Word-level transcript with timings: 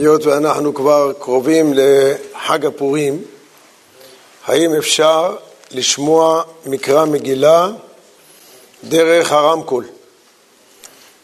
היות 0.00 0.26
ואנחנו 0.26 0.74
כבר 0.74 1.12
קרובים 1.20 1.74
לחג 1.74 2.66
הפורים, 2.66 3.24
האם 4.46 4.74
אפשר 4.74 5.36
לשמוע 5.70 6.42
מקרא 6.66 7.04
מגילה 7.04 7.68
דרך 8.84 9.32
הרמקול? 9.32 9.84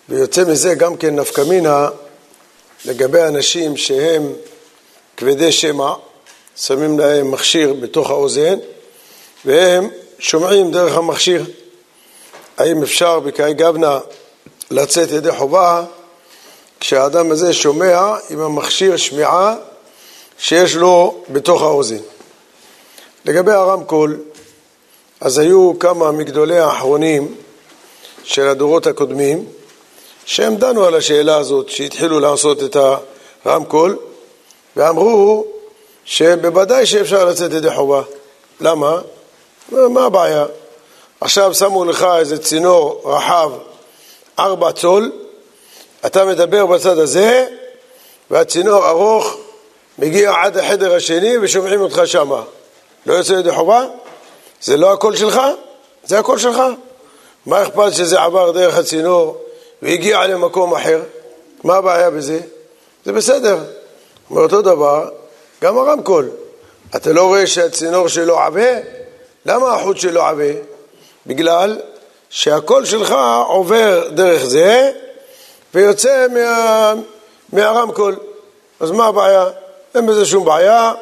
ויוצא 0.09 0.45
מזה 0.45 0.75
גם 0.75 0.97
כן 0.97 1.15
נפקא 1.19 1.41
מינה 1.41 1.89
לגבי 2.85 3.23
אנשים 3.23 3.77
שהם 3.77 4.33
כבדי 5.17 5.53
שמע, 5.53 5.95
שמים 6.57 6.99
להם 6.99 7.31
מכשיר 7.31 7.75
בתוך 7.75 8.11
האוזן 8.11 8.59
והם 9.45 9.89
שומעים 10.19 10.71
דרך 10.71 10.97
המכשיר. 10.97 11.45
האם 12.59 12.83
אפשר 12.83 13.21
בקאי 13.21 13.55
גבנה 13.55 13.99
לצאת 14.71 15.11
ידי 15.11 15.33
חובה 15.33 15.85
כשהאדם 16.83 17.31
הזה 17.31 17.53
שומע 17.53 18.15
עם 18.31 18.41
המכשיר 18.41 18.97
שמיעה 18.97 19.55
שיש 20.39 20.77
לו 20.77 21.15
בתוך 21.29 21.63
האוזן. 21.63 21.99
לגבי 23.25 23.53
הרמקול, 23.53 24.21
אז 25.21 25.39
היו 25.39 25.73
כמה 25.79 26.13
מגדולי 26.13 26.59
האחרונים 26.59 27.35
של 28.25 28.49
הדורות 28.49 28.87
הקודמים 28.87 29.45
שהם 30.25 30.57
דנו 30.57 30.85
על 30.85 30.95
השאלה 30.95 31.37
הזאת, 31.37 31.69
שהתחילו 31.69 32.21
לעשות 32.21 32.63
את 32.63 32.77
הרמקול 33.45 33.99
ואמרו 34.77 35.47
שבוודאי 36.05 36.87
שאפשר 36.87 37.25
לצאת 37.25 37.53
ידי 37.53 37.75
חובה. 37.75 38.03
למה? 38.61 39.01
מה 39.71 40.05
הבעיה? 40.05 40.47
עכשיו 41.21 41.55
שמו 41.55 41.85
לך 41.85 42.07
איזה 42.19 42.39
צינור 42.39 43.03
רחב 43.05 43.51
ארבע 44.39 44.73
צול 44.73 45.13
אתה 46.07 46.25
מדבר 46.25 46.67
בצד 46.67 46.99
הזה 46.99 47.47
והצינור 48.31 48.89
ארוך 48.89 49.37
מגיע 49.99 50.33
עד 50.43 50.59
החדר 50.59 50.95
השני 50.95 51.39
ושומעים 51.39 51.81
אותך 51.81 52.03
שמה. 52.05 52.43
לא 53.07 53.15
יוצא 53.15 53.33
ידי 53.33 53.53
חובה? 53.53 53.85
זה 54.63 54.77
לא 54.77 54.93
הקול 54.93 55.17
שלך? 55.17 55.41
זה 56.05 56.19
הקול 56.19 56.39
שלך. 56.39 56.63
מה 57.47 57.63
אכפת 57.63 57.93
שזה 57.93 58.21
עבר 58.21 58.51
דרך 58.51 58.79
הצינור 58.79 59.45
והגיע 59.83 60.27
למקום 60.27 60.75
אחר? 60.75 61.03
מה 61.65 61.75
הבעיה 61.75 62.11
בזה? 62.11 62.41
זה 63.05 63.13
בסדר. 63.13 63.59
מאותו 64.31 64.63
דבר, 64.63 65.09
גם 65.63 65.79
הרמקול. 65.79 66.31
אתה 66.97 67.13
לא 67.13 67.25
רואה 67.25 67.47
שהצינור 67.47 68.09
שלו 68.09 68.39
עבה? 68.39 68.71
למה 69.47 69.75
החוט 69.75 69.97
שלו 69.97 70.23
עבה? 70.23 70.53
בגלל 71.27 71.79
שהקול 72.31 72.85
שלך 72.85 73.15
עובר 73.49 74.09
דרך 74.09 74.45
זה 74.45 74.93
ויוצא 75.75 76.27
מה, 76.35 76.95
מהרמקול. 77.53 78.17
אז 78.81 78.91
מה 78.91 79.07
הבעיה? 79.07 79.47
אין 79.95 80.07
בזה 80.07 80.27
שום 80.27 80.45
בעיה, 80.45 80.93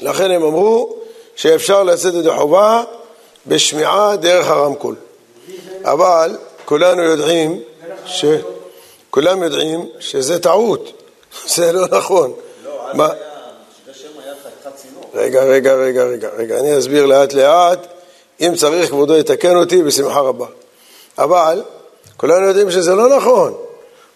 לכן 0.00 0.30
הם 0.30 0.42
אמרו 0.42 0.96
שאפשר 1.36 1.82
לצאת 1.82 2.14
את 2.20 2.26
החובה 2.26 2.82
בשמיעה 3.46 4.16
דרך 4.16 4.48
הרמקול. 4.48 4.94
אבל 5.84 6.36
כולנו 6.64 7.02
יודעים 7.02 7.60
ש... 8.06 8.24
כולם 9.10 9.42
יודעים 9.42 9.88
שזה 10.00 10.38
טעות, 10.38 11.02
זה 11.54 11.72
לא 11.72 11.86
נכון. 11.90 12.32
לא, 12.64 12.90
אז 12.90 12.96
צינור. 14.76 15.10
רגע, 15.14 15.42
רגע, 15.42 15.74
רגע, 15.74 16.04
רגע, 16.04 16.28
רגע, 16.36 16.58
אני 16.58 16.78
אסביר 16.78 17.06
לאט 17.06 17.32
לאט, 17.32 17.86
אם 18.40 18.52
צריך 18.56 18.90
כבודו 18.90 19.16
יתקן 19.16 19.56
אותי, 19.56 19.82
בשמחה 19.82 20.20
רבה. 20.20 20.46
אבל 21.18 21.62
כולנו 22.18 22.46
יודעים 22.46 22.70
שזה 22.70 22.94
לא 22.94 23.16
נכון. 23.16 23.54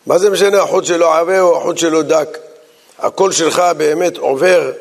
מה 0.06 0.18
זה 0.18 0.30
משנה 0.30 0.62
החוט 0.62 0.84
שלו 0.84 1.06
עבה 1.06 1.40
או 1.40 1.56
החוט 1.56 1.78
שלו 1.78 2.02
דק? 2.02 2.38
הקול 2.98 3.32
שלך 3.32 3.62
באמת 3.76 4.16
עובר 4.16 4.72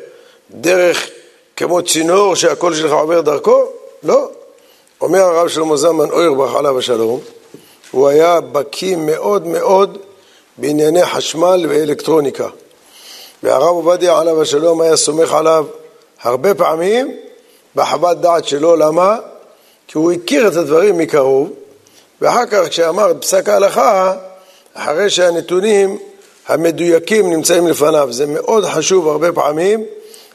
דרך 0.52 1.08
כמו 1.56 1.82
צינור 1.82 2.36
שהקול 2.36 2.76
שלך 2.76 2.92
עובר 2.92 3.22
דרכו? 3.22 3.66
לא. 4.04 4.30
אומר 5.02 5.20
הרב 5.20 5.48
שלמה 5.48 5.78
זלמן 5.78 6.10
אוירבך 6.10 6.56
עליו 6.56 6.80
השלום, 6.80 7.20
הוא 7.92 8.08
היה 8.08 8.42
בקיא 8.42 8.96
מאוד 8.96 9.48
מאוד 9.48 9.98
בענייני 10.58 11.06
חשמל 11.06 11.66
ואלקטרוניקה. 11.70 12.48
והרב 13.44 13.70
עובדיה 13.70 14.20
עליו 14.20 14.42
השלום 14.42 14.82
היה 14.82 14.98
סומך 14.98 15.34
עליו 15.34 15.66
הרבה 16.22 16.56
פעמים 16.56 17.16
בחוות 17.76 18.22
דעת 18.22 18.48
שלו, 18.48 18.76
למה? 18.76 19.18
כי 19.88 19.98
הוא 19.98 20.12
הכיר 20.12 20.48
את 20.48 20.56
הדברים 20.56 20.98
מקרוב, 20.98 21.50
ואחר 22.22 22.46
כך 22.46 22.70
כשאמר 22.70 23.12
את 23.12 23.16
פסק 23.22 23.50
ההלכה, 23.50 24.14
אחרי 24.74 25.10
שהנתונים 25.10 25.98
המדויקים 26.48 27.30
נמצאים 27.30 27.68
לפניו, 27.68 28.08
זה 28.12 28.26
מאוד 28.26 28.66
חשוב 28.66 29.08
הרבה 29.08 29.32
פעמים 29.32 29.86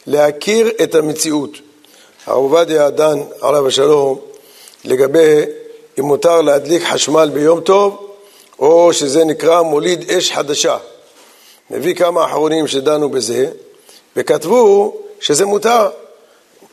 להכיר 0.07 0.71
את 0.83 0.95
המציאות. 0.95 1.51
הרב 2.27 2.37
עובדיה 2.37 2.91
דן 2.91 3.21
עליו 3.41 3.67
השלום 3.67 4.19
לגבי 4.85 5.43
אם 5.99 6.05
מותר 6.05 6.41
להדליק 6.41 6.83
חשמל 6.83 7.31
ביום 7.35 7.61
טוב 7.61 8.07
או 8.59 8.93
שזה 8.93 9.25
נקרא 9.25 9.63
מוליד 9.63 10.11
אש 10.11 10.33
חדשה. 10.33 10.77
מביא 11.71 11.95
כמה 11.95 12.25
אחרונים 12.25 12.67
שדנו 12.67 13.09
בזה 13.09 13.51
וכתבו 14.17 14.97
שזה 15.21 15.47
מותר. 15.47 15.89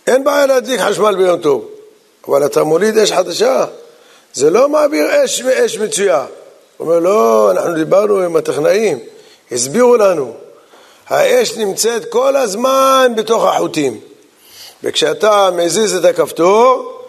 אין 0.07 0.23
בעיה 0.23 0.45
להדליק 0.45 0.81
חשמל 0.81 1.15
ביום 1.15 1.41
טוב, 1.41 1.67
אבל 2.27 2.45
אתה 2.45 2.63
מוליד 2.63 2.97
אש 2.97 3.11
חדשה, 3.11 3.65
זה 4.33 4.49
לא 4.49 4.69
מעביר 4.69 5.25
אש 5.25 5.41
מאש 5.41 5.77
מצויה. 5.77 6.25
הוא 6.77 6.87
אומר, 6.87 6.99
לא, 6.99 7.51
אנחנו 7.51 7.73
דיברנו 7.73 8.19
עם 8.19 8.35
הטכנאים, 8.35 8.99
הסבירו 9.51 9.97
לנו, 9.97 10.33
האש 11.07 11.57
נמצאת 11.57 12.05
כל 12.05 12.35
הזמן 12.35 13.11
בתוך 13.15 13.45
החוטים, 13.45 13.99
וכשאתה 14.83 15.49
מזיז 15.53 15.95
את 15.95 16.05
הכפתור, 16.05 16.99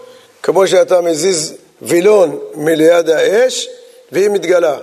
כמו 0.43 0.67
שאתה 0.67 1.01
מזיז 1.01 1.55
וילון 1.83 2.39
מליד 2.55 3.11
האש, 3.11 3.69
והיא 4.13 4.29
מתגלה. 4.29 4.77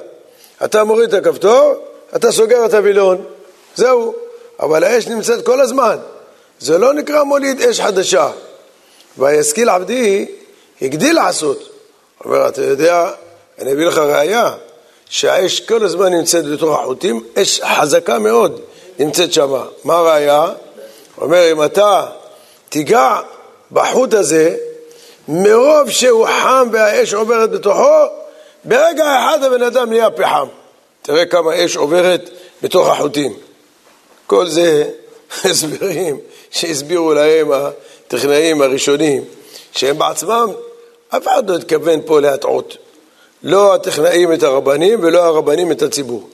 אתה 0.66 0.84
מוריד 0.84 1.13
את 1.13 1.25
הכפתור, 1.25 1.73
אתה 2.16 2.31
סוגר 2.31 2.66
את 2.66 2.73
הווילון, 2.73 3.23
זהו. 3.75 4.13
אבל 4.59 4.84
האש 4.84 5.08
נמצאת 5.08 5.46
כל 5.46 5.62
הזמן. 5.62 5.97
זה 6.59 6.78
לא 6.78 6.94
נקרא 6.94 7.23
מוליד 7.23 7.62
אש 7.62 7.81
חדשה. 7.81 8.31
וישכיל 9.18 9.69
עבדי 9.69 10.25
הגדיל 10.81 11.16
לעשות. 11.16 11.70
אומר, 12.25 12.47
אתה 12.47 12.61
יודע, 12.61 13.11
אני 13.59 13.71
אביא 13.71 13.85
לך 13.85 13.97
ראייה, 13.97 14.53
שהאש 15.09 15.59
כל 15.59 15.83
הזמן 15.83 16.13
נמצאת 16.13 16.45
בתוך 16.45 16.79
החוטים, 16.79 17.23
אש 17.35 17.61
חזקה 17.61 18.19
מאוד 18.19 18.61
נמצאת 18.99 19.33
שם. 19.33 19.55
מה 19.83 19.97
הראייה? 19.97 20.49
אומר, 21.17 21.51
אם 21.51 21.63
אתה 21.63 22.05
תיגע 22.69 23.19
בחוט 23.71 24.13
הזה, 24.13 24.55
מרוב 25.27 25.89
שהוא 25.89 26.27
חם 26.27 26.67
והאש 26.71 27.13
עוברת 27.13 27.51
בתוכו, 27.51 28.05
ברגע 28.63 29.03
אחד 29.03 29.43
הבן 29.43 29.63
אדם 29.63 29.89
נהיה 29.89 30.11
פחם. 30.11 30.47
תראה 31.01 31.25
כמה 31.25 31.65
אש 31.65 31.75
עוברת 31.75 32.29
בתוך 32.61 32.87
החוטים. 32.87 33.33
כל 34.27 34.47
זה 34.47 34.89
הסברים 35.49 36.19
שהסבירו 36.51 37.13
להם 37.13 37.51
הטכנאים 37.51 38.61
הראשונים, 38.61 39.23
שהם 39.71 39.97
בעצמם, 39.97 40.51
אף 41.17 41.27
אחד 41.27 41.49
לא 41.49 41.55
התכוון 41.55 41.99
פה 42.05 42.19
להטעות. 42.19 42.77
לא 43.44 43.75
הטכנאים 43.75 44.33
את 44.33 44.44
הרבנים 44.44 44.99
ולא 45.03 45.23
הרבנים 45.23 45.72
את 45.72 45.81
הציבור. 45.81 46.29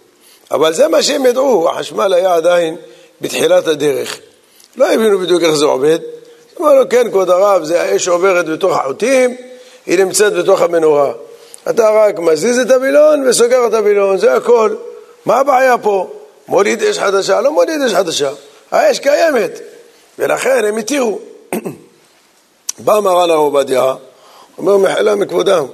אבל 0.52 0.74
זה 0.74 0.88
מה 0.88 1.04
שהם 1.04 1.26
ידעו, 1.26 1.70
החשמל 1.70 2.14
היה 2.14 2.36
עדיין 2.36 2.76
בתחילת 3.22 3.68
הדרך. 3.68 4.20
לא 4.76 4.94
הבינו 4.94 5.20
בדיוק 5.20 5.44
איך 5.44 5.52
זה 5.52 5.66
עובד. 5.66 6.00
אמרו 6.60 6.74
לו, 6.74 6.90
כן, 6.90 7.10
כבוד 7.10 7.30
הרב, 7.30 7.64
זה 7.64 7.82
האש 7.82 8.08
עוברת 8.08 8.46
בתוך 8.46 8.78
החוטים, 8.78 9.36
היא 9.86 10.00
נמצאת 10.00 10.34
בתוך 10.34 10.62
המנורה. 10.62 11.12
אתה 11.70 11.90
רק 11.90 12.20
מזיז 12.20 12.60
את 12.60 12.72
הווילון 12.72 13.28
וסוגר 13.28 13.68
את 13.68 13.74
הווילון, 13.74 14.18
זה 14.18 14.34
הכל. 14.34 14.76
מה 15.26 15.40
הבעיה 15.40 15.78
פה? 15.78 16.10
מוליד 16.48 16.84
אש 16.84 17.00
חדשה? 17.00 17.42
לא 17.42 17.52
מוליד 17.52 17.82
אש 17.82 17.94
חדשה. 17.94 18.30
האש 18.72 19.00
קיימת, 19.00 19.60
ולכן 20.20 20.66
הם 20.66 20.78
התירו. 20.78 21.20
בא 22.86 23.00
מרן 23.00 23.30
הרב 23.30 23.40
עובדיה, 23.40 23.94
אומר 24.58 24.78
מחילה 24.78 25.16
מכבודם. 25.16 25.66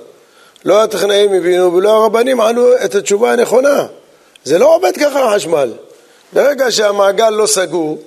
לא 0.65 0.83
הטכנאים 0.83 1.33
הבינו 1.33 1.74
ולא 1.74 1.89
הרבנים 1.89 2.41
ענו 2.41 2.68
את 2.85 2.95
התשובה 2.95 3.31
הנכונה. 3.31 3.85
זה 4.44 4.57
לא 4.57 4.75
עובד 4.75 4.91
ככה 5.00 5.25
החשמל. 5.25 5.71
ברגע 6.33 6.71
שהמעגל 6.71 7.30
לא 7.30 7.45
סגור 7.45 8.01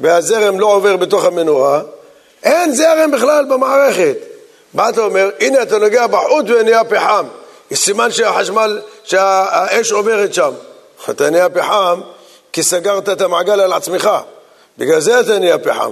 והזרם 0.00 0.60
לא 0.60 0.66
עובר 0.66 0.96
בתוך 0.96 1.24
המנורה, 1.24 1.82
אין 2.42 2.74
זרם 2.74 3.10
בכלל 3.10 3.44
במערכת. 3.44 4.16
מה 4.74 4.88
אתה 4.88 5.00
אומר? 5.00 5.30
הנה 5.40 5.62
אתה 5.62 5.78
נוגע 5.78 6.06
בחוט 6.06 6.46
ונהיה 6.48 6.84
פחם. 6.84 7.26
יש 7.70 7.78
סימן 7.78 8.10
שהחשמל, 8.10 8.80
שהאש 9.04 9.92
עוברת 9.92 10.34
שם. 10.34 10.52
אתה 11.10 11.30
נהיה 11.30 11.48
פחם 11.48 12.00
כי 12.52 12.62
סגרת 12.62 13.08
את 13.08 13.20
המעגל 13.20 13.60
על 13.60 13.72
עצמך. 13.72 14.10
בגלל 14.78 15.00
זה 15.00 15.20
אתה 15.20 15.38
נהיה 15.38 15.58
פחם. 15.58 15.90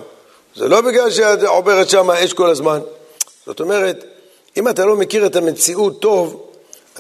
זה 0.57 0.69
לא 0.69 0.81
בגלל 0.81 1.11
שעוברת 1.11 1.89
שם 1.89 2.11
האש 2.11 2.33
כל 2.33 2.51
הזמן. 2.51 2.81
זאת 3.47 3.61
אומרת, 3.61 4.05
אם 4.57 4.69
אתה 4.69 4.85
לא 4.85 4.97
מכיר 4.97 5.27
את 5.27 5.37
המציאות 5.37 6.01
טוב, 6.01 6.47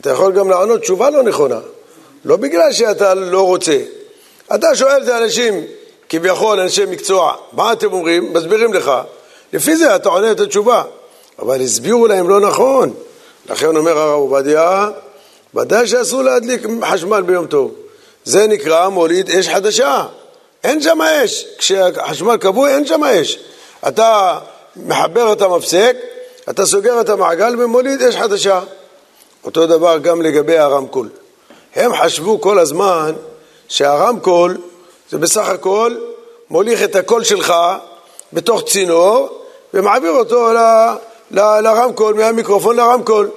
אתה 0.00 0.10
יכול 0.10 0.32
גם 0.32 0.50
לענות 0.50 0.80
תשובה 0.80 1.10
לא 1.10 1.22
נכונה. 1.22 1.60
לא 2.24 2.36
בגלל 2.36 2.72
שאתה 2.72 3.14
לא 3.14 3.46
רוצה, 3.46 3.78
אתה 4.54 4.74
שואל 4.74 5.02
את 5.02 5.08
האנשים, 5.08 5.64
כביכול 6.08 6.60
אנשי 6.60 6.84
מקצוע, 6.84 7.34
מה 7.52 7.72
אתם 7.72 7.92
אומרים? 7.92 8.32
מסבירים 8.32 8.74
לך. 8.74 8.92
לפי 9.52 9.76
זה 9.76 9.96
אתה 9.96 10.08
עונה 10.08 10.30
את 10.30 10.40
התשובה. 10.40 10.82
אבל 11.38 11.60
הסבירו 11.60 12.06
להם 12.06 12.28
לא 12.28 12.40
נכון. 12.40 12.94
לכן 13.50 13.76
אומר 13.76 13.98
הרב 13.98 14.18
עובדיה, 14.18 14.88
ודאי 15.54 15.86
שאסור 15.86 16.22
להדליק 16.22 16.62
חשמל 16.84 17.22
ביום 17.22 17.46
טוב. 17.46 17.74
זה 18.24 18.46
נקרא 18.46 18.88
מוליד 18.88 19.30
אש 19.30 19.48
חדשה. 19.48 20.06
אין 20.64 20.82
שם 20.82 20.98
אש. 21.02 21.46
כשהחשמל 21.58 22.36
כבוי 22.40 22.74
אין 22.74 22.86
שם 22.86 23.04
אש. 23.04 23.38
אתה 23.88 24.38
מחבר 24.76 25.32
את 25.32 25.42
המפסק, 25.42 25.96
אתה 26.50 26.66
סוגר 26.66 27.00
את 27.00 27.08
המעגל 27.08 27.54
ומוליד 27.58 28.02
אש 28.02 28.16
חדשה. 28.16 28.60
אותו 29.44 29.66
דבר 29.66 29.98
גם 29.98 30.22
לגבי 30.22 30.58
הרמקול. 30.58 31.08
הם 31.74 31.92
חשבו 31.96 32.40
כל 32.40 32.58
הזמן 32.58 33.12
שהרמקול 33.68 34.58
זה 35.10 35.18
בסך 35.18 35.48
הכל 35.48 35.96
מוליך 36.50 36.82
את 36.82 36.96
הקול 36.96 37.24
שלך 37.24 37.54
בתוך 38.32 38.62
צינור 38.62 39.42
ומעביר 39.74 40.10
אותו 40.12 40.52
ל, 40.52 40.58
ל, 41.30 41.60
לרמקול, 41.60 42.14
מהמיקרופון 42.14 42.76
לרמקול. 42.76 43.30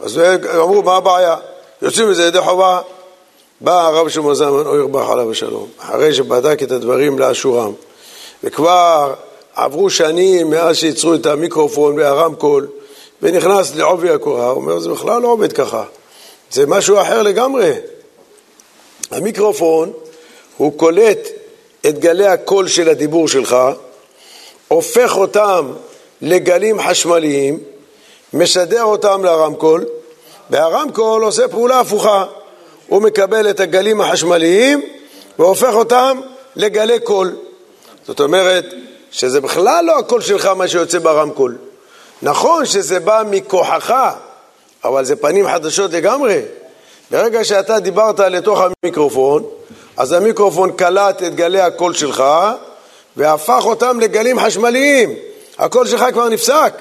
אז 0.00 0.20
אמרו, 0.54 0.82
מה 0.82 0.96
הבעיה? 0.96 1.36
יוצאים 1.82 2.10
מזה 2.10 2.24
ידי 2.24 2.40
חובה. 2.40 2.80
בא 3.60 3.86
הרב 3.86 4.08
שמעון 4.08 4.34
זלמן 4.34 4.66
אוירבך 4.66 5.10
עליו 5.10 5.30
השלום, 5.30 5.68
אחרי 5.78 6.14
שבדק 6.14 6.62
את 6.62 6.70
הדברים 6.70 7.18
לאשורם, 7.18 7.72
וכבר 8.44 9.14
עברו 9.56 9.90
שנים 9.90 10.50
מאז 10.50 10.76
שייצרו 10.76 11.14
את 11.14 11.26
המיקרופון 11.26 11.98
והרמקול, 11.98 12.68
ונכנס 13.22 13.74
לעובי 13.74 14.10
הקורה, 14.10 14.46
הוא 14.46 14.56
אומר, 14.56 14.78
זה 14.78 14.90
בכלל 14.90 15.22
לא 15.22 15.28
עובד 15.28 15.52
ככה, 15.52 15.84
זה 16.50 16.66
משהו 16.66 17.00
אחר 17.00 17.22
לגמרי. 17.22 17.72
המיקרופון, 19.10 19.92
הוא 20.56 20.78
קולט 20.78 21.28
את 21.86 21.98
גלי 21.98 22.26
הקול 22.26 22.68
של 22.68 22.88
הדיבור 22.88 23.28
שלך, 23.28 23.56
הופך 24.68 25.16
אותם 25.16 25.72
לגלים 26.22 26.80
חשמליים, 26.80 27.58
משדר 28.32 28.82
אותם 28.82 29.24
לרמקול, 29.24 29.84
והרמקול 30.50 31.24
עושה 31.24 31.48
פעולה 31.48 31.80
הפוכה. 31.80 32.24
הוא 32.88 33.02
מקבל 33.02 33.50
את 33.50 33.60
הגלים 33.60 34.00
החשמליים 34.00 34.82
והופך 35.38 35.74
אותם 35.74 36.20
לגלי 36.56 37.00
קול. 37.00 37.36
זאת 38.06 38.20
אומרת 38.20 38.64
שזה 39.16 39.40
בכלל 39.40 39.84
לא 39.84 39.98
הקול 39.98 40.20
שלך 40.20 40.46
מה 40.46 40.68
שיוצא 40.68 40.98
ברמקול. 40.98 41.56
נכון 42.22 42.66
שזה 42.66 43.00
בא 43.00 43.22
מכוחך, 43.30 44.12
אבל 44.84 45.04
זה 45.04 45.16
פנים 45.16 45.48
חדשות 45.48 45.92
לגמרי. 45.92 46.42
ברגע 47.10 47.44
שאתה 47.44 47.78
דיברת 47.78 48.20
לתוך 48.20 48.60
המיקרופון, 48.60 49.44
אז 49.96 50.12
המיקרופון 50.12 50.72
קלט 50.72 51.22
את 51.22 51.34
גלי 51.34 51.60
הקול 51.60 51.94
שלך 51.94 52.24
והפך 53.16 53.62
אותם 53.64 54.00
לגלים 54.00 54.40
חשמליים. 54.40 55.14
הקול 55.58 55.86
שלך 55.86 56.04
כבר 56.12 56.28
נפסק. 56.28 56.72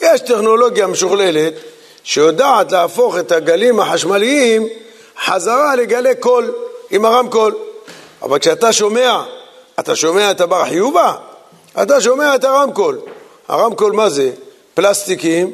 יש 0.00 0.20
טכנולוגיה 0.20 0.86
משוכללת 0.86 1.52
שיודעת 2.02 2.72
להפוך 2.72 3.18
את 3.18 3.32
הגלים 3.32 3.80
החשמליים 3.80 4.68
חזרה 5.24 5.76
לגלי 5.76 6.14
קול 6.14 6.52
עם 6.90 7.04
הרמקול. 7.04 7.54
אבל 8.22 8.38
כשאתה 8.38 8.72
שומע, 8.72 9.22
אתה 9.80 9.96
שומע 9.96 10.30
את 10.30 10.40
הבר 10.40 10.64
חיובה? 10.64 11.12
אתה 11.82 12.00
שומע 12.00 12.34
את 12.34 12.44
הרמקול. 12.44 12.98
הרמקול 13.48 13.92
מה 13.92 14.10
זה? 14.10 14.30
פלסטיקים 14.74 15.52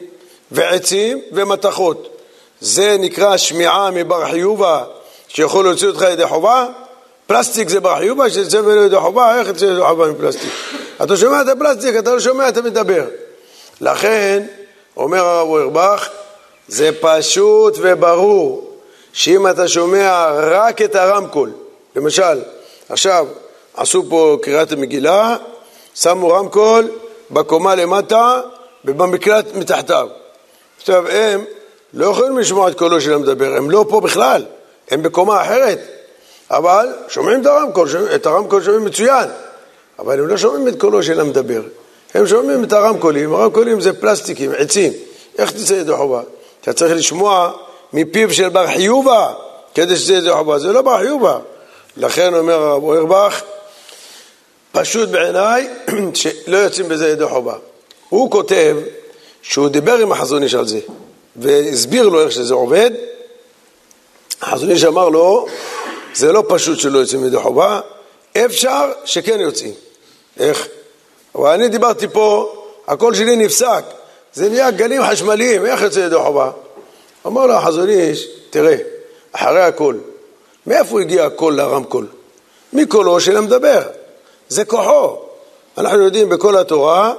ועצים 0.50 1.20
ומתכות. 1.32 2.16
זה 2.60 2.96
נקרא 2.98 3.36
שמיעה 3.36 3.90
מבר 3.90 4.30
חיובה 4.30 4.84
שיכול 5.28 5.64
להוציא 5.64 5.88
אותך 5.88 6.04
ידי 6.12 6.26
חובה? 6.26 6.66
פלסטיק 7.26 7.68
זה 7.68 7.80
בר 7.80 7.98
חיובה 7.98 8.30
שיוצא 8.30 8.60
ממנו 8.60 8.82
ידי 8.82 8.96
חובה? 8.96 9.38
איך 9.38 9.48
יוצא 9.48 9.64
ידי 9.64 9.80
חובה 9.80 10.10
מפלסטיק? 10.10 10.50
אתה 11.02 11.16
שומע 11.16 11.42
את 11.42 11.48
הפלסטיק, 11.48 11.96
אתה 11.98 12.10
לא 12.10 12.20
שומע, 12.20 12.48
אתה 12.48 12.62
מדבר. 12.62 13.04
לכן, 13.80 14.42
אומר 14.96 15.24
הרב 15.24 15.48
אוירבך, 15.48 16.08
זה 16.68 16.90
פשוט 17.00 17.74
וברור 17.80 18.70
שאם 19.12 19.46
אתה 19.46 19.68
שומע 19.68 20.30
רק 20.32 20.82
את 20.82 20.94
הרמקול, 20.94 21.52
למשל, 21.96 22.40
עכשיו 22.88 23.26
עשו 23.74 24.04
פה 24.08 24.36
קריאת 24.42 24.72
המגילה, 24.72 25.36
שמו 26.02 26.28
רמקול 26.28 26.90
בקומה 27.30 27.74
למטה 27.74 28.40
ובמקלט 28.84 29.54
מתחתיו. 29.54 30.08
עכשיו 30.78 31.08
הם 31.08 31.44
לא 31.94 32.06
יכולים 32.06 32.38
לשמוע 32.38 32.68
את 32.68 32.78
קולו 32.78 33.00
של 33.00 33.12
המדבר, 33.12 33.56
הם 33.56 33.70
לא 33.70 33.84
פה 33.88 34.00
בכלל, 34.00 34.44
הם 34.90 35.02
בקומה 35.02 35.42
אחרת, 35.42 35.78
אבל 36.50 36.88
שומעים 37.08 37.40
את 37.40 37.46
הרמקול, 37.46 37.88
את 38.14 38.26
הרמקול 38.26 38.62
שומעים 38.62 38.84
מצוין, 38.84 39.28
אבל 39.98 40.20
הם 40.20 40.26
לא 40.26 40.36
שומעים 40.36 40.68
את 40.68 40.80
קולו 40.80 41.02
של 41.02 41.20
המדבר, 41.20 41.62
הם 42.14 42.26
שומעים 42.26 42.64
את 42.64 42.72
הרמקולים, 42.72 43.34
הרמקולים 43.34 43.80
זה 43.80 44.00
פלסטיקים, 44.00 44.52
עצים, 44.58 44.92
איך 45.38 45.50
תצא 45.50 45.74
ידי 45.74 45.92
חובה? 45.92 46.20
אתה 46.60 46.72
צריך 46.72 46.92
לשמוע 46.92 47.50
מפיו 47.92 48.34
של 48.34 48.48
בר 48.48 48.66
חיובה 48.66 49.32
כדי 49.74 49.96
שזה 49.96 50.14
ידי 50.14 50.32
חובה, 50.32 50.58
זה 50.58 50.72
לא 50.72 50.82
בר 50.82 50.98
חיובה. 50.98 51.38
לכן 51.96 52.34
אומר 52.34 52.62
הרב 52.62 52.82
אוירבך, 52.82 53.42
פשוט 54.72 55.08
בעיניי 55.08 55.68
שלא 56.14 56.56
יוצאים 56.56 56.88
בזה 56.88 57.08
ידי 57.08 57.26
חובה. 57.26 57.54
הוא 58.08 58.30
כותב 58.30 58.76
שהוא 59.42 59.68
דיבר 59.68 59.96
עם 59.96 60.12
החזון 60.12 60.42
איש 60.42 60.54
על 60.54 60.66
זה 60.66 60.78
והסביר 61.36 62.08
לו 62.08 62.20
איך 62.20 62.32
שזה 62.32 62.54
עובד. 62.54 62.90
החזון 64.42 64.70
איש 64.70 64.84
אמר 64.84 65.08
לו, 65.08 65.46
זה 66.14 66.32
לא 66.32 66.44
פשוט 66.48 66.78
שלא 66.78 66.98
יוצאים 66.98 67.24
ידי 67.24 67.36
חובה, 67.36 67.80
אפשר 68.36 68.92
שכן 69.04 69.40
יוצאים. 69.40 69.72
איך? 70.38 70.68
אבל 71.34 71.50
אני 71.50 71.68
דיברתי 71.68 72.08
פה, 72.08 72.52
הקול 72.88 73.14
שלי 73.14 73.36
נפסק, 73.36 73.84
זה 74.32 74.48
נהיה 74.48 74.70
גלים 74.70 75.02
חשמליים, 75.02 75.66
איך 75.66 75.82
יוצא 75.82 76.00
ידי 76.00 76.16
חובה? 76.16 76.50
אמר 77.26 77.46
לו 77.46 77.54
החזון 77.54 77.88
איש, 77.88 78.26
תראה, 78.50 78.76
אחרי 79.32 79.62
הכל, 79.62 79.94
מאיפה 80.66 81.00
הגיע 81.00 81.26
הקול 81.26 81.54
לרמקול? 81.54 82.06
מקולו 82.72 83.20
של 83.20 83.36
המדבר, 83.36 83.82
זה 84.50 84.64
כוחו. 84.64 85.16
אנחנו 85.78 86.04
יודעים 86.04 86.28
בכל 86.28 86.56
התורה, 86.56 87.12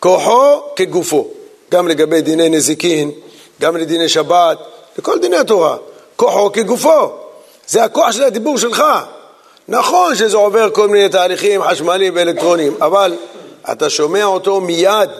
כוחו 0.00 0.60
כגופו, 0.76 1.28
גם 1.70 1.88
לגבי 1.88 2.20
דיני 2.20 2.48
נזיקין, 2.48 3.10
גם 3.60 3.76
לדיני 3.76 4.08
שבת, 4.08 4.58
לכל 4.98 5.18
דיני 5.18 5.36
התורה, 5.36 5.76
כוחו 6.16 6.52
כגופו, 6.52 7.12
זה 7.66 7.84
הכוח 7.84 8.12
של 8.12 8.22
הדיבור 8.22 8.58
שלך. 8.58 8.84
נכון 9.68 10.14
שזה 10.14 10.36
עובר 10.36 10.70
כל 10.70 10.88
מיני 10.88 11.08
תהליכים 11.08 11.62
חשמליים 11.62 12.12
ואלקטרוניים, 12.16 12.76
אבל 12.80 13.16
אתה 13.72 13.90
שומע 13.90 14.24
אותו 14.24 14.60
מיד, 14.60 15.10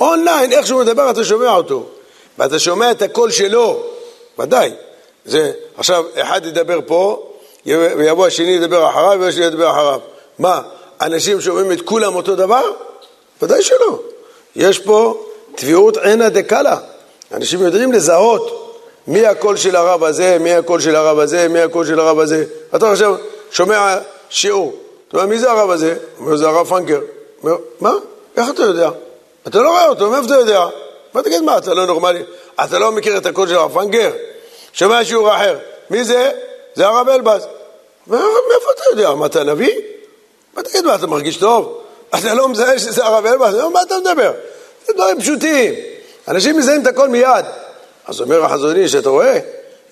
אונליין, 0.00 0.52
איך 0.52 0.66
שהוא 0.66 0.80
מדבר 0.80 1.10
אתה 1.10 1.24
שומע 1.24 1.50
אותו. 1.50 1.86
ואתה 2.38 2.58
שומע 2.58 2.90
את 2.90 3.02
הקול 3.02 3.30
שלו, 3.30 3.82
ודאי. 4.38 4.72
זה, 5.24 5.52
עכשיו, 5.76 6.04
אחד 6.16 6.46
ידבר 6.46 6.80
פה, 6.86 7.32
ויבוא 7.66 8.26
השני 8.26 8.50
ידבר 8.50 8.90
אחריו, 8.90 9.18
והשני 9.20 9.44
ידבר 9.44 9.70
אחריו. 9.70 10.00
מה, 10.38 10.62
אנשים 11.00 11.40
שומעים 11.40 11.72
את 11.72 11.80
כולם 11.80 12.14
אותו 12.14 12.36
דבר? 12.36 12.62
ודאי 13.42 13.62
שלא. 13.62 13.98
יש 14.56 14.78
פה 14.78 15.24
תביעות 15.54 15.96
עינא 15.96 16.28
דקאלה. 16.28 16.76
אנשים 17.32 17.62
יודעים 17.62 17.92
לזהות 17.92 18.62
מי 19.06 19.26
הקול 19.26 19.56
של 19.56 19.76
הרב 19.76 20.04
הזה, 20.04 20.36
מי 20.40 20.54
הקול 20.54 20.80
של 20.80 20.96
הרב 20.96 21.18
הזה, 21.18 21.48
מי 21.48 21.60
הקול 21.60 21.86
של 21.86 22.00
הרב 22.00 22.18
הזה. 22.18 22.44
אתה 22.76 22.90
עכשיו 22.90 23.14
שומע 23.50 23.98
שיעור. 24.30 24.76
אתה 25.08 25.16
אומר, 25.16 25.28
מי 25.28 25.38
זה 25.38 25.50
הרב 25.50 25.70
הזה? 25.70 25.96
אומר, 26.20 26.36
זה 26.36 26.48
הרב 26.48 26.66
פנקר. 26.66 27.00
אומר, 27.42 27.56
מה? 27.80 27.92
איך 28.36 28.50
אתה 28.50 28.62
יודע? 28.62 28.90
אתה 29.46 29.58
לא 29.58 29.68
רואה 29.68 29.88
אותו, 29.88 30.10
מאיפה 30.10 30.26
אתה 30.26 30.34
יודע? 30.34 30.66
מה 31.14 31.22
תגיד, 31.22 31.42
מה, 31.42 31.58
אתה 31.58 31.74
לא 31.74 31.86
נורמלי? 31.86 32.22
אתה 32.64 32.78
לא 32.78 32.92
מכיר 32.92 33.16
את 33.16 33.26
הקול 33.26 33.48
של 33.48 33.54
הרב 33.54 33.74
פנגר? 33.74 34.10
שומע 34.72 35.04
שיעור 35.04 35.34
אחר. 35.34 35.58
מי 35.90 36.04
זה? 36.04 36.30
זה 36.74 36.86
הרב 36.86 37.08
אלבז. 37.08 37.46
מאיפה 38.06 38.70
אתה 38.74 38.82
יודע? 38.90 39.14
מה, 39.14 39.26
אתה 39.26 39.44
נביא? 39.44 39.80
מה 40.56 40.62
תגיד, 40.62 40.84
מה, 40.84 40.94
אתה 40.94 41.06
מרגיש 41.06 41.36
טוב? 41.36 41.80
אתה 42.14 42.34
לא 42.34 42.48
מזהה 42.48 42.78
שזה 42.78 43.04
הרב 43.04 43.26
אלבז? 43.26 43.54
מה 43.72 43.82
אתה 43.82 43.94
מדבר? 43.98 44.32
זה 44.86 44.92
דברים 44.92 45.20
פשוטים. 45.20 45.74
אנשים 46.28 46.58
מזהים 46.58 46.82
את 46.82 46.86
הכל 46.86 47.08
מיד. 47.08 47.44
אז 48.06 48.20
אומר 48.20 48.44
החזון 48.44 48.76
איש, 48.76 48.94
אתה 48.94 49.08
רואה? 49.08 49.38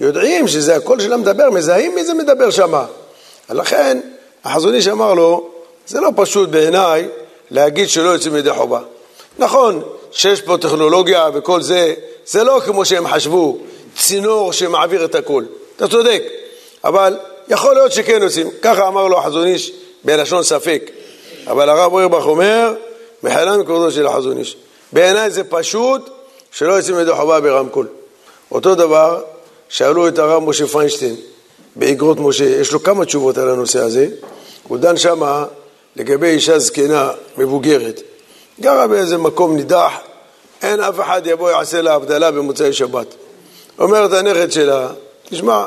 יודעים 0.01 0.49
שזה 0.49 0.77
הקול 0.77 1.01
של 1.01 1.13
המדבר, 1.13 1.51
מזהים 1.51 1.95
מי 1.95 2.05
זה 2.05 2.15
מדבר 2.15 2.51
שמה. 2.51 2.87
לכן, 3.51 4.01
החזון 4.45 4.75
איש 4.75 4.89
אמר 4.89 5.15
לו, 5.15 5.51
זה 5.87 6.01
לא 6.01 6.11
פשוט 6.17 6.49
בעיניי 6.49 7.09
להגיד 7.51 7.89
שלא 7.89 8.11
יוצאים 8.11 8.37
ידי 8.37 8.53
חובה. 8.53 8.81
נכון 9.39 9.83
שיש 10.11 10.41
פה 10.41 10.57
טכנולוגיה 10.61 11.29
וכל 11.35 11.63
זה, 11.63 11.95
זה 12.27 12.45
לא 12.45 12.61
כמו 12.67 12.85
שהם 12.85 13.09
חשבו, 13.09 13.59
צינור 13.97 14.53
שמעביר 14.53 15.05
את 15.05 15.15
הכל. 15.15 15.45
אתה 15.77 15.89
צודק, 15.89 16.23
אבל 16.85 17.19
יכול 17.49 17.75
להיות 17.75 17.93
שכן 17.93 18.23
יוצאים. 18.23 18.51
ככה 18.63 18.89
אמר 18.89 19.09
לו 19.09 19.19
החזון 19.19 19.47
איש 19.47 19.73
בלשון 20.05 20.43
ספק. 20.43 20.91
אבל 21.47 21.69
הרב 21.69 21.93
אוירבך 21.93 22.27
אומר, 22.27 22.75
מחיילה 23.23 23.57
מכבודו 23.57 23.91
של 23.91 24.07
החזון 24.07 24.39
איש. 24.39 24.57
בעיניי 24.93 25.31
זה 25.31 25.45
פשוט 25.45 26.11
שלא 26.53 26.73
יוצאים 26.73 26.99
ידי 26.99 27.13
חובה 27.13 27.41
ברמקול. 27.41 27.87
אותו 28.53 28.75
דבר, 28.75 29.23
שאלו 29.69 30.09
את 30.09 30.19
הרב 30.19 30.43
משה 30.43 30.67
פיינשטיין, 30.67 31.17
באגרות 31.77 32.21
משה, 32.21 32.45
יש 32.45 32.73
לו 32.73 32.83
כמה 32.83 33.05
תשובות 33.05 33.39
על 33.39 33.51
הנושא 33.51 33.81
הזה. 33.81 34.09
הוא 34.69 34.79
דן 34.79 34.97
שמה 34.97 35.45
לגבי 35.97 36.27
אישה 36.27 36.59
זקנה, 36.59 37.11
מבוגרת. 37.39 38.01
גרה 38.61 38.87
באיזה 38.87 39.19
מקום 39.19 39.57
נידח, 39.57 39.93
אין 40.63 40.81
אף 40.81 41.01
אחד 41.01 41.23
יבוא 41.25 41.51
יעשה 41.51 41.83
לה 41.83 41.95
הבדלה 41.95 42.31
במוצאי 42.31 42.73
שבת. 42.73 43.07
אומרת 43.79 44.13
הנכד 44.13 44.53
שלה, 44.53 44.89
תשמע, 45.31 45.67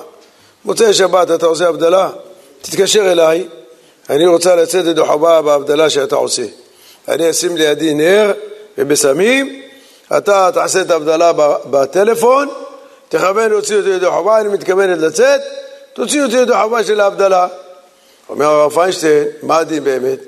מוצאי 0.66 0.94
שבת 0.94 1.32
אתה 1.32 1.46
עושה 1.46 1.68
הבדלה? 1.68 2.10
תתקשר 2.62 3.12
אליי, 3.12 3.48
אני 4.10 4.28
רוצה 4.28 4.56
לצאת 4.56 4.86
ידי 4.86 5.06
חובה 5.06 5.42
בהבדלה 5.42 5.90
שאתה 5.90 6.16
עושה. 6.16 6.46
אני 7.08 7.30
אשים 7.30 7.58
לידי 7.58 7.94
נר 7.94 8.34
ובסמים, 8.78 9.62
אתה 10.18 10.50
תעשה 10.54 10.82
את 10.82 10.92
ההבדלה 10.92 11.32
בטלפון, 11.66 12.50
תכוון 13.10 13.50
להוציא 13.50 13.78
אותי 13.78 13.90
ידי 13.90 14.10
חובה, 14.10 14.42
אני 14.42 14.50
מתכוונת 14.50 14.98
לצאת, 14.98 15.42
תוציא 15.94 16.24
אותי 16.24 16.38
ידי 16.38 16.54
חובה 16.64 16.84
של 16.84 17.02
ההבדלה. 17.02 17.48
אומר 18.30 18.46
הרב 18.46 18.74
פיינשטיין, 18.74 19.24
מה 19.44 19.58
הדין 19.58 19.84
באמת? 19.84 20.20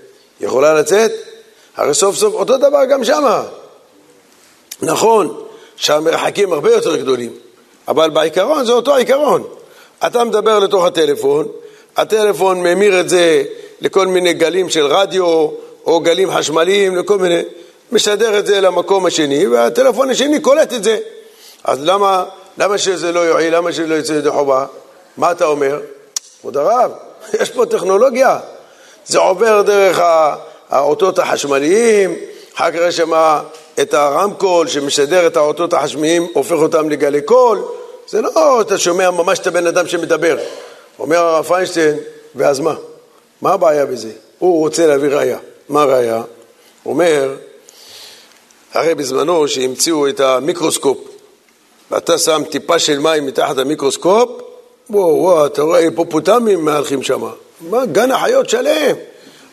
יכולה 0.42 0.74
לצאת? 0.74 1.12
הרי 1.78 1.94
סוף 1.94 2.16
סוף 2.16 2.34
אותו 2.34 2.58
דבר 2.58 2.86
גם 2.86 3.04
שמה. 3.04 3.44
נכון 4.82 5.44
שהמרחקים 5.76 6.54
הרבה 6.54 6.72
יותר 6.72 6.96
גדולים, 6.96 7.34
אבל 7.88 8.10
בעיקרון 8.10 8.66
זה 8.66 8.72
אותו 8.72 8.96
עיקרון. 8.96 9.44
אתה 10.08 10.24
מדבר 10.24 10.60
לתוך 10.60 10.86
הטלפון, 10.86 11.48
הטלפון 11.98 12.64
ממיר 12.64 13.00
את 13.00 13.10
זה 13.10 13.44
לכל 13.82 14.08
מיני 14.08 14.34
גלים 14.34 14.70
של 14.70 14.86
רדיו 14.86 15.26
או 15.86 16.00
גלים 16.00 16.32
חשמליים, 16.32 16.96
לכל 16.96 17.18
מיני, 17.18 17.42
משדר 17.92 18.40
את 18.40 18.46
זה 18.46 18.62
למקום 18.62 19.06
השני, 19.06 19.48
והטלפון 19.48 20.10
השני 20.10 20.40
קולט 20.40 20.74
את 20.74 20.84
זה. 20.84 20.98
אז 21.64 21.80
למה, 21.82 22.26
למה 22.58 22.78
שזה 22.78 23.12
לא 23.12 23.20
יועיל? 23.20 23.56
למה 23.56 23.72
שזה 23.72 23.88
לא 23.88 23.96
יצא 23.96 24.14
ידי 24.14 24.30
חובה? 24.30 24.66
מה 25.18 25.32
אתה 25.32 25.46
אומר? 25.46 25.80
כבוד 26.42 26.58
הרב, 26.58 26.92
יש 27.42 27.50
פה 27.50 27.66
טכנולוגיה. 27.66 28.40
זה 29.06 29.20
עובר 29.20 29.62
דרך 29.62 30.02
האותות 30.70 31.20
החשמליים, 31.20 32.16
אחר 32.56 32.72
כך 32.72 32.80
יש 32.88 32.98
שם 32.98 33.12
את 33.82 33.94
הרמקול 33.94 34.68
שמשדר 34.68 35.28
את 35.28 35.38
האותות 35.38 35.74
החשמליים, 35.74 36.28
הופך 36.34 36.52
אותם 36.52 36.90
לגלי 36.90 37.22
קול. 37.22 37.62
זה 38.08 38.22
לא, 38.22 38.62
אתה 38.62 38.78
שומע 38.78 39.12
ממש 39.12 39.40
את 39.40 39.48
הבן 39.48 39.68
אדם 39.68 39.88
שמדבר. 39.88 40.38
אומר 41.00 41.18
הרב 41.18 41.46
פיינשטיין, 41.46 41.98
ואז 42.36 42.60
מה? 42.60 42.76
מה 43.42 43.54
הבעיה 43.54 43.86
בזה? 43.86 44.12
הוא 44.40 44.60
רוצה 44.60 44.88
להביא 44.88 45.10
ראייה. 45.10 45.38
מה 45.70 45.82
הראייה? 45.82 46.24
אומר, 46.86 47.36
הרי 48.74 48.96
בזמנו 48.96 49.48
שהמציאו 49.48 50.08
את 50.08 50.20
המיקרוסקופ, 50.20 50.98
ואתה 51.92 52.18
שם 52.18 52.42
טיפה 52.50 52.80
של 52.80 53.00
מים 53.00 53.26
מתחת 53.26 53.58
המיקרוסקופ, 53.58 54.30
וואו, 54.90 55.16
וואו, 55.18 55.46
אתה 55.46 55.62
רואה 55.62 55.80
היפופוטמים 55.80 56.66
מהלכים 56.66 57.04
שם. 57.04 57.22
מה, 57.62 57.86
גן 57.86 58.12
החיות 58.12 58.50
שלם. 58.50 58.96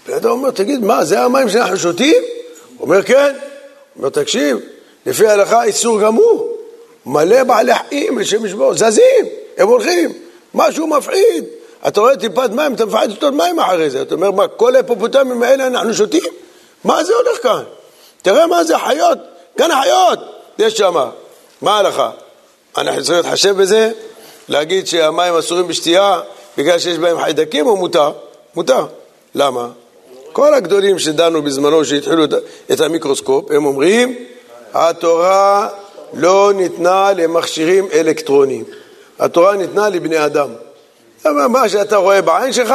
ואתה 0.06 0.28
אומר, 0.28 0.50
תגיד, 0.50 0.84
מה, 0.84 1.04
זה 1.04 1.20
המים 1.20 1.48
שאנחנו 1.48 1.76
שותים? 1.76 2.22
אומר, 2.80 3.02
כן. 3.02 3.34
אומר, 3.98 4.08
תקשיב, 4.08 4.58
לפי 5.06 5.26
ההלכה 5.26 5.64
איסור 5.64 6.00
גמור. 6.00 6.56
מלא 7.06 7.44
בעלי 7.44 7.72
חיים, 7.88 8.18
השם 8.18 8.46
ישבור, 8.46 8.74
זזים, 8.74 9.26
הם 9.56 9.68
הולכים, 9.68 10.12
משהו 10.54 10.86
מפחיד. 10.86 11.44
אתה 11.88 12.00
רואה 12.00 12.16
טיפת 12.16 12.50
מים, 12.50 12.74
אתה 12.74 12.86
מפחד 12.86 13.10
לשתות 13.10 13.34
מים 13.34 13.60
אחרי 13.60 13.90
זה. 13.90 14.02
אתה 14.02 14.14
אומר, 14.14 14.30
מה, 14.30 14.48
כל 14.48 14.74
ההיפופוטמים 14.74 15.42
האלה 15.42 15.66
אנחנו 15.66 15.94
שותים? 15.94 16.32
מה 16.84 17.04
זה 17.04 17.12
הולך 17.14 17.42
כאן? 17.42 17.62
תראה 18.22 18.46
מה 18.46 18.64
זה 18.64 18.78
חיות, 18.78 19.18
גן 19.58 19.70
החיות, 19.70 20.18
יש 20.58 20.76
שם. 20.76 20.94
מה 21.62 21.76
ההלכה? 21.76 22.10
אנחנו 22.78 23.02
צריכים 23.02 23.16
להתחשב 23.16 23.56
בזה? 23.56 23.90
להגיד 24.48 24.86
שהמים 24.86 25.34
אסורים 25.34 25.68
בשתייה 25.68 26.20
בגלל 26.58 26.78
שיש 26.78 26.98
בהם 26.98 27.20
חיידקים 27.20 27.66
או 27.66 27.76
מותר? 27.76 28.12
מותר. 28.54 28.86
למה? 29.34 29.68
כל 30.32 30.54
הגדולים 30.54 30.98
שדנו 30.98 31.42
בזמנו, 31.42 31.84
שהתחילו 31.84 32.24
את 32.72 32.80
המיקרוסקופ, 32.80 33.50
הם 33.50 33.66
אומרים, 33.66 34.14
התורה 34.74 35.68
לא 36.12 36.52
ניתנה 36.54 37.12
למכשירים 37.12 37.88
אלקטרוניים. 37.92 38.64
התורה 39.18 39.56
ניתנה 39.56 39.88
לבני 39.88 40.24
אדם. 40.24 40.48
מה 41.32 41.68
שאתה 41.68 41.96
רואה 41.96 42.22
בעין 42.22 42.52
שלך, 42.52 42.74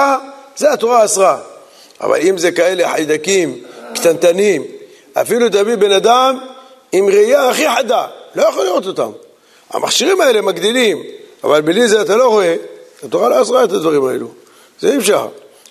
זה 0.58 0.74
התורה 0.74 1.05
אסרה. 1.05 1.38
אבל 2.01 2.20
אם 2.22 2.38
זה 2.38 2.51
כאלה 2.51 2.89
חיידקים 2.89 3.63
קטנטנים, 3.96 4.63
אפילו 5.13 5.50
תביא 5.50 5.75
בן 5.75 5.91
אדם 5.91 6.38
עם 6.91 7.08
ראייה 7.08 7.50
הכי 7.50 7.70
חדה, 7.70 8.08
לא 8.36 8.43
יכול 8.43 8.65
לראות 8.65 8.88
אותם. 8.88 9.12
המכשירים 9.70 10.22
האלה 10.22 10.41
מגדילים, 10.41 11.03
אבל 11.43 11.62
בלי 11.62 11.88
זה 11.88 12.01
אתה 12.01 12.15
לא 12.15 12.27
רואה, 12.27 12.55
התורה 13.03 13.29
לא 13.29 13.41
אסרה 13.41 13.63
את 13.63 13.72
הדברים 13.72 14.05
האלו. 14.05 14.27
זה 14.79 14.91
אי 14.91 14.98
אפשר. 14.98 15.27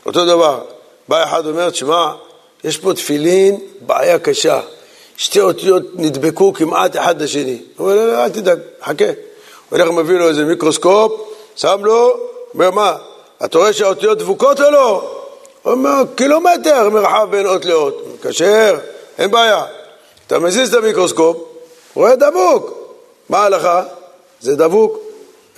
אותו 0.06 0.26
דבר, 0.26 0.60
בא 1.08 1.24
אחד 1.24 1.42
ואומר, 1.46 1.70
תשמע, 1.70 2.12
יש 2.64 2.78
פה 2.78 2.94
תפילין, 2.94 3.56
בעיה 3.80 4.18
קשה. 4.18 4.60
שתי 5.16 5.40
אותיות 5.40 5.82
נדבקו 5.94 6.52
כמעט 6.52 6.96
אחד 6.96 7.22
לשני. 7.22 7.58
הוא 7.76 7.90
אומר, 7.90 7.96
לא, 7.96 8.12
לא, 8.12 8.24
אל 8.24 8.28
תדאג, 8.28 8.58
חכה. 8.84 9.04
הולך 9.70 9.90
ומביא 9.90 10.18
לו 10.18 10.28
איזה 10.28 10.44
מיקרוסקופ, 10.44 11.12
שם 11.56 11.84
לו, 11.84 12.29
אומר, 12.54 12.70
מה, 12.70 12.96
אתה 13.44 13.58
רואה 13.58 13.72
שהאותיות 13.72 14.18
דבוקות 14.18 14.60
או 14.60 14.70
לא? 14.70 15.16
הוא 15.62 15.72
אומר, 15.72 16.02
קילומטר 16.14 16.88
מרחב 16.88 17.26
בין 17.30 17.46
אות 17.46 17.64
לאות. 17.64 18.04
כשר, 18.22 18.78
אין 19.18 19.30
בעיה. 19.30 19.64
אתה 20.26 20.38
מזיז 20.38 20.74
את 20.74 20.82
המיקרוסקופ, 20.82 21.36
רואה 21.94 22.16
דבוק. 22.16 22.70
מה 23.28 23.38
ההלכה? 23.38 23.82
זה 24.40 24.56
דבוק. 24.56 24.98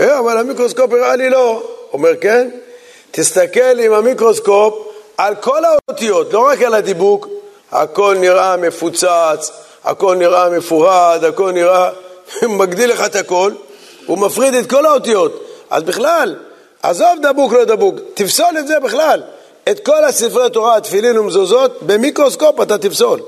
אה, 0.01 0.19
אבל 0.19 0.39
המיקרוסקופ 0.39 0.93
הראה 0.93 1.17
לי 1.17 1.31
לא. 1.31 1.63
אומר, 1.93 2.11
כן? 2.21 2.51
תסתכל 3.11 3.79
עם 3.79 3.93
המיקרוסקופ 3.93 4.75
על 5.17 5.35
כל 5.35 5.63
האותיות, 5.65 6.33
לא 6.33 6.47
רק 6.47 6.63
על 6.63 6.75
הדיבוק. 6.75 7.29
הכל 7.73 8.17
נראה 8.21 8.57
מפוצץ, 8.57 9.53
הכל 9.85 10.17
נראה 10.17 10.51
מפורד, 10.51 11.25
הכל 11.29 11.53
נראה... 11.53 11.91
מגדיל 12.59 12.91
לך 12.91 13.07
את 13.07 13.17
הכל, 13.17 13.53
הוא 14.07 14.19
מפריד 14.19 14.55
את 14.55 14.71
כל 14.71 14.87
האותיות. 14.87 15.45
אז 15.71 15.83
בכלל, 15.83 16.37
עזוב 16.83 17.09
דבוק 17.23 17.53
לא 17.53 17.65
דבוק, 17.65 17.95
תפסול 18.15 18.59
את 18.59 18.67
זה 18.67 18.81
בכלל. 18.81 19.23
את 19.71 19.81
כל 19.87 20.05
הספרי 20.05 20.51
תורה, 20.51 20.81
תפילין 20.81 21.19
ומזוזות, 21.19 21.83
במיקרוסקופ 21.83 22.61
אתה 22.61 22.79
תפסול. 22.79 23.21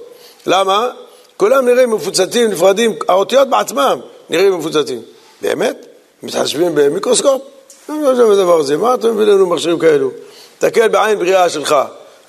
למה? 0.47 0.91
כולם 1.37 1.69
נראים 1.69 1.91
מפוצצים, 1.91 2.51
נפרדים, 2.51 2.95
האותיות 3.09 3.49
בעצמם 3.49 4.01
נראים 4.31 4.59
מפוצצים. 4.59 5.03
באמת? 5.43 5.87
מתחשבים 6.23 6.75
במיקרוסקופ? 6.75 7.43
לא 7.89 8.11
חושב 8.11 8.23
בדבר 8.23 8.59
הזה, 8.59 8.77
מה 8.77 8.95
אתה 8.95 9.09
מביא 9.13 9.25
לנו 9.25 9.47
מכשירים 9.47 9.79
כאלו? 9.79 10.11
תסתכל 10.59 10.89
בעין 10.89 11.19
בריאה 11.19 11.49
שלך, 11.49 11.77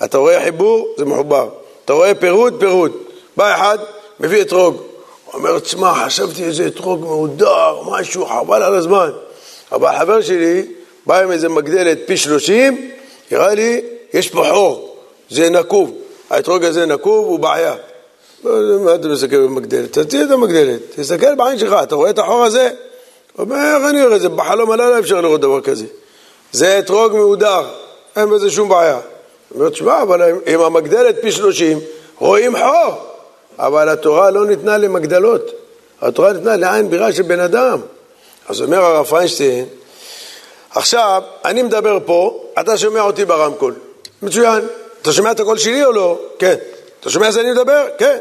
אתה 0.03 0.17
רואה 0.17 0.43
חיבור, 0.43 0.87
זה 0.97 1.05
מחובר. 1.05 1.49
אתה 1.85 1.93
רואה 1.93 2.15
פירוט, 2.15 2.53
פירוט. 2.59 2.91
בא 3.37 3.55
אחד, 3.55 3.77
מביא 4.19 4.41
אתרוג. 4.41 4.81
אומר, 5.33 5.59
תשמע, 5.59 5.93
חשבתי 6.05 6.43
איזה 6.43 6.67
אתרוג 6.67 7.01
מהודר, 7.01 7.81
משהו, 7.85 8.25
חבל 8.25 8.63
על 8.63 8.75
הזמן. 8.75 9.09
אבל 9.71 9.97
חבר 9.99 10.21
שלי 10.21 10.65
בא 11.05 11.19
עם 11.19 11.31
איזה 11.31 11.49
מגדלת 11.49 11.97
פי 12.05 12.17
שלושים, 12.17 12.91
הראה 13.31 13.53
לי, 13.53 13.81
יש 14.13 14.29
פה 14.29 14.45
חור, 14.51 14.97
זה 15.29 15.49
נקוב. 15.49 15.97
האתרוג 16.29 16.63
הזה 16.63 16.85
נקוב, 16.85 17.25
הוא 17.25 17.39
בעיה. 17.39 17.75
מה 18.43 18.95
אתה 18.95 19.07
מסתכל 19.07 19.37
במגדלת? 19.37 19.93
תוציא 19.93 20.23
את 20.23 20.31
המגדלת, 20.31 20.79
תסתכל 20.95 21.35
בעין 21.35 21.59
שלך, 21.59 21.75
אתה 21.83 21.95
רואה 21.95 22.09
את 22.09 22.19
החור 22.19 22.43
הזה? 22.43 22.69
הוא 23.35 23.43
אומר, 23.43 23.55
איך 23.55 23.89
אני 23.89 24.05
רואה 24.05 24.15
את 24.15 24.21
זה? 24.21 24.29
בחלום 24.29 24.71
הלילה 24.71 24.89
לא 24.89 24.99
אפשר 24.99 25.21
לראות 25.21 25.41
דבר 25.41 25.61
כזה. 25.61 25.85
זה 26.51 26.79
אתרוג 26.79 27.13
מהודר, 27.13 27.63
אין 28.15 28.29
בזה 28.29 28.51
שום 28.51 28.69
בעיה. 28.69 28.99
הוא 29.49 29.59
אומר, 29.59 29.69
תשמע, 29.69 30.01
אבל 30.01 30.21
עם 30.45 30.61
המגדלת 30.61 31.15
פי 31.21 31.31
שלושים, 31.31 31.79
רואים 32.19 32.57
חור. 32.57 32.93
אבל 33.59 33.89
התורה 33.89 34.31
לא 34.31 34.45
ניתנה 34.45 34.77
למגדלות, 34.77 35.51
התורה 36.01 36.33
ניתנה 36.33 36.55
לעין 36.55 36.89
בירה 36.89 37.11
של 37.11 37.21
בן 37.23 37.39
אדם. 37.39 37.79
אז 38.47 38.61
אומר 38.61 38.85
הרב 38.85 39.05
פיינשטיין, 39.05 39.65
עכשיו, 40.75 41.21
אני 41.45 41.63
מדבר 41.63 41.97
פה, 42.05 42.43
אתה 42.59 42.77
שומע 42.77 43.01
אותי 43.01 43.25
ברמקול. 43.25 43.73
מצוין. 44.21 44.67
אתה 45.01 45.13
שומע 45.13 45.31
את 45.31 45.39
הקול 45.39 45.57
שלי 45.57 45.85
או 45.85 45.91
לא? 45.91 46.19
כן. 46.39 46.55
אתה 46.99 47.09
שומע 47.09 47.31
שאני 47.31 47.51
מדבר? 47.51 47.85
כן. 47.97 48.17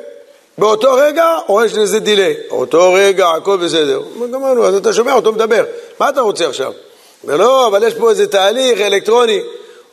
באותו 0.59 0.95
רגע, 0.95 1.27
או 1.49 1.65
יש 1.65 1.75
לזה 1.75 1.99
דיליי? 1.99 2.35
אותו 2.51 2.93
רגע, 2.93 3.29
הכל 3.29 3.57
בסדר. 3.57 4.03
גמרנו, 4.33 4.67
אז 4.67 4.75
אתה 4.75 4.93
שומע 4.93 5.13
אותו 5.13 5.33
מדבר. 5.33 5.65
מה 6.01 6.09
אתה 6.09 6.21
רוצה 6.21 6.49
עכשיו? 6.49 6.73
לא, 7.25 7.67
אבל 7.67 7.83
יש 7.83 7.95
פה 7.95 8.11
איזה 8.11 8.27
תהליך 8.27 8.81
אלקטרוני. 8.81 9.41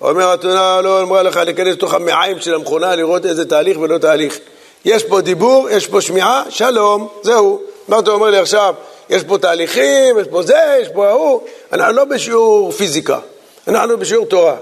אומר 0.02 0.32
התונה 0.32 0.82
לא 0.82 1.02
אמרה 1.02 1.24
לך 1.24 1.38
להיכנס 1.38 1.74
לתוך 1.74 1.94
המעיים 1.94 2.40
של 2.40 2.56
המכונה 2.56 2.96
לראות 2.96 3.26
איזה 3.26 3.46
תהליך 3.46 3.78
ולא 3.80 3.98
תהליך. 3.98 4.40
יש 4.86 5.04
פה 5.04 5.22
דיבור, 5.22 5.70
יש 5.70 5.88
פה 5.88 6.02
שמיעה, 6.02 6.44
שלום, 6.50 7.08
זהו. 7.22 7.62
מה 7.88 8.00
אתה 8.00 8.12
אומר 8.12 8.30
לי 8.30 8.38
עכשיו? 8.38 8.76
יש 9.12 9.24
פה 9.24 9.38
תהליכים, 9.38 10.20
יש 10.20 10.28
פה 10.28 10.44
זה, 10.44 10.78
יש 10.82 10.88
פה 10.94 11.08
ההוא. 11.08 11.42
אנחנו 11.74 11.94
לא 11.94 12.06
בשיעור 12.06 12.72
פיזיקה, 12.72 13.20
אנחנו 13.68 13.98
בשיעור 13.98 14.26
תורה. 14.26 14.56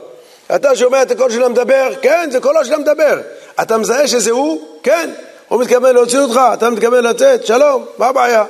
אתה 0.56 0.76
שומע 0.76 1.02
את 1.02 1.12
הקול 1.12 1.32
של 1.32 1.44
המדבר? 1.44 1.90
כן, 2.02 2.30
זה 2.32 2.40
קולו 2.40 2.66
של 2.66 2.74
המדבר. 2.74 3.22
אתה 3.62 3.78
מזהה 3.78 4.08
שזה 4.08 4.32
הוא? 4.32 4.62
כן. 4.84 5.10
הוא 5.48 5.62
מתכוון 5.62 5.96
להוציא 5.96 6.20
אותך, 6.20 6.40
אתה 6.54 6.70
מתכוון 6.70 7.04
לצאת, 7.04 7.46
שלום, 7.46 7.86
מה 7.98 8.08
הבעיה? 8.08 8.46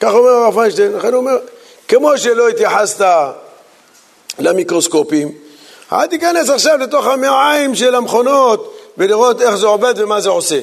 כך 0.00 0.12
אומר 0.12 0.30
הרב 0.30 0.54
פיינשטיין, 0.54 0.92
לכן 0.92 1.08
הוא 1.12 1.16
אומר, 1.16 1.38
כמו 1.88 2.18
שלא 2.18 2.48
התייחסת 2.48 3.06
למיקרוסקופים. 4.38 5.32
אל 5.92 6.06
תיכנס 6.06 6.50
עכשיו 6.50 6.78
לתוך 6.78 7.06
המעיים 7.06 7.74
של 7.74 7.94
המכונות 7.94 8.78
ולראות 8.98 9.42
איך 9.42 9.54
זה 9.54 9.66
עובד 9.66 9.94
ומה 9.96 10.20
זה 10.20 10.28
עושה. 10.28 10.60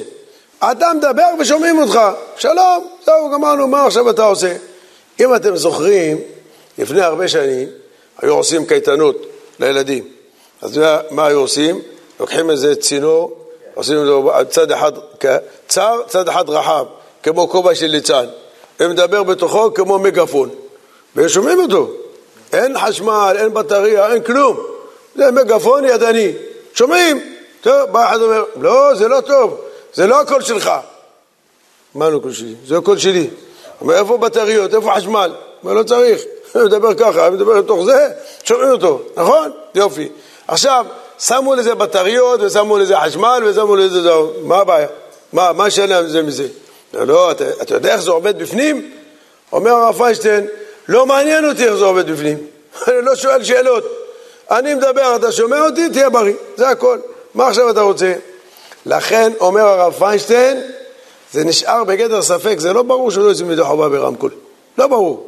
אתה 0.70 0.86
מדבר 0.96 1.26
ושומעים 1.38 1.78
אותך, 1.78 2.00
שלום, 2.36 2.86
זהו, 3.04 3.30
גמרנו, 3.30 3.66
מה 3.66 3.86
עכשיו 3.86 4.10
אתה 4.10 4.24
עושה? 4.24 4.56
אם 5.20 5.34
אתם 5.34 5.56
זוכרים, 5.56 6.18
לפני 6.78 7.00
הרבה 7.00 7.28
שנים 7.28 7.68
היו 8.18 8.34
עושים 8.34 8.66
קייטנות 8.66 9.26
לילדים. 9.60 10.04
אז 10.62 10.80
מה 11.10 11.26
היו 11.26 11.40
עושים? 11.40 11.80
לוקחים 12.20 12.50
איזה 12.50 12.76
צינור, 12.76 13.38
עושים 13.74 14.04
זה 14.04 14.44
צד 14.50 14.70
אחד 14.72 14.92
צר, 15.68 16.00
צד 16.08 16.28
אחד 16.28 16.50
רחב, 16.50 16.84
כמו 17.22 17.48
כובע 17.48 17.74
של 17.74 17.86
ליצן, 17.86 18.26
ומדבר 18.80 19.22
בתוכו 19.22 19.74
כמו 19.74 19.98
מגפון, 19.98 20.48
ושומעים 21.16 21.60
אותו. 21.60 21.90
אין 22.52 22.78
חשמל, 22.78 23.36
אין 23.38 23.54
בטריה, 23.54 24.12
אין 24.12 24.22
כלום. 24.22 24.56
זה 25.16 25.30
מגפון 25.30 25.84
ידני. 25.84 26.32
שומעים? 26.74 27.20
טוב, 27.60 27.90
בא 27.90 28.08
אחד 28.08 28.22
אומר, 28.22 28.44
לא, 28.60 28.94
זה 28.94 29.08
לא 29.08 29.20
טוב, 29.20 29.60
זה 29.94 30.06
לא 30.06 30.20
הקול 30.20 30.42
שלך. 30.42 30.70
מה 31.94 32.08
לא 32.08 32.16
הקול 32.16 32.32
שלי? 32.32 32.54
זה 32.66 32.78
הקול 32.78 32.98
שלי. 32.98 33.30
אומר, 33.80 33.98
איפה 33.98 34.18
בטריות? 34.18 34.74
איפה 34.74 34.92
חשמל? 34.96 35.32
אומר, 35.62 35.74
לא 35.74 35.82
צריך. 35.82 36.22
אני 36.54 36.64
מדבר 36.64 36.94
ככה, 36.94 37.26
אני 37.26 37.34
מדבר 37.36 37.52
לתוך 37.52 37.84
זה, 37.84 38.08
שומעים 38.44 38.70
אותו, 38.70 39.02
נכון? 39.16 39.50
יופי. 39.74 40.08
עכשיו, 40.48 40.86
שמו 41.18 41.54
לזה 41.54 41.74
בטריות 41.74 42.40
ושמו 42.42 42.78
לזה 42.78 42.98
חשמל 42.98 43.42
ושמו 43.46 43.76
לזה 43.76 44.02
זהו, 44.02 44.32
מה 44.42 44.56
הבעיה? 44.56 44.86
מה, 45.32 45.52
מה 45.52 45.70
שנה 45.70 46.02
זה 46.02 46.22
מזה? 46.22 46.46
לא, 46.94 47.06
לא, 47.06 47.30
אתה, 47.30 47.44
אתה 47.62 47.74
יודע 47.74 47.92
איך 47.92 48.02
זה 48.02 48.10
עובד 48.10 48.38
בפנים? 48.38 48.90
אומר 49.52 49.70
הרב 49.70 49.98
פיינשטיין, 49.98 50.46
לא 50.88 51.06
מעניין 51.06 51.48
אותי 51.48 51.64
איך 51.64 51.74
זה 51.74 51.84
עובד 51.84 52.10
בפנים. 52.10 52.38
אני 52.88 53.04
לא 53.04 53.14
שואל 53.14 53.44
שאלות. 53.44 53.84
אני 54.50 54.74
מדבר, 54.74 55.16
אתה 55.16 55.32
שומע 55.32 55.66
אותי, 55.66 55.90
תהיה 55.90 56.10
בריא, 56.10 56.34
זה 56.56 56.68
הכל. 56.68 56.98
מה 57.34 57.48
עכשיו 57.48 57.70
אתה 57.70 57.80
רוצה? 57.80 58.12
לכן 58.86 59.32
אומר 59.40 59.60
הרב 59.60 59.92
פיינשטיין, 59.92 60.62
זה 61.32 61.44
נשאר 61.44 61.84
בגדר 61.84 62.22
ספק, 62.22 62.54
זה 62.58 62.72
לא 62.72 62.82
ברור 62.82 63.10
שלא 63.10 63.28
יוצאים 63.28 63.50
ידי 63.50 63.62
חובה 63.62 63.88
ברמקול. 63.88 64.30
לא 64.78 64.86
ברור. 64.86 65.26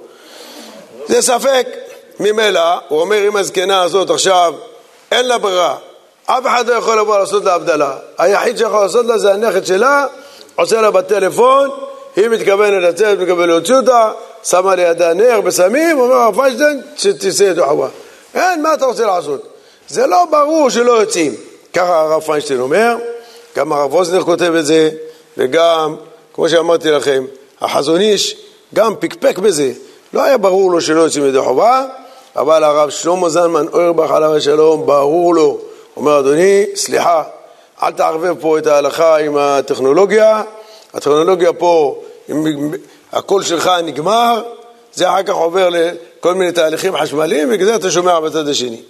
זה 1.09 1.23
ספק. 1.23 1.67
ממילא, 2.21 2.79
הוא 2.89 3.01
אומר, 3.01 3.29
אם 3.29 3.37
הזקנה 3.37 3.83
הזאת 3.83 4.11
עכשיו, 4.11 4.55
אין 5.13 5.29
לה 5.29 5.39
ברירה, 5.39 5.77
אף 6.27 6.47
אחד 6.47 6.69
לא 6.69 6.75
יכול 6.75 6.99
לבוא 6.99 7.19
לעשות 7.19 7.45
לה 7.45 7.55
הבדלה. 7.55 7.97
היחיד 8.19 8.59
שיכול 8.59 8.81
לעשות 8.81 9.07
לה 9.07 9.19
זה 9.19 9.33
הנכד 9.33 9.67
שלה, 9.67 10.07
עושה 10.55 10.81
לה 10.81 10.91
בטלפון, 10.91 11.71
היא 12.17 12.29
מתכוונת 12.29 12.83
לצאת, 12.83 13.19
מתכוונת 13.19 13.49
להוציא 13.49 13.75
אותה, 13.75 14.13
שמה 14.45 14.75
לידה 14.75 15.15
נר 15.15 15.41
בסמים, 15.41 16.01
אומר 16.01 16.15
הרב 16.15 16.35
פיינשטיין, 16.35 16.81
שתצא 16.97 17.45
ידי 17.45 17.63
חובה. 17.63 17.89
אין, 18.35 18.63
מה 18.63 18.75
אתה 18.75 18.87
רוצה 18.87 19.07
לעשות? 19.07 19.49
זה 19.89 20.07
לא 20.07 20.25
ברור 20.31 20.71
שלא 20.71 20.93
יוצאים. 20.93 21.35
ככה 21.75 22.01
הרב 22.01 22.23
פיינשטיין 22.23 22.61
אומר, 22.61 22.97
גם 23.57 23.73
הרב 23.73 23.95
אוזנר 23.95 24.23
כותב 24.23 24.55
את 24.55 24.67
זה, 24.67 24.91
וגם, 25.39 25.97
כמו 26.35 26.49
שאמרתי 26.49 26.91
לכם, 26.91 27.25
החזון 27.61 28.01
איש 28.01 28.37
גם 28.75 28.95
פקפק 29.01 29.39
בזה. 29.39 29.73
לא 30.13 30.23
היה 30.23 30.39
ברור 30.39 30.71
לו 30.71 30.81
שלא 30.81 31.01
יוצאים 31.01 31.27
ידי 31.27 31.41
חובה, 31.41 31.85
אבל 32.37 32.65
הרב 32.65 32.91
שלמה 32.91 33.29
זלמן 33.29 33.67
אוירבך 33.73 34.11
עליו 34.11 34.37
השלום, 34.37 34.87
ברור 34.87 35.35
לו. 35.35 35.59
אומר, 35.97 36.19
אדוני, 36.21 36.65
סליחה, 36.75 37.23
אל 37.83 37.93
תערבב 37.93 38.35
פה 38.41 38.59
את 38.59 38.67
ההלכה 38.67 39.17
עם 39.17 39.37
הטכנולוגיה, 39.37 40.43
הטכנולוגיה 40.95 41.53
פה, 41.53 42.03
הקול 43.13 43.43
שלך 43.43 43.71
נגמר, 43.85 44.43
זה 44.95 45.09
אחר 45.09 45.23
כך 45.23 45.35
עובר 45.35 45.69
לכל 45.69 46.35
מיני 46.35 46.53
תהליכים 46.53 46.97
חשמליים, 46.97 47.49
ובגלל 47.49 47.67
זה 47.67 47.75
אתה 47.75 47.91
שומע 47.91 48.21
בצד 48.21 48.49
השני. 48.49 48.83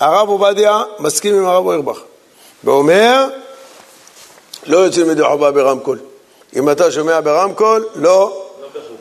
הרב 0.00 0.28
עובדיה 0.28 0.82
מסכים 0.98 1.34
עם 1.34 1.46
הרב 1.46 1.66
אוירבך, 1.66 2.00
ואומר, 2.64 3.26
לא 4.66 4.78
יוצאים 4.78 5.10
ידי 5.10 5.22
חובה 5.24 5.50
ברמקול. 5.50 5.98
אם 6.56 6.70
אתה 6.70 6.90
שומע 6.90 7.20
ברמקול, 7.20 7.88
לא, 7.94 8.42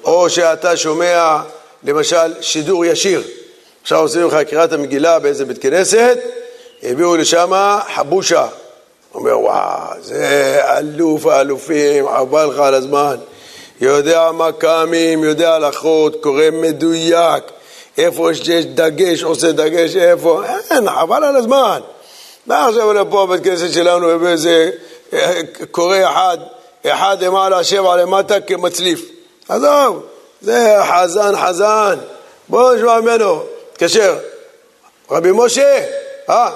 או 0.04 0.30
שאתה 0.30 0.78
שומע 0.78 1.42
למשל 1.84 2.34
שידור 2.42 2.86
ישיר. 2.86 3.24
עכשיו 3.82 4.00
עושים 4.00 4.28
לך 4.28 4.36
קריאת 4.50 4.74
המגילה 4.74 5.20
באיזה 5.20 5.46
בית 5.46 5.58
כנסת, 5.58 6.18
הביאו 6.84 7.16
לשם 7.16 7.52
חבושה. 7.96 8.48
אומר, 9.14 9.40
וואו, 9.40 10.02
זה 10.02 10.60
אלוף 10.78 11.26
האלופים, 11.26 12.06
חבל 12.08 12.46
לך 12.46 12.60
על 12.60 12.74
הזמן. 12.74 13.16
יודע 13.82 14.32
מקאמים, 14.32 15.24
יודע 15.24 15.54
הלכות, 15.54 16.24
קורא 16.24 16.44
מדויק, 16.52 17.44
איפה 17.98 18.30
שיש 18.34 18.66
דגש, 18.66 19.24
עושה 19.24 19.52
דגש, 19.52 19.96
איפה, 19.96 20.42
אין, 20.72 20.90
חבל 20.90 21.24
על 21.24 21.36
הזמן. 21.36 21.80
מה 22.48 22.68
עכשיו 22.68 22.94
לפה 22.94 23.26
בבית 23.26 23.44
כנסת 23.44 23.74
שלנו, 23.74 24.22
ואיזה 24.22 24.70
קורא 25.72 25.98
אחד, 26.04 26.38
אחד 26.86 27.24
למעלה, 27.24 27.64
שבע 27.64 27.96
למטה 27.96 28.42
כמצליף. 28.42 29.10
עזוב, 29.50 30.06
זה 30.42 30.76
חזן 30.84 31.38
חזן, 31.38 31.98
בואו 32.50 32.76
נשמע 32.76 33.00
ממנו, 33.00 33.44
תתקשר. 33.74 34.18
רבי 35.12 35.30
משה, 35.34 35.86
אה, 36.30 36.50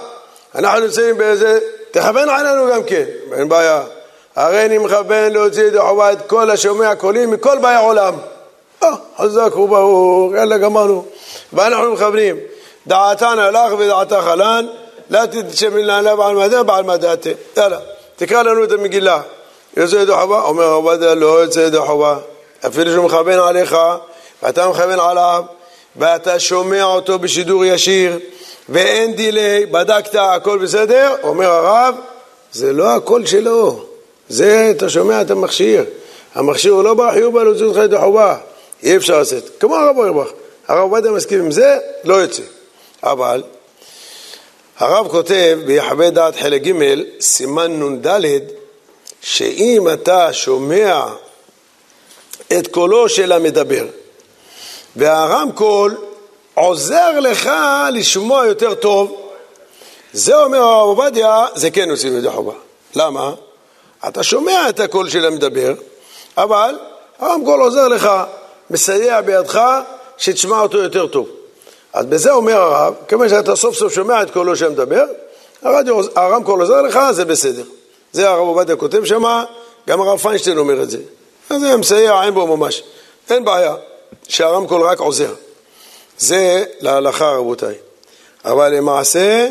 אנחנו 0.55 0.79
נמצאים 0.79 1.17
באיזה, 1.17 1.59
תכוון 1.91 2.29
עלינו 2.29 2.67
גם 2.73 2.83
כן, 2.83 3.03
אין 3.37 3.49
בעיה. 3.49 3.83
הרי 4.35 4.65
אני 4.65 4.77
מכוון 4.77 5.33
להוציא 5.33 5.63
ידי 5.63 5.79
חובה 5.79 6.11
את 6.11 6.17
כל 6.27 6.51
השומע 6.51 6.95
קולים 6.95 7.31
מכל 7.31 7.57
באי 7.57 7.73
העולם. 7.73 8.13
אה, 8.83 8.89
חזק 9.17 9.55
וברור, 9.55 10.35
יאללה 10.35 10.57
גמרנו. 10.57 11.05
ואנחנו 11.53 11.93
מכוונים, 11.93 12.37
דעתן 12.87 13.39
הלך 13.39 13.73
ודעתה 13.79 14.21
חלן, 14.21 14.65
לא 15.09 15.25
תתשמין 15.25 15.85
לה 15.85 16.15
בעל 16.15 16.35
מדע 16.35 16.63
בעל 16.63 16.83
מדעתה. 16.83 17.29
יאללה, 17.57 17.79
תקרא 18.15 18.43
לנו 18.43 18.63
את 18.63 18.71
המגילה. 18.71 19.21
יוצא 19.77 19.95
ידי 19.95 20.11
חובה? 20.11 20.41
אומר 20.41 20.65
עובדיה 20.65 21.15
לא 21.15 21.43
יוצא 21.43 21.59
ידי 21.59 21.77
חובה. 21.77 22.17
אפילו 22.67 22.91
שהוא 22.91 23.05
מכוון 23.05 23.39
עליך, 23.39 23.75
ואתה 24.43 24.69
מכוון 24.69 24.99
עליו, 24.99 25.43
ואתה 25.95 26.39
שומע 26.39 26.83
אותו 26.83 27.19
בשידור 27.19 27.65
ישיר, 27.65 28.19
ואין 28.69 29.15
דיליי, 29.15 29.65
בדקת, 29.65 30.15
הכל 30.15 30.57
בסדר? 30.57 31.15
אומר 31.23 31.51
הרב, 31.51 31.95
זה 32.51 32.73
לא 32.73 32.95
הקול 32.95 33.25
שלו. 33.25 33.85
זה, 34.29 34.71
אתה 34.75 34.89
שומע 34.89 35.21
את 35.21 35.31
המכשיר. 35.31 35.85
המכשיר 36.35 36.73
הוא 36.73 36.83
לא 36.83 36.93
בחיוב 36.93 37.33
בא 37.33 37.43
להוציא 37.43 37.65
אותך 37.65 37.79
ידי 37.79 37.97
חובה. 37.97 38.37
אי 38.83 38.95
אפשר 38.97 39.19
לצאת. 39.19 39.43
כמו 39.59 39.75
הרב 39.75 39.97
אוירבך. 39.97 40.29
הרב 40.67 40.79
עובדיה 40.79 41.11
מסכים 41.11 41.39
עם 41.39 41.51
זה, 41.51 41.77
לא 42.03 42.13
יוצא. 42.13 42.43
אבל 43.03 43.43
הרב 44.79 45.07
כותב 45.07 45.59
ביחווה 45.65 46.09
דעת 46.09 46.35
חלק 46.35 46.61
ג', 46.61 47.01
סימן 47.19 47.83
נ"ד, 47.83 48.19
שאם 49.21 49.87
אתה 49.93 50.33
שומע 50.33 51.05
את 52.57 52.67
קולו 52.67 53.09
של 53.09 53.31
המדבר, 53.31 53.85
והרמקול 54.95 55.97
עוזר 56.53 57.19
לך 57.19 57.51
לשמוע 57.91 58.45
יותר 58.45 58.73
טוב, 58.73 59.21
זה 60.13 60.43
אומר 60.43 60.57
הרב 60.57 60.87
עובדיה, 60.87 61.45
זה 61.55 61.71
כן 61.71 61.89
עושים 61.89 62.17
ידי 62.17 62.29
חובה. 62.29 62.53
למה? 62.95 63.33
אתה 64.07 64.23
שומע 64.23 64.69
את 64.69 64.79
הקול 64.79 65.09
של 65.09 65.25
המדבר, 65.25 65.73
אבל 66.37 66.75
הרמקול 67.19 67.61
עוזר 67.61 67.87
לך, 67.87 68.09
מסייע 68.69 69.21
בידך 69.21 69.61
שתשמע 70.17 70.59
אותו 70.59 70.77
יותר 70.77 71.07
טוב. 71.07 71.29
אז 71.95 72.05
בזה 72.05 72.31
אומר 72.31 72.57
הרב, 72.57 72.93
כיוון 73.07 73.29
שאתה 73.29 73.55
סוף 73.55 73.75
סוף 73.75 73.93
שומע 73.93 74.23
את 74.23 74.31
קולו 74.31 74.55
של 74.55 74.65
המדבר, 74.65 75.05
הרדיו, 75.61 76.01
הרמקול 76.15 76.61
עוזר 76.61 76.81
לך, 76.81 76.99
זה 77.11 77.25
בסדר. 77.25 77.63
זה 78.11 78.29
הרב 78.29 78.39
עובדיה 78.47 78.75
כותב 78.75 79.05
שמה, 79.05 79.45
גם 79.87 80.01
הרב 80.01 80.19
פיינשטיין 80.19 80.57
אומר 80.57 80.83
את 80.83 80.89
זה. 80.89 80.97
אז 81.49 81.61
זה 81.61 81.77
מסייע, 81.77 82.23
אין 82.23 82.33
בו 82.33 82.57
ממש. 82.57 82.83
אין 83.29 83.45
בעיה, 83.45 83.75
שהרמקול 84.27 84.81
רק 84.81 84.99
עוזר. 84.99 85.33
זה 86.17 86.63
להלכה 86.79 87.29
רבותיי. 87.31 87.75
אבל 88.45 88.73
למעשה, 88.73 89.49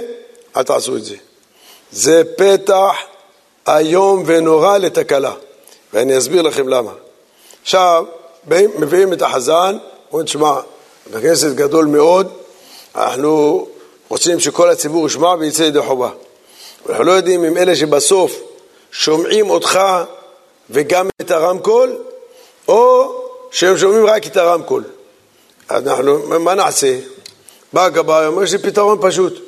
אל 0.57 0.62
תעשו 0.62 0.96
את 0.96 1.04
זה. 1.04 1.16
זה 1.92 2.22
פתח 2.37 2.94
איום 3.68 4.22
ונורא 4.26 4.78
לתקלה, 4.78 5.33
ואני 5.92 6.18
אסביר 6.18 6.42
לכם 6.42 6.68
למה. 6.68 6.92
עכשיו, 7.62 8.04
מביאים 8.48 9.12
את 9.12 9.22
החזן, 9.22 9.78
אומרים, 10.11 10.26
בכנסת 11.11 11.55
גדול 11.55 11.87
מאוד, 11.87 12.33
אנחנו 12.97 13.67
רוצים 14.09 14.40
שכל 14.40 14.71
הציבור 14.71 15.07
ישמע 15.07 15.35
ויצא 15.38 15.62
ידי 15.62 15.81
חובה. 15.81 16.11
אנחנו 16.88 17.05
לא 17.05 17.12
יודעים 17.12 17.45
אם 17.45 17.57
אלה 17.57 17.77
שבסוף 17.77 18.40
שומעים 18.93 19.51
אותך 19.51 19.81
וגם 20.71 21.09
את 21.21 21.31
הרמקול, 21.31 21.97
או 22.69 23.12
שהם 23.51 23.79
שומעים 23.79 24.07
רק 24.07 24.27
את 24.27 24.37
הרמקול. 24.37 24.85
אז 25.69 25.88
אנחנו, 25.88 26.40
מה 26.40 26.55
נעשה? 26.55 26.99
בא 27.73 27.85
הגבאי, 27.85 28.27
אומר, 28.27 28.43
לי 28.53 28.59
פתרון 28.59 28.99
פשוט. 29.01 29.40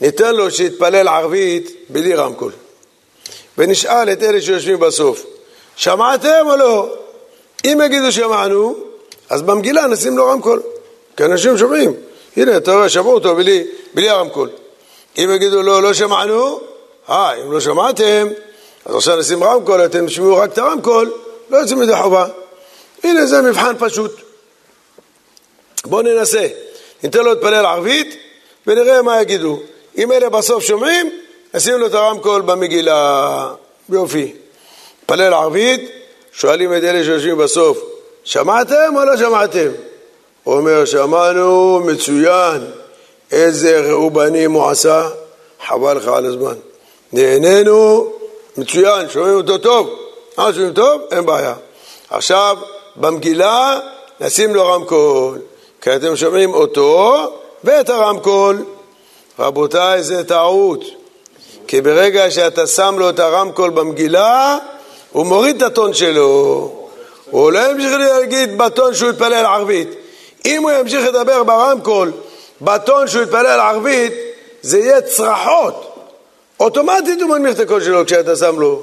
ניתן 0.00 0.34
לו 0.34 0.50
שיתפלל 0.50 1.08
ערבית 1.08 1.70
בלי 1.88 2.14
רמקול. 2.14 2.52
ונשאל 3.58 4.12
את 4.12 4.22
אלה 4.22 4.40
שיושבים 4.40 4.80
בסוף, 4.80 5.24
שמעתם 5.76 6.46
או 6.50 6.56
לא? 6.56 6.94
אם 7.64 7.80
יגידו 7.84 8.12
שמענו, 8.12 8.76
אז 9.30 9.42
במגילה 9.42 9.86
נשים 9.86 10.18
לו 10.18 10.26
רמקול, 10.26 10.62
כי 11.18 11.24
אנשים 11.24 11.58
שומעים. 11.58 11.94
הנה, 12.36 12.56
אתה 12.56 12.72
רואה, 12.72 12.88
שמעו 12.88 13.14
אותו 13.14 13.36
בלי, 13.36 13.64
בלי 13.94 14.08
הרמקול. 14.08 14.50
אם 15.18 15.30
יגידו 15.34 15.62
לו, 15.62 15.80
לא 15.80 15.92
שמענו, 15.92 16.60
אה, 17.10 17.34
אם 17.34 17.52
לא 17.52 17.60
שמעתם, 17.60 18.28
אז 18.84 18.94
עכשיו 18.94 19.16
נשים 19.16 19.44
רמקול, 19.44 19.84
אתם 19.84 20.06
תשמעו 20.06 20.36
רק 20.36 20.52
את 20.52 20.58
הרמקול, 20.58 21.12
לא 21.50 21.56
יוצאים 21.56 21.78
מדי 21.78 21.96
חובה. 22.02 22.26
הנה, 23.04 23.26
זה 23.26 23.42
מבחן 23.42 23.74
פשוט. 23.78 24.20
בואו 25.84 26.02
ננסה. 26.02 26.46
ניתן 27.02 27.18
לו 27.18 27.34
להתפלל 27.34 27.66
ערבית 27.66 28.16
ונראה 28.66 29.02
מה 29.02 29.22
יגידו. 29.22 29.60
אם 29.98 30.12
אלה 30.12 30.28
בסוף 30.28 30.64
שומעים, 30.64 31.10
נשים 31.54 31.74
לו 31.74 31.86
את 31.86 31.94
הרמקול 31.94 32.42
במגילה. 32.42 33.54
יופי. 33.88 34.32
מתפלל 35.02 35.34
ערבית, 35.34 35.90
שואלים 36.32 36.74
את 36.74 36.82
אלה 36.82 37.04
שיושבים 37.04 37.38
בסוף, 37.38 37.78
שמעתם 38.24 38.96
או 38.96 39.04
לא 39.04 39.16
שמעתם? 39.16 39.68
הוא 40.48 40.56
אומר, 40.56 40.84
שמענו, 40.84 41.80
מצוין, 41.80 42.64
איזה 43.32 43.80
ראובנים 43.80 44.52
הוא 44.52 44.66
עשה, 44.66 45.08
חבל 45.66 45.96
לך 45.96 46.08
על 46.08 46.26
הזמן. 46.26 46.54
נהנינו, 47.12 48.06
מצוין, 48.56 49.08
שומעים 49.08 49.36
אותו 49.36 49.58
טוב. 49.58 49.90
אה, 50.38 50.52
שומעים 50.52 50.72
טוב? 50.72 51.00
אין 51.10 51.26
בעיה. 51.26 51.54
עכשיו, 52.10 52.56
במגילה 52.96 53.78
נשים 54.20 54.54
לו 54.54 54.66
רמקול, 54.66 55.38
כי 55.80 55.96
אתם 55.96 56.16
שומעים 56.16 56.54
אותו 56.54 57.16
ואת 57.64 57.88
הרמקול. 57.88 58.64
רבותיי, 59.38 60.02
זה 60.02 60.24
טעות. 60.24 60.84
כי 61.66 61.80
ברגע 61.80 62.30
שאתה 62.30 62.66
שם 62.66 62.96
לו 62.98 63.10
את 63.10 63.18
הרמקול 63.18 63.70
במגילה, 63.70 64.58
הוא 65.12 65.26
מוריד 65.26 65.56
את 65.56 65.62
הטון 65.62 65.94
שלו. 65.94 66.72
הוא 67.30 67.52
לא 67.52 67.70
ימשיך 67.70 67.92
להגיד 67.92 68.58
בטון 68.58 68.94
שהוא 68.94 69.10
יתפלל 69.10 69.46
ערבית. 69.46 69.88
אם 70.44 70.62
הוא 70.62 70.70
ימשיך 70.70 71.06
לדבר 71.06 71.42
ברמקול 71.42 72.12
בטון 72.60 73.08
שהוא 73.08 73.22
יתפלל 73.22 73.46
ערבית, 73.46 74.12
זה 74.62 74.78
יהיה 74.78 75.00
צרחות. 75.00 75.94
אוטומטית 76.60 77.22
הוא 77.22 77.30
מנמיך 77.30 77.54
את 77.54 77.60
הקול 77.60 77.84
שלו 77.84 78.06
כשאתה 78.06 78.36
שם 78.36 78.60
לו. 78.60 78.82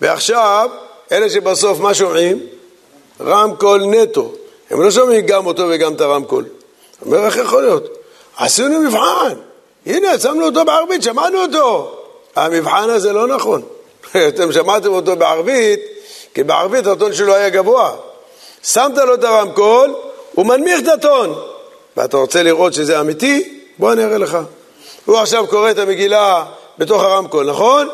ועכשיו, 0.00 0.70
אלה 1.12 1.30
שבסוף 1.30 1.80
מה 1.80 1.94
שומעים? 1.94 2.38
רמקול 3.20 3.84
נטו. 3.84 4.32
הם 4.70 4.82
לא 4.82 4.90
שומעים 4.90 5.26
גם 5.26 5.46
אותו 5.46 5.66
וגם 5.70 5.94
את 5.94 6.00
הרמקול. 6.00 6.44
אומר, 7.06 7.26
איך 7.26 7.36
יכול 7.36 7.62
להיות? 7.62 7.88
עשינו 8.36 8.80
מבחן. 8.80 9.34
הנה, 9.86 10.18
שמנו 10.18 10.46
אותו 10.46 10.64
בערבית, 10.64 11.02
שמענו 11.02 11.42
אותו. 11.42 11.94
המבחן 12.36 12.90
הזה 12.90 13.12
לא 13.12 13.26
נכון. 13.26 13.62
אתם 14.28 14.52
שמעתם 14.52 14.92
אותו 14.92 15.16
בערבית, 15.16 15.80
כי 16.34 16.42
בערבית 16.42 16.86
הטון 16.86 17.14
שלו 17.14 17.34
היה 17.34 17.48
גבוה. 17.48 17.92
שמת 18.62 18.96
לו 18.96 19.14
את 19.14 19.24
הרמקול, 19.24 19.94
הוא 20.38 20.46
מנמיך 20.46 20.80
את 20.80 20.88
הטון. 20.88 21.34
ואתה 21.96 22.16
רוצה 22.16 22.42
לראות 22.42 22.72
שזה 22.72 23.00
אמיתי? 23.00 23.60
בוא 23.78 23.92
אני 23.92 24.04
אראה 24.04 24.18
לך. 24.18 24.38
הוא 25.04 25.16
עכשיו 25.16 25.46
קורא 25.46 25.70
את 25.70 25.78
המגילה 25.78 26.44
בתוך 26.78 27.02
הרמקול, 27.02 27.50
נכון? 27.50 27.88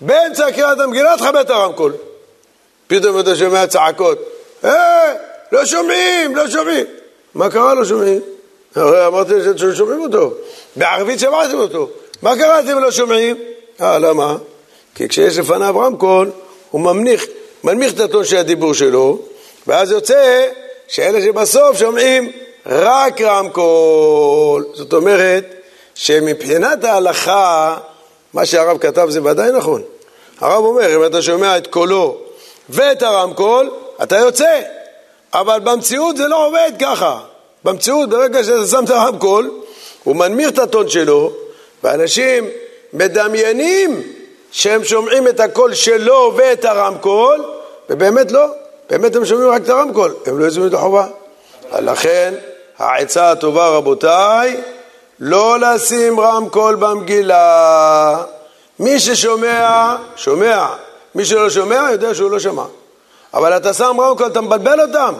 באמצע 0.00 0.52
קריאת 0.52 0.80
המגילה 0.80 1.14
תכבד 1.18 1.36
את 1.36 1.50
הרמקול. 1.50 1.92
פתאום 2.86 3.20
אתה 3.20 3.36
שומע 3.36 3.66
צעקות. 3.66 4.18
אה, 4.64 5.14
לא 5.52 5.66
שומעים, 5.66 6.36
לא 6.36 6.50
שומעים. 6.50 6.86
מה 7.34 7.50
קרה 7.50 7.74
לא 7.74 7.84
שומעים? 7.84 8.20
הרי 8.74 9.06
אמרתי 9.06 9.34
ששומעים 9.56 10.00
אותו. 10.00 10.34
בערבית 10.76 11.20
שמעתם 11.20 11.58
אותו. 11.58 11.88
מה 12.22 12.36
קרה 12.36 12.60
אתם 12.60 12.78
לא 12.78 12.90
שומעים? 12.90 13.36
אה, 13.80 13.98
למה? 13.98 14.36
כי 14.94 15.08
כשיש 15.08 15.38
לפניו 15.38 15.78
רמקול, 15.78 16.30
הוא 16.70 16.80
ממניח, 16.80 17.24
מנמיך 17.64 17.92
את 17.92 18.00
הטון 18.00 18.24
של 18.24 18.36
הדיבור 18.36 18.74
שלו, 18.74 19.18
ואז 19.66 19.90
יוצא 19.90 20.46
שאלה 20.88 21.22
שבסוף 21.22 21.78
שומעים 21.78 22.32
רק 22.66 23.20
רמקול. 23.20 24.66
זאת 24.74 24.92
אומרת 24.92 25.54
שמבחינת 25.94 26.84
ההלכה, 26.84 27.76
מה 28.34 28.46
שהרב 28.46 28.78
כתב 28.78 29.06
זה 29.10 29.22
ודאי 29.22 29.52
נכון. 29.52 29.82
הרב 30.40 30.64
אומר, 30.64 30.96
אם 30.96 31.04
אתה 31.04 31.22
שומע 31.22 31.56
את 31.56 31.66
קולו 31.66 32.16
ואת 32.68 33.02
הרמקול, 33.02 33.70
אתה 34.02 34.16
יוצא. 34.16 34.60
אבל 35.34 35.60
במציאות 35.60 36.16
זה 36.16 36.28
לא 36.28 36.46
עובד 36.46 36.70
ככה. 36.80 37.20
במציאות, 37.64 38.08
ברגע 38.08 38.44
שאתה 38.44 38.66
שם 38.66 38.84
את 38.84 38.90
הרמקול, 38.90 39.50
הוא 40.04 40.16
מנמיך 40.16 40.48
את 40.48 40.58
הטון 40.58 40.88
שלו, 40.88 41.32
ואנשים 41.84 42.48
מדמיינים 42.92 44.02
שהם 44.50 44.84
שומעים 44.84 45.28
את 45.28 45.40
הקול 45.40 45.74
שלו 45.74 46.32
ואת 46.36 46.64
הרמקול, 46.64 47.44
ובאמת 47.90 48.32
לא, 48.32 48.46
באמת 48.90 49.16
הם 49.16 49.24
שומעים 49.24 49.50
רק 49.50 49.62
את 49.62 49.68
הרמקול, 49.68 50.14
הם 50.26 50.38
לא 50.38 50.44
יוצאים 50.44 50.66
את 50.66 50.74
החובה. 50.74 51.06
לכן, 51.72 52.34
העצה 52.78 53.30
הטובה, 53.30 53.68
רבותיי, 53.68 54.60
לא 55.20 55.60
לשים 55.60 56.20
רמקול 56.20 56.74
במגילה. 56.74 58.22
מי 58.78 59.00
ששומע, 59.00 59.96
שומע. 60.16 60.66
מי 61.14 61.24
שלא 61.24 61.50
שומע, 61.50 61.88
יודע 61.92 62.14
שהוא 62.14 62.30
לא 62.30 62.38
שמע. 62.38 62.64
אבל 63.34 63.56
אתה 63.56 63.72
שם 63.72 63.96
רמקול, 64.00 64.26
אתה 64.26 64.40
מבלבל 64.40 64.80
אותם. 64.80 65.14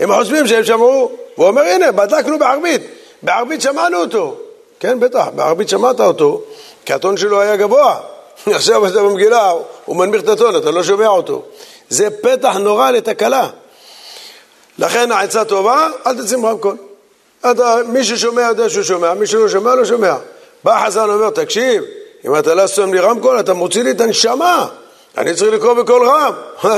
הם 0.00 0.14
חושבים 0.14 0.46
שהם 0.46 0.64
שמעו. 0.64 1.12
והוא 1.36 1.48
אומר, 1.48 1.62
הנה, 1.62 1.92
בדקנו 1.92 2.38
בערבית. 2.38 2.82
בערבית 3.22 3.60
שמענו 3.60 3.98
אותו. 3.98 4.36
כן, 4.80 5.00
בטח, 5.00 5.26
בערבית 5.34 5.68
שמעת 5.68 6.00
אותו, 6.00 6.42
כי 6.84 6.92
הטון 6.92 7.16
שלו 7.16 7.40
היה 7.40 7.56
גבוה. 7.56 7.96
עכשיו 8.46 8.86
אתה 8.86 9.02
במגילה, 9.02 9.52
הוא 9.84 9.96
מנמיך 9.96 10.22
את 10.22 10.28
הטון, 10.28 10.56
אתה 10.56 10.70
לא 10.70 10.82
שומע 10.82 11.08
אותו. 11.08 11.42
זה 11.90 12.08
פתח 12.10 12.56
נורא 12.56 12.90
לתקלה. 12.90 13.48
לכן 14.78 15.12
העצה 15.12 15.44
טובה, 15.44 15.88
אל 16.06 16.22
תשים 16.22 16.46
רמקול. 16.46 16.76
אתה, 17.50 17.76
מי 17.86 18.04
ששומע 18.04 18.42
יודע 18.42 18.68
שהוא 18.68 18.84
שומע, 18.84 19.14
מי 19.14 19.26
שלא 19.26 19.48
שומע 19.48 19.74
לא 19.74 19.84
שומע. 19.84 20.14
בא 20.64 20.76
החזן 20.76 21.10
ואומר, 21.10 21.30
תקשיב, 21.30 21.82
אם 22.26 22.36
אתה 22.36 22.54
לא 22.54 22.66
שם 22.66 22.94
לי 22.94 23.00
רמקול, 23.00 23.40
אתה 23.40 23.54
מוציא 23.54 23.82
לי 23.82 23.90
את 23.90 24.00
הנשמה. 24.00 24.66
אני 25.18 25.34
צריך 25.34 25.54
לקרוא 25.54 25.74
בקול 25.74 26.08
רם. 26.08 26.32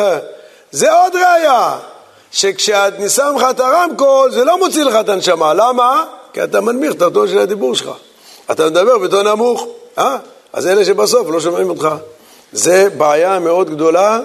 זה 0.72 0.92
עוד 0.92 1.14
ראיה, 1.14 1.78
שכשאני 2.32 3.08
שם 3.08 3.34
לך 3.36 3.46
את 3.50 3.60
הרמקול, 3.60 4.32
זה 4.32 4.44
לא 4.44 4.58
מוציא 4.58 4.84
לך 4.84 4.94
את 5.00 5.08
הנשמה. 5.08 5.54
למה? 5.54 6.04
כי 6.32 6.44
אתה 6.44 6.60
מנמיך 6.60 6.94
את 6.94 7.02
הטון 7.02 7.28
של 7.28 7.38
הדיבור 7.38 7.74
שלך. 7.74 7.90
אתה 8.50 8.66
מדבר 8.66 8.98
בטון 8.98 9.28
נמוך, 9.28 9.66
אה? 9.98 10.16
אז 10.52 10.66
אלה 10.66 10.84
שבסוף 10.84 11.28
לא 11.30 11.40
שומעים 11.40 11.70
אותך. 11.70 11.88
זה 12.52 12.88
בעיה 12.96 13.38
מאוד 13.38 13.70
גדולה 13.70 14.20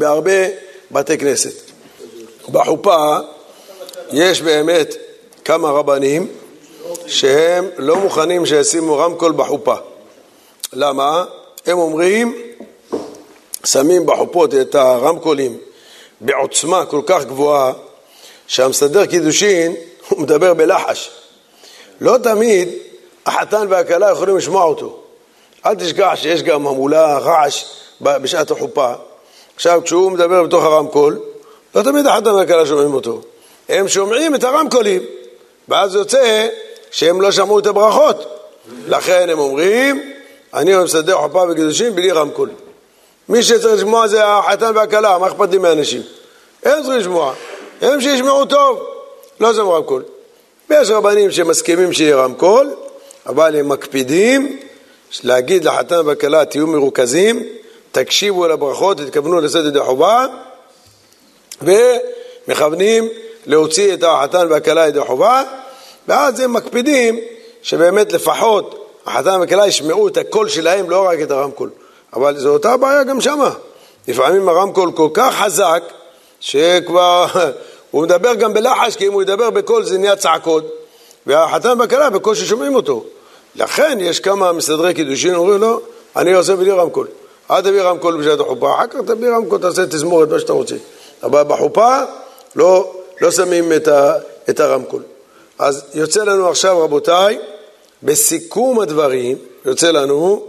בהרבה 0.00 0.46
בתי 0.90 1.18
כנסת. 1.18 1.70
בחופה 2.48 3.16
יש 4.12 4.42
באמת 4.42 4.94
כמה 5.44 5.70
רבנים 5.70 6.28
שהם 7.06 7.68
לא 7.76 7.96
מוכנים 7.96 8.46
שישימו 8.46 8.98
רמקול 8.98 9.32
בחופה. 9.32 9.74
למה? 10.72 11.24
הם 11.66 11.78
אומרים, 11.78 12.36
שמים 13.64 14.06
בחופות 14.06 14.54
את 14.54 14.74
הרמקולים 14.74 15.58
בעוצמה 16.20 16.86
כל 16.86 17.00
כך 17.06 17.24
גבוהה, 17.24 17.72
שהמסדר 18.46 19.06
קידושין, 19.06 19.74
הוא 20.08 20.20
מדבר 20.20 20.54
בלחש. 20.54 21.10
לא 22.00 22.18
תמיד 22.22 22.68
החתן 23.26 23.66
והכלה 23.70 24.10
יכולים 24.10 24.36
לשמוע 24.36 24.64
אותו. 24.64 25.00
אל 25.66 25.74
תשכח 25.74 26.12
שיש 26.14 26.42
גם 26.42 26.66
המולה, 26.66 27.18
רעש 27.18 27.64
בשעת 28.00 28.50
החופה. 28.50 28.94
עכשיו, 29.60 29.80
כשהוא 29.84 30.12
מדבר 30.12 30.42
בתוך 30.42 30.64
הרמקול, 30.64 31.18
לא 31.74 31.82
תמיד 31.82 32.06
החתן 32.06 32.30
והכלה 32.30 32.66
שומעים 32.66 32.94
אותו. 32.94 33.20
הם 33.68 33.88
שומעים 33.88 34.34
את 34.34 34.44
הרמקולים, 34.44 35.02
ואז 35.68 35.94
יוצא 35.94 36.48
שהם 36.90 37.20
לא 37.20 37.30
שמעו 37.30 37.58
את 37.58 37.66
הברכות. 37.66 38.24
לכן 38.88 39.28
הם 39.28 39.38
אומרים, 39.38 40.12
אני 40.54 40.76
מסדר 40.76 41.16
חופה 41.16 41.44
וקידושים 41.50 41.94
בלי 41.94 42.10
רמקול. 42.10 42.50
מי 43.28 43.42
שצריך 43.42 43.74
לשמוע 43.74 44.06
זה 44.06 44.26
החתן 44.26 44.72
והכלה, 44.74 45.18
מה 45.18 45.26
אכפת 45.26 45.50
לי 45.50 45.58
מאנשים? 45.58 46.02
הם 46.62 46.82
צריכים 46.82 47.00
לשמוע, 47.00 47.34
הם 47.80 48.00
שישמעו 48.00 48.44
טוב, 48.44 48.86
לא 49.40 49.52
זה 49.52 49.62
רמקול. 49.62 50.02
ויש 50.70 50.90
רבנים 50.90 51.30
שמסכימים 51.30 51.92
שיהיה 51.92 52.16
רמקול, 52.16 52.74
אבל 53.26 53.56
הם 53.56 53.68
מקפידים 53.68 54.56
להגיד 55.22 55.64
לחתן 55.64 56.06
והכלה, 56.06 56.44
תהיו 56.44 56.66
מרוכזים, 56.66 57.42
תקשיבו 57.92 58.46
לברכות, 58.46 58.96
תתכוונו 58.96 59.40
לשאת 59.40 59.64
ידי 59.64 59.80
חובה, 59.80 60.26
ומכוונים 61.62 63.08
להוציא 63.46 63.94
את 63.94 64.02
החתן 64.02 64.46
והכלה 64.50 64.88
ידי 64.88 65.00
חובה, 65.00 65.42
ואז 66.08 66.40
הם 66.40 66.52
מקפידים 66.52 67.18
שבאמת 67.62 68.12
לפחות 68.12 68.96
החתן 69.06 69.40
והכלה 69.40 69.66
ישמעו 69.66 70.08
את 70.08 70.16
הקול 70.16 70.48
שלהם, 70.48 70.90
לא 70.90 71.08
רק 71.08 71.18
את 71.22 71.30
הרמקול. 71.30 71.70
אבל 72.12 72.38
זו 72.38 72.52
אותה 72.52 72.76
בעיה 72.76 73.02
גם 73.02 73.20
שמה. 73.20 73.50
לפעמים 74.08 74.48
הרמקול 74.48 74.92
כל 74.92 75.08
כך 75.14 75.34
חזק, 75.34 75.82
שכבר, 76.40 77.26
הוא 77.90 78.02
מדבר 78.02 78.34
גם 78.34 78.54
בלחש, 78.54 78.96
כי 78.96 79.06
אם 79.06 79.12
הוא 79.12 79.22
ידבר 79.22 79.50
בקול 79.50 79.84
זה 79.84 79.98
נהיה 79.98 80.16
צעקות, 80.16 80.64
והחתן 81.26 81.80
והכלה 81.80 82.10
בקושי 82.10 82.46
שומעים 82.46 82.74
אותו. 82.74 83.04
לכן 83.54 83.98
יש 84.00 84.20
כמה 84.20 84.52
מסדרי 84.52 84.94
קידושין, 84.94 85.34
אומרים 85.34 85.60
לו, 85.60 85.68
לא, 85.68 85.80
אני 86.16 86.32
עושה 86.32 86.56
בלי 86.56 86.70
רמקול. 86.70 87.06
אל 87.50 87.60
תביא 87.60 87.82
רמקול 87.82 88.20
בשעת 88.20 88.40
החופה, 88.40 88.74
אחר 88.74 88.86
כך 88.86 88.96
תביא 89.06 89.30
רמקול, 89.30 89.58
תעשה 89.60 89.86
תזמורת, 89.86 90.28
מה 90.28 90.38
שאתה 90.38 90.52
רוצה. 90.52 90.74
אבל 91.22 91.42
בחופה 91.42 91.98
לא, 92.56 92.92
לא 93.20 93.30
שמים 93.30 93.72
את, 93.72 93.88
ה, 93.88 94.14
את 94.50 94.60
הרמקול. 94.60 95.02
אז 95.58 95.84
יוצא 95.94 96.24
לנו 96.24 96.48
עכשיו, 96.48 96.80
רבותיי, 96.80 97.38
בסיכום 98.02 98.80
הדברים, 98.80 99.38
יוצא 99.64 99.90
לנו 99.90 100.46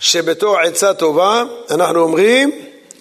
שבתור 0.00 0.58
עצה 0.58 0.94
טובה 0.94 1.44
אנחנו 1.70 2.00
אומרים 2.00 2.50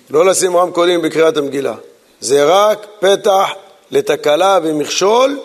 לא 0.09 0.25
לשים 0.25 0.57
רמקולים 0.57 1.01
בקריאת 1.01 1.37
המגילה. 1.37 1.73
זה 2.19 2.45
רק 2.45 2.85
פתח 2.99 3.49
לתקלה 3.91 4.59
ומכשול 4.63 5.39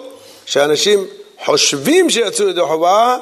שאנשים 0.46 1.04
חושבים 1.44 2.10
שיצאו 2.10 2.48
ידי 2.48 2.60
חובה, 2.60 3.16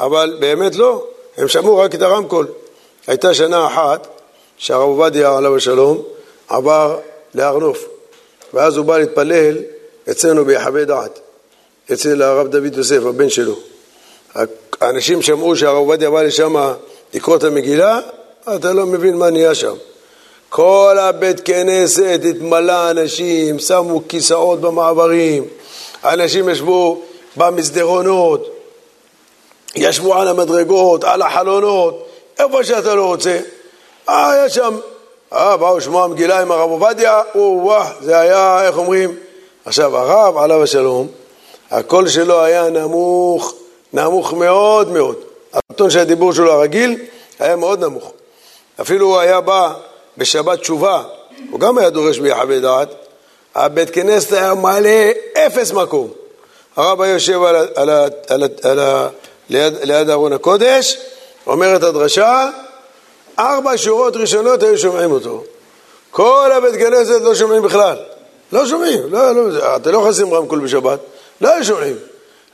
אבל 0.00 0.36
באמת 0.40 0.76
לא, 0.76 1.04
הם 1.36 1.48
שמעו 1.48 1.78
רק 1.78 1.94
את 1.94 2.02
הרמקול. 2.02 2.46
הייתה 3.06 3.34
שנה 3.34 3.66
אחת 3.66 4.06
שהרב 4.58 4.82
עובדיה 4.82 5.36
עליו 5.36 5.56
השלום 5.56 6.02
עבר 6.48 6.98
להר 7.34 7.58
נוף, 7.58 7.84
ואז 8.52 8.76
הוא 8.76 8.86
בא 8.86 8.98
להתפלל 8.98 9.56
אצלנו 10.10 10.44
ביחווה 10.44 10.84
דעת, 10.84 11.20
אצל 11.92 12.22
הרב 12.22 12.48
דוד 12.48 12.76
יוסף, 12.76 13.02
הבן 13.06 13.28
שלו. 13.28 13.54
האנשים 14.80 15.22
שמעו 15.22 15.56
שהרב 15.56 15.76
עובדיה 15.76 16.10
בא 16.10 16.22
לשם 16.22 16.54
לקרוא 17.14 17.36
את 17.36 17.44
המגילה, 17.44 18.00
אתה 18.56 18.72
לא 18.72 18.86
מבין 18.86 19.16
מה 19.16 19.30
נהיה 19.30 19.54
שם. 19.54 19.74
כל 20.48 20.96
הבית 21.00 21.40
כנסת 21.40 22.20
התמלא 22.30 22.90
אנשים, 22.90 23.58
שמו 23.58 24.02
כיסאות 24.08 24.60
במעברים, 24.60 25.44
אנשים 26.04 26.48
ישבו 26.48 27.02
במסדרונות, 27.36 28.50
ישבו 29.76 30.14
על 30.14 30.28
המדרגות, 30.28 31.04
על 31.04 31.22
החלונות, 31.22 32.08
איפה 32.38 32.64
שאתה 32.64 32.94
לא 32.94 33.06
רוצה. 33.06 33.40
אה, 34.08 34.30
היה 34.30 34.48
שם, 34.48 34.78
אה, 35.32 35.56
באו 35.56 35.78
לשמוע 35.78 36.06
מגילה 36.06 36.40
עם 36.40 36.52
הרב 36.52 36.70
עובדיה, 36.70 37.22
או-אה, 37.34 37.92
זה 38.00 38.18
היה, 38.18 38.66
איך 38.66 38.78
אומרים? 38.78 39.16
עכשיו, 39.64 39.96
הרב, 39.96 40.38
עליו 40.38 40.62
השלום, 40.62 41.08
הקול 41.70 42.08
שלו 42.08 42.42
היה 42.42 42.70
נמוך, 42.70 43.54
נמוך 43.92 44.32
מאוד 44.32 44.88
מאוד. 44.88 45.16
הטון 45.54 45.90
של 45.90 45.98
הדיבור 45.98 46.32
שלו 46.32 46.52
הרגיל 46.52 46.98
היה 47.38 47.56
מאוד 47.56 47.84
נמוך. 47.84 48.12
אפילו 48.80 49.06
הוא 49.06 49.18
היה 49.18 49.40
בא 49.40 49.72
בשבת 50.18 50.60
תשובה, 50.60 51.02
הוא 51.50 51.60
גם 51.60 51.78
היה 51.78 51.90
דורש 51.90 52.18
ביחווה 52.18 52.60
דעת, 52.60 52.88
הבית 53.54 53.90
כנסת 53.90 54.32
היה 54.32 54.54
מלא 54.54 55.10
אפס 55.34 55.72
מקום. 55.72 56.10
הרב 56.76 57.00
היה 57.00 57.12
יושב 57.12 57.42
על, 57.42 57.56
על, 57.56 57.68
על, 57.74 58.00
על, 58.28 58.44
על, 58.62 59.08
ליד, 59.48 59.74
ליד 59.82 60.10
ארון 60.10 60.32
הקודש, 60.32 60.98
אומר 61.46 61.76
את 61.76 61.82
הדרשה, 61.82 62.50
ארבע 63.38 63.72
שורות 63.76 64.16
ראשונות 64.16 64.62
היו 64.62 64.78
שומעים 64.78 65.12
אותו. 65.12 65.44
כל 66.10 66.50
הבית 66.52 66.74
כנסת 66.74 67.20
לא 67.22 67.34
שומעים 67.34 67.62
בכלל. 67.62 67.96
לא 68.52 68.66
שומעים, 68.66 69.00
לא, 69.10 69.32
לא, 69.34 69.76
אתה 69.76 69.90
לא 69.90 70.08
לשים 70.08 70.34
רמקול 70.34 70.60
בשבת, 70.60 70.98
לא 71.40 71.54
היו 71.54 71.64
שומעים. 71.64 71.96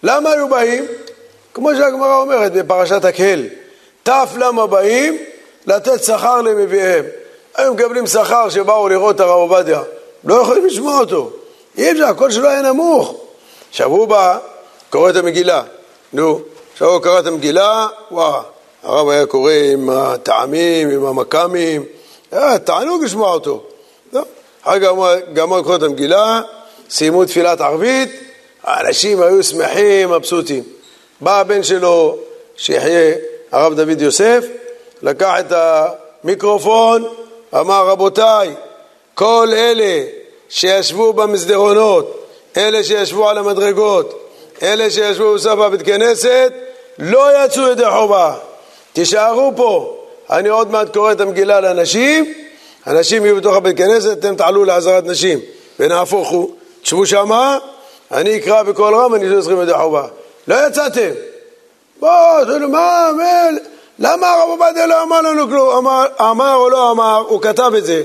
למה 0.02 0.30
היו 0.30 0.48
באים? 0.48 0.84
כמו 1.54 1.70
שהגמרא 1.74 2.20
אומרת 2.20 2.52
בפרשת 2.52 3.04
הקהל, 3.04 3.46
תף 4.02 4.28
למה 4.38 4.66
באים? 4.66 5.18
לתת 5.66 6.04
שכר 6.04 6.42
למביאיהם. 6.42 7.04
היו 7.54 7.74
מקבלים 7.74 8.06
שכר 8.06 8.48
שבאו 8.48 8.88
לראות 8.88 9.14
את 9.14 9.20
הרב 9.20 9.30
עובדיה, 9.30 9.82
לא 10.24 10.34
יכולים 10.34 10.66
לשמוע 10.66 10.98
אותו. 10.98 11.30
אי 11.78 11.92
אפשר, 11.92 12.04
הקול 12.04 12.30
שלו 12.30 12.48
היה 12.48 12.62
נמוך. 12.62 13.14
עכשיו 13.70 13.90
הוא 13.90 14.08
בא, 14.08 14.38
קורא 14.90 15.10
את 15.10 15.16
המגילה. 15.16 15.62
נו, 16.12 16.40
עכשיו 16.72 16.88
הוא 16.88 17.02
קרא 17.02 17.18
את 17.18 17.26
המגילה, 17.26 17.86
וואו, 18.10 18.42
הרב 18.82 19.08
היה 19.08 19.26
קורא 19.26 19.52
עם 19.52 19.90
הטעמים, 19.90 20.90
עם 20.90 21.04
המכ"מים, 21.04 21.84
היה 22.32 22.58
תענוג 22.58 23.04
לשמוע 23.04 23.32
אותו. 23.32 23.62
לא. 24.12 24.22
אחר 24.62 24.80
כך 24.80 24.88
גמר 25.32 25.58
לקרוא 25.58 25.76
את 25.76 25.82
המגילה, 25.82 26.40
סיימו 26.90 27.24
תפילת 27.24 27.60
ערבית, 27.60 28.08
האנשים 28.62 29.22
היו 29.22 29.42
שמחים, 29.42 30.10
מבסוטים. 30.10 30.62
בא 31.20 31.40
הבן 31.40 31.62
שלו, 31.62 32.18
שיחיה, 32.56 33.14
הרב 33.52 33.74
דוד 33.74 34.00
יוסף, 34.00 34.44
לקח 35.02 35.34
את 35.40 35.52
המיקרופון, 35.52 37.04
אמר 37.54 37.86
רבותיי, 37.86 38.54
כל 39.14 39.48
אלה 39.52 40.04
שישבו 40.48 41.12
במסדרונות, 41.12 42.26
אלה 42.56 42.84
שישבו 42.84 43.28
על 43.28 43.38
המדרגות, 43.38 44.30
אלה 44.62 44.90
שישבו 44.90 45.34
בסוף 45.34 45.60
הבית 45.60 45.82
כנסת, 45.82 46.52
לא 46.98 47.44
יצאו 47.44 47.68
ידי 47.68 47.90
חובה. 47.90 48.34
תישארו 48.92 49.52
פה. 49.56 49.96
אני 50.30 50.48
עוד 50.48 50.70
מעט 50.70 50.94
קורא 50.94 51.12
את 51.12 51.20
המגילה 51.20 51.60
לאנשים, 51.60 52.32
אנשים 52.86 53.24
יהיו 53.24 53.36
בתוך 53.36 53.56
הבית 53.56 53.76
כנסת, 53.76 54.18
אתם 54.18 54.36
תעלו 54.36 54.64
לעזרת 54.64 55.04
נשים. 55.04 55.38
ונהפוך 55.80 56.28
הוא, 56.28 56.50
תשבו 56.82 57.06
שמה, 57.06 57.58
אני 58.12 58.36
אקרא 58.36 58.62
בקול 58.62 58.94
רם, 58.94 59.14
אני 59.14 59.28
לא 59.28 59.40
צריכים 59.40 59.62
ידי 59.62 59.74
חובה. 59.74 60.06
לא 60.48 60.66
יצאתם. 60.66 61.10
בואו, 62.00 62.68
מה, 62.68 63.10
מה, 63.16 63.48
למה 63.98 64.30
הרב 64.32 64.48
עובדיה 64.48 64.86
לא 64.86 65.02
אמר 65.02 65.20
לנו 65.20 65.48
כלום? 65.48 65.76
אמר, 65.76 66.04
אמר 66.20 66.54
או 66.54 66.70
לא 66.70 66.90
אמר, 66.90 67.24
הוא 67.28 67.42
כתב 67.42 67.72
את 67.78 67.84
זה. 67.84 68.02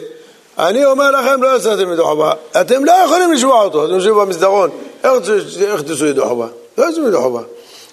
אני 0.60 0.86
אומר 0.86 1.12
לכם, 1.12 1.44
לא 1.44 1.56
יצאתם 1.58 1.94
ידי 1.94 2.02
חובה. 2.02 2.32
אתם 2.62 2.86
לא 2.86 2.92
יכולים 2.92 3.34
לשמוע 3.34 3.64
אותו, 3.64 3.86
אתם 3.86 3.94
יושבים 3.94 4.16
במסדרון. 4.16 4.70
איך 5.04 5.82
תעשו 5.88 6.06
ידי 6.06 6.22
חובה? 6.22 6.48
לא 6.78 6.90
יצאו 6.90 7.08
ידי 7.08 7.18
חובה. 7.18 7.42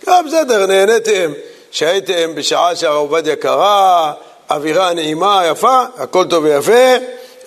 בסדר, 0.02 0.66
נהניתם 0.66 1.32
שהייתם 1.72 2.34
בשעה 2.34 2.76
שהרב 2.76 2.96
עובדיה 2.96 3.36
קרא, 3.36 4.12
אווירה 4.50 4.92
נעימה, 4.92 5.42
יפה, 5.50 5.84
הכל 5.96 6.24
טוב 6.24 6.44
ויפה, 6.44 6.94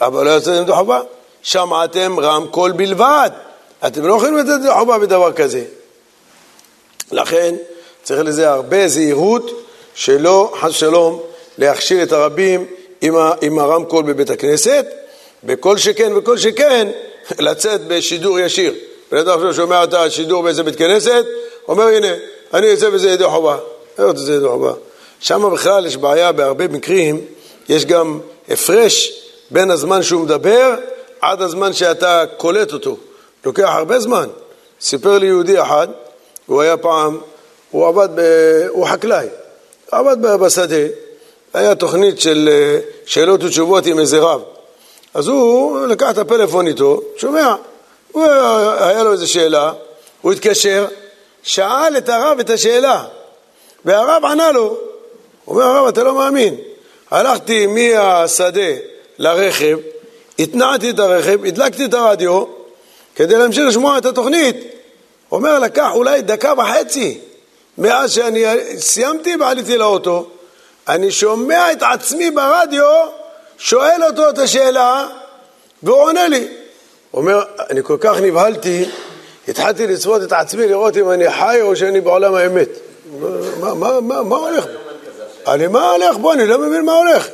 אבל 0.02 0.26
לא 0.26 0.38
יצאתם 0.38 0.62
ידי 0.62 0.72
חובה. 0.72 1.02
שמעתם 1.46 2.20
רמקול 2.20 2.72
בלבד. 2.72 3.30
אתם 3.88 4.08
לא 4.08 4.16
יכולים 4.16 4.38
לתת 4.38 4.50
ידי 4.60 4.72
חובה 4.74 4.98
בדבר 4.98 5.32
כזה. 5.32 5.64
לכן 7.12 7.56
צריך 8.04 8.22
לזה 8.24 8.50
הרבה 8.50 8.88
זהירות, 8.88 9.66
שלא, 9.96 10.54
חס 10.62 10.70
ושלום, 10.70 11.20
להכשיר 11.58 12.04
את 12.04 12.12
הרבים 12.12 12.66
עם, 13.02 13.16
ה, 13.16 13.32
עם 13.42 13.60
הרמקול 13.60 14.04
בבית 14.04 14.30
הכנסת, 14.30 14.86
וכל 15.44 15.78
שכן 15.78 16.14
וכל 16.16 16.38
שכן 16.38 16.88
לצאת 17.40 17.88
בשידור 17.88 18.40
ישיר. 18.40 18.74
בן 19.12 19.18
אדם 19.18 19.30
עכשיו 19.30 19.54
שומע 19.54 19.84
את 19.84 19.94
השידור 19.94 20.44
באיזה 20.44 20.64
בית 20.64 20.76
כנסת, 20.76 21.26
אומר 21.68 21.88
הנה, 21.88 22.14
אני 22.54 22.68
יוצא 22.68 22.90
בזה 22.90 23.10
ידי 23.10 23.26
חובה. 23.26 23.58
חובה? 24.48 24.74
שם 25.20 25.50
בכלל 25.54 25.86
יש 25.86 25.98
בעיה 25.98 26.32
בהרבה 26.32 26.68
מקרים, 26.68 27.22
יש 27.70 27.86
גם 27.86 28.20
הפרש 28.50 29.12
בין 29.52 29.72
הזמן 29.72 30.04
שהוא 30.04 30.24
מדבר 30.24 30.76
עד 31.22 31.42
הזמן 31.42 31.74
שאתה 31.74 32.24
קולט 32.38 32.74
אותו. 32.74 32.98
לוקח 33.46 33.70
הרבה 33.72 34.00
זמן. 34.00 34.28
סיפר 34.82 35.18
לי 35.18 35.28
יהודי 35.28 35.62
אחד, 35.62 35.88
הוא 36.46 36.62
היה 36.62 36.78
פעם, 36.78 37.20
הוא 37.72 37.88
עבד, 37.88 38.10
ב, 38.16 38.22
הוא 38.70 38.88
חקלאי, 38.88 39.28
עבד 39.92 40.22
בשדה, 40.22 40.86
היה 41.54 41.76
תוכנית 41.76 42.20
של 42.20 42.50
אה, 42.52 42.80
שאלות 43.06 43.44
ותשובות 43.44 43.86
עם 43.86 44.00
איזה 44.00 44.20
רב. 44.20 44.42
אז 45.14 45.28
הוא 45.28 45.88
לקח 45.88 46.10
את 46.10 46.18
הפלאפון 46.18 46.68
איתו, 46.68 47.02
שומע, 47.18 47.56
הוא 48.12 48.24
היה 48.80 49.04
לו 49.04 49.12
איזו 49.12 49.32
שאלה, 49.32 49.74
הוא 50.22 50.32
התקשר, 50.32 50.86
שאל 51.44 51.98
את 51.98 52.10
הרב 52.10 52.40
את 52.40 52.50
השאלה, 52.50 53.04
והרב 53.86 54.26
ענה 54.26 54.52
לו, 54.52 54.78
אומר 55.48 55.64
הרב, 55.64 55.88
אתה 55.88 56.04
לא 56.04 56.16
מאמין, 56.16 56.56
הלכתי 57.12 57.68
מהשדה 57.68 58.72
לרכב, 59.18 59.78
התנעתי 60.40 60.90
את 60.90 61.00
הרכב, 61.00 61.46
הדלקתי 61.46 61.86
את 61.86 61.94
הרדיו 61.94 62.44
כדי 63.16 63.38
להמשיך 63.38 63.64
לשמוע 63.68 63.98
את 63.98 64.06
התוכנית. 64.06 64.56
אומר, 65.32 65.60
לקח 65.60 65.90
אולי 65.94 66.22
דקה 66.22 66.54
וחצי 66.58 67.20
מאז 67.78 68.12
שאני 68.12 68.44
סיימתי 68.78 69.36
ועליתי 69.36 69.78
לאוטו, 69.78 70.30
אני 70.88 71.12
שומע 71.12 71.72
את 71.72 71.84
עצמי 71.84 72.32
ברדיו, 72.32 72.86
שואל 73.58 74.04
אותו 74.08 74.30
את 74.30 74.38
השאלה, 74.38 75.08
והוא 75.84 76.02
עונה 76.02 76.28
לי. 76.28 76.48
אומר, 77.14 77.44
אני 77.70 77.84
כל 77.84 77.98
כך 78.00 78.18
נבהלתי, 78.22 78.86
התחלתי 79.48 79.88
לצפות 79.88 80.24
את 80.24 80.32
עצמי 80.32 80.68
לראות 80.68 80.98
אם 80.98 81.12
אני 81.12 81.32
חי 81.32 81.60
או 81.62 81.76
שאני 81.76 82.02
בעולם 82.02 82.36
האמת. 82.36 82.70
מה, 83.60 83.74
מה, 83.74 84.00
מה, 84.02 84.22
מה 84.22 84.36
הולך? 84.36 84.66
אני, 85.48 85.68
מה 85.68 85.92
הולך 85.92 86.18
פה? 86.22 86.34
אני 86.34 86.48
לא 86.48 86.58
מבין 86.60 86.86
מה 86.86 86.94
הולך. 86.94 87.28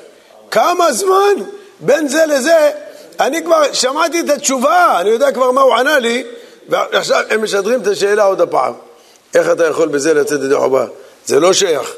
כמה 0.51 0.93
זמן 0.93 1.33
בין 1.79 2.07
זה 2.07 2.25
לזה, 2.25 2.71
אני 3.19 3.43
כבר 3.43 3.73
שמעתי 3.73 4.19
את 4.19 4.29
התשובה, 4.29 4.97
אני 4.99 5.09
יודע 5.09 5.31
כבר 5.31 5.51
מה 5.51 5.61
הוא 5.61 5.73
ענה 5.75 5.99
לי, 5.99 6.23
ועכשיו 6.69 7.23
הם 7.29 7.43
משדרים 7.43 7.81
את 7.81 7.87
השאלה 7.87 8.23
עוד 8.23 8.41
הפעם. 8.41 8.73
איך 9.35 9.51
אתה 9.51 9.65
יכול 9.65 9.87
בזה 9.87 10.13
לצאת 10.13 10.39
ידי 10.43 10.55
חובה? 10.55 10.85
זה 11.25 11.39
לא 11.39 11.53
שייך. 11.53 11.93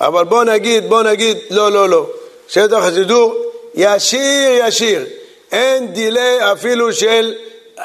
אבל 0.00 0.24
בוא 0.24 0.44
נגיד, 0.44 0.88
בוא 0.88 1.02
נגיד, 1.02 1.36
לא, 1.50 1.72
לא, 1.72 1.88
לא. 1.88 2.06
שטח 2.48 2.78
השידור 2.82 3.34
ישיר 3.74 4.66
ישיר. 4.66 5.04
אין 5.52 5.92
דיליי 5.92 6.52
אפילו 6.52 6.92
של 6.92 7.34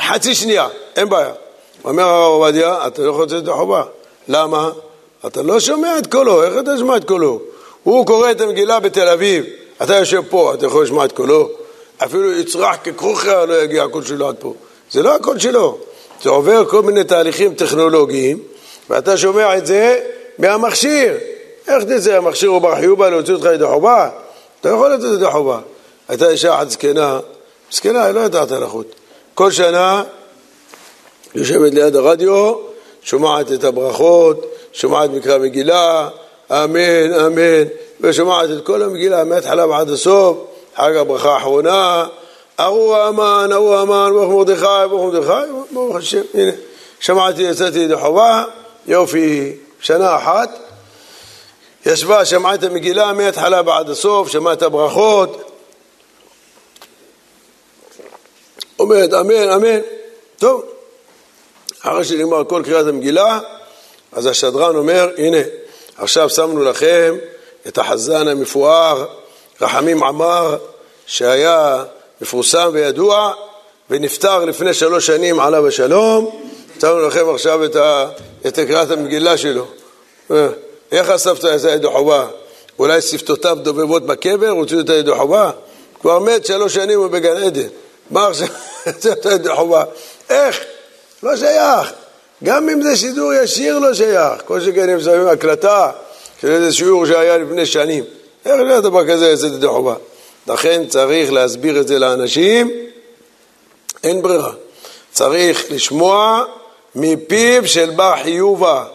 חצי 0.01 0.35
שנייה, 0.35 0.67
אין 0.95 1.09
בעיה. 1.09 1.31
אומר 1.83 2.03
הרב 2.03 2.31
עובדיה, 2.33 2.87
אתה 2.87 3.01
לא 3.01 3.09
יכול 3.09 3.25
לצאת 3.25 3.37
ידי 3.37 3.51
חובה. 3.51 3.83
למה? 4.27 4.69
אתה 5.27 5.41
לא 5.41 5.59
שומע 5.59 5.97
את 5.97 6.07
קולו, 6.07 6.43
איך 6.43 6.53
אתה 6.59 6.77
שומע 6.77 6.97
את 6.97 7.05
קולו? 7.05 7.41
הוא 7.83 8.05
קורא 8.05 8.31
את 8.31 8.41
המגילה 8.41 8.79
בתל 8.79 9.09
אביב, 9.09 9.45
אתה 9.83 9.95
יושב 9.95 10.21
פה, 10.29 10.53
אתה 10.53 10.65
יכול 10.65 10.83
לשמוע 10.83 11.05
את 11.05 11.11
קולו? 11.11 11.49
אפילו 12.03 12.31
יצרח 12.31 12.75
ככרוכיה 12.83 13.45
לא 13.45 13.53
יגיע 13.63 13.83
הקול 13.83 14.03
שלו 14.03 14.27
עד 14.27 14.35
פה. 14.39 14.53
זה 14.91 15.03
לא 15.03 15.15
הקול 15.15 15.39
שלו. 15.39 15.77
זה 16.23 16.29
עובר 16.29 16.65
כל 16.65 16.81
מיני 16.81 17.03
תהליכים 17.03 17.53
טכנולוגיים, 17.53 18.39
ואתה 18.89 19.17
שומע 19.17 19.57
את 19.57 19.65
זה 19.65 19.99
מהמכשיר. 20.37 21.13
איך 21.67 21.83
תצא, 21.83 22.17
המכשיר 22.17 22.49
הוא 22.49 22.59
בר 22.61 22.75
חיובה 22.75 23.09
להוציא 23.09 23.33
אותך 23.33 23.47
ידי 23.53 23.65
חובה? 23.65 24.09
אתה 24.61 24.69
יכול 24.69 24.93
לצאת 24.93 25.13
ידי 25.13 25.31
חובה. 25.31 25.59
הייתה 26.07 26.29
אישה 26.29 26.55
אחת 26.55 26.69
זקנה, 26.69 27.19
זקנה, 27.71 28.05
היא 28.05 28.13
לא 28.13 28.19
יודעת 28.19 28.51
הלכות. 28.51 28.95
כל 29.33 29.51
שנה 29.51 30.03
יושבת 31.35 31.73
ליד 31.73 31.95
הרדיו, 31.95 32.53
שומעת 33.03 33.51
את 33.51 33.63
הברכות, 33.63 34.45
שומעת 34.73 35.09
מקרא 35.09 35.37
מגילה, 35.37 36.09
אמן, 36.51 37.13
אמן, 37.13 37.63
ושומעת 38.01 38.49
את 38.49 38.65
כל 38.65 38.81
המגילה 38.81 39.23
מההתחלה 39.23 39.67
ועד 39.67 39.89
הסוף, 39.89 40.37
חג 40.75 40.95
הברכה 40.95 41.33
האחרונה, 41.33 42.05
ארור 42.59 42.97
המן, 42.97 43.49
ארור 43.53 43.75
המן, 43.75 44.09
ברוך 44.13 44.31
מרדכי, 44.31 44.89
ברוך 44.89 45.13
מרדכי, 45.13 45.51
ברוך 45.71 45.95
השם, 45.95 46.21
הנה, 46.33 46.51
שמעתי, 46.99 47.41
יצאתי 47.41 47.79
ידי 47.79 47.97
חובה, 47.97 48.43
יופי, 48.87 49.55
שנה 49.79 50.15
אחת, 50.15 50.59
ישבה, 51.85 52.25
שמעה 52.25 52.55
את 52.55 52.63
המגילה 52.63 53.13
מההתחלה 53.13 53.61
ועד 53.65 53.89
הסוף, 53.89 54.29
שמעה 54.29 54.53
את 54.53 54.61
הברכות, 54.61 55.51
אומרת 58.79 59.13
אמן, 59.13 59.49
אמן, 59.49 59.79
טוב, 60.37 60.63
אחרי 61.81 62.03
שנגמר 62.03 62.43
כל 62.43 62.61
קריאת 62.65 62.87
המגילה, 62.87 63.39
אז 64.11 64.25
השדרן 64.25 64.75
אומר, 64.75 65.09
הנה, 65.17 65.37
עכשיו 65.97 66.29
שמנו 66.29 66.63
לכם 66.63 67.15
את 67.67 67.77
החזן 67.77 68.27
המפואר, 68.27 69.05
רחמים 69.61 70.03
עמר, 70.03 70.57
שהיה 71.05 71.83
מפורסם 72.21 72.69
וידוע, 72.73 73.33
ונפטר 73.89 74.45
לפני 74.45 74.73
שלוש 74.73 75.07
שנים 75.07 75.39
עליו 75.39 75.67
השלום, 75.67 76.41
שמנו 76.81 77.07
לכם 77.07 77.29
עכשיו 77.29 77.65
את, 77.65 77.75
ה, 77.75 78.09
את 78.47 78.59
קריאת 78.59 78.91
המגילה 78.91 79.37
שלו. 79.37 79.65
אה, 80.31 80.47
איך 80.91 81.09
הסבתא 81.09 81.47
יצא 81.55 81.67
ידי 81.67 81.87
חובה? 81.87 82.27
אולי 82.79 83.01
שפתותיו 83.01 83.57
דובבות 83.61 84.05
בקבר, 84.05 84.49
הוציאו 84.49 84.79
את 84.79 84.89
הידי 84.89 85.11
חובה? 85.11 85.51
כבר 86.01 86.19
מת 86.19 86.45
שלוש 86.45 86.73
שנים 86.73 86.99
הוא 86.99 87.07
בגן 87.07 87.37
עדן. 87.37 87.67
מה 88.09 88.27
עכשיו 88.27 88.47
יצא 88.87 89.11
את 89.19 89.25
הידי 89.25 89.55
חובה? 89.55 89.83
איך? 90.29 90.59
לא 91.23 91.35
שייך. 91.35 91.91
גם 92.43 92.69
אם 92.69 92.81
זה 92.81 92.95
שידור 92.95 93.33
ישיר 93.33 93.79
לא 93.79 93.93
שייך. 93.93 94.41
כל 94.45 94.61
שכן 94.61 94.89
אם 94.89 95.01
שמים 95.01 95.27
הקלטה 95.27 95.91
של 96.41 96.51
איזה 96.51 96.73
שיעור 96.73 97.05
שהיה 97.05 97.37
לפני 97.37 97.65
שנים. 97.65 98.03
איך 98.45 98.55
זה 98.75 98.81
דבר 98.81 99.07
כזה 99.07 99.29
יצא 99.29 99.45
ידי 99.45 99.67
חובה? 99.67 99.95
לכן 100.47 100.87
צריך 100.87 101.31
להסביר 101.31 101.79
את 101.79 101.87
זה 101.87 101.99
לאנשים, 101.99 102.71
אין 104.03 104.21
ברירה. 104.21 104.51
צריך 105.11 105.65
לשמוע 105.71 106.43
מפיו 106.95 107.67
של 107.67 107.89
בר 107.89 108.13
חיובה, 108.23 108.85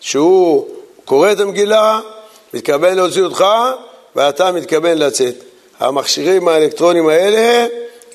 שהוא 0.00 0.66
קורא 1.04 1.32
את 1.32 1.40
המגילה, 1.40 2.00
מתכוון 2.54 2.94
להוציא 2.96 3.22
אותך, 3.22 3.44
ואתה 4.16 4.52
מתכוון 4.52 4.98
לצאת. 4.98 5.34
המכשירים 5.80 6.48
האלקטרונים 6.48 7.08
האלה, 7.08 7.66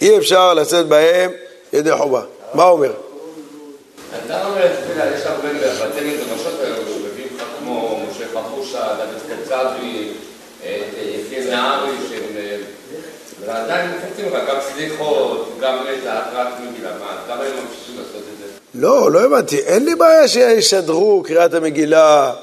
אי 0.01 0.17
אפשר 0.17 0.53
לצאת 0.53 0.87
בהם 0.87 1.31
ידי 1.73 1.97
חובה. 1.97 2.21
מה 2.53 2.63
אומר? 2.63 2.91
אתה 4.25 4.45
אומר, 4.45 4.65
יש 5.15 5.25
הרבה 5.25 5.49
בתי 5.53 6.01
מדרשות 6.01 6.53
היום 6.63 6.75
שמביאים 6.85 7.27
לך 7.35 7.43
כמו 7.59 7.99
משה 8.09 8.25
חבושה, 8.33 8.87
דוד 8.97 9.37
קצבי, 9.39 10.11
יפי 10.65 11.49
נהרי, 11.49 11.91
ועדיין 13.45 13.91
מפצים 13.91 14.25
לך 14.25 14.49
גם 14.49 14.55
סליחות, 14.73 15.57
גם 15.61 15.77
את 15.77 16.07
ההקראת 16.07 16.47
מגילה, 16.59 16.89
מה, 16.99 17.17
למה 17.29 17.43
הם 17.43 17.51
ממשיכים 17.51 17.95
לעשות 17.97 18.21
את 18.33 18.37
זה? 18.39 18.45
לא, 18.75 19.11
לא 19.11 19.19
הבנתי, 19.19 19.59
אין 19.59 19.85
לי 19.85 19.95
בעיה 19.95 20.27
שישדרו 20.27 21.23
קריאת 21.25 21.53
המגילה 21.53 22.33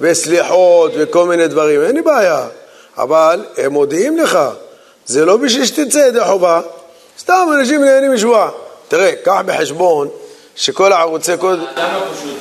וסליחות 0.00 0.92
וכל 0.94 1.26
מיני 1.26 1.48
דברים, 1.48 1.82
אין 1.82 1.94
לי 1.94 2.02
בעיה, 2.02 2.46
אבל 2.98 3.44
הם 3.56 3.72
מודיעים 3.72 4.18
לך, 4.18 4.38
זה 5.06 5.24
לא 5.24 5.36
בשביל 5.36 5.64
שתצא 5.64 5.98
ידי 5.98 6.24
חובה, 6.24 6.60
סתם 7.18 7.48
אנשים 7.58 7.84
נהנים 7.84 8.14
משבועה. 8.14 8.50
תראה, 8.88 9.12
קח 9.24 9.40
בחשבון 9.46 10.08
שכל 10.58 10.92
הערוצי 10.92 11.36
קוד... 11.36 11.58
למה 11.58 12.00
פשוט, 12.12 12.36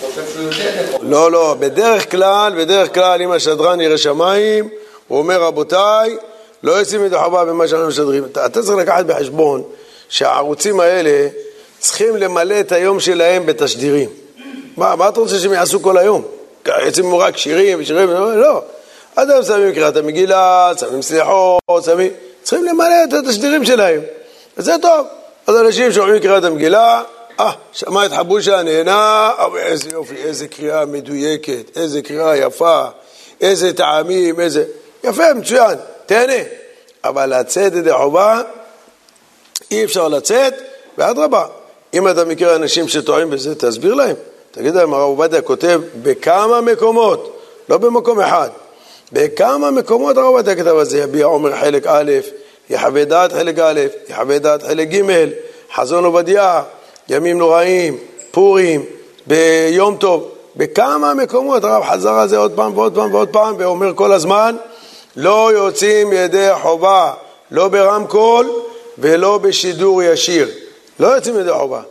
הוא 0.00 0.10
חושב 0.10 0.22
שהוא 0.34 0.48
נכון? 0.88 1.10
לא, 1.10 1.32
לא, 1.32 1.56
בדרך 1.58 2.10
כלל, 2.10 2.52
בדרך 2.56 2.94
כלל 2.94 3.22
אם 3.22 3.30
השדרן 3.30 3.80
ירא 3.80 3.96
שמיים, 3.96 4.68
הוא 5.08 5.18
אומר 5.18 5.42
רבותיי, 5.42 6.16
לא 6.62 6.72
יוצאים 6.72 7.04
ידי 7.04 7.16
חובה 7.18 7.44
במה 7.44 7.68
שאנחנו 7.68 7.88
משדרים. 7.88 8.24
אתה 8.24 8.46
אתה 8.46 8.62
צריך 8.62 8.76
לקחת 8.76 9.04
בחשבון 9.04 9.62
שהערוצים 10.08 10.80
האלה 10.80 11.28
צריכים 11.78 12.16
למלא 12.16 12.60
את 12.60 12.72
היום 12.72 13.00
שלהם 13.00 13.46
בתשדירים. 13.46 14.08
מה, 14.76 14.96
מה 14.96 15.08
אתה 15.08 15.20
רוצה 15.20 15.38
שהם 15.38 15.52
יעשו 15.52 15.82
כל 15.82 15.98
היום? 15.98 16.22
יוצאים 16.66 17.14
רק 17.14 17.36
שירים 17.36 17.78
ושירים, 17.80 18.10
לא. 18.10 18.62
עד 19.16 19.30
היום 19.30 19.42
שמים 19.42 19.74
קריאת 19.74 19.96
המגילה, 19.96 20.72
שמים 20.80 21.02
סליחות, 21.02 21.84
שמים... 21.84 22.10
צריכים 22.42 22.64
למלא 22.64 23.04
את 23.08 23.12
התשדירים 23.12 23.64
שלהם. 23.64 24.00
וזה 24.56 24.72
טוב. 24.82 25.06
אז 25.46 25.56
אנשים 25.56 25.92
שומעים 25.92 26.22
קריאת 26.22 26.44
המגילה, 26.44 27.02
אה, 27.40 27.52
שמע 27.72 28.06
את 28.06 28.12
חבושה, 28.12 28.62
נהנה, 28.62 29.30
אבל 29.38 29.58
איזה 29.58 29.90
יופי, 29.90 30.16
איזה 30.16 30.48
קריאה 30.48 30.84
מדויקת, 30.84 31.76
איזה 31.76 32.02
קריאה 32.02 32.36
יפה, 32.36 32.84
איזה 33.40 33.72
טעמים, 33.72 34.40
איזה... 34.40 34.64
יפה, 35.04 35.34
מצוין, 35.34 35.78
תהנה. 36.06 36.42
אבל 37.04 37.40
לצאת 37.40 37.72
ידי 37.72 37.92
חובה, 37.92 38.42
אי 39.70 39.84
אפשר 39.84 40.08
לצאת, 40.08 40.54
ואדרבה, 40.98 41.46
אם 41.94 42.08
אתה 42.08 42.24
מכיר 42.24 42.56
אנשים 42.56 42.88
שטועים 42.88 43.30
בזה, 43.30 43.54
תסביר 43.54 43.94
להם. 43.94 44.16
תגיד 44.50 44.74
להם, 44.74 44.94
הרב 44.94 45.02
עובדיה 45.02 45.42
כותב 45.42 45.80
בכמה 46.02 46.60
מקומות, 46.60 47.40
לא 47.68 47.78
במקום 47.78 48.20
אחד, 48.20 48.48
בכמה 49.12 49.70
מקומות 49.70 50.16
הרב 50.16 50.26
עובדיה 50.26 50.54
כתב 50.54 50.76
על 50.76 50.84
זה, 50.84 50.98
יביע 50.98 51.26
עומר 51.26 51.56
חלק 51.56 51.86
א', 51.86 52.12
יחווה 52.70 53.04
דעת 53.04 53.32
חלק 53.32 53.58
א', 53.58 53.80
יחווה 54.08 54.38
דעת 54.38 54.62
חלק 54.62 54.88
ג', 54.88 55.02
חזון 55.74 56.04
עובדיה, 56.04 56.62
ימים 57.08 57.38
נוראים, 57.38 57.96
פורים, 58.30 58.84
ביום 59.26 59.96
טוב, 59.96 60.30
בכמה 60.56 61.14
מקומות 61.14 61.64
הרב 61.64 61.84
חזר 61.84 62.14
על 62.14 62.28
זה 62.28 62.38
עוד 62.38 62.52
פעם 62.56 62.78
ועוד 62.78 62.94
פעם 62.94 63.14
ועוד 63.14 63.28
פעם 63.28 63.54
ואומר 63.58 63.92
כל 63.94 64.12
הזמן 64.12 64.56
לא 65.16 65.50
יוצאים 65.52 66.12
ידי 66.12 66.48
חובה, 66.62 67.12
לא 67.50 67.68
ברמקול 67.68 68.50
ולא 68.98 69.38
בשידור 69.38 70.02
ישיר, 70.02 70.48
לא 71.00 71.06
יוצאים 71.06 71.40
ידי 71.40 71.52
חובה. 71.52 71.82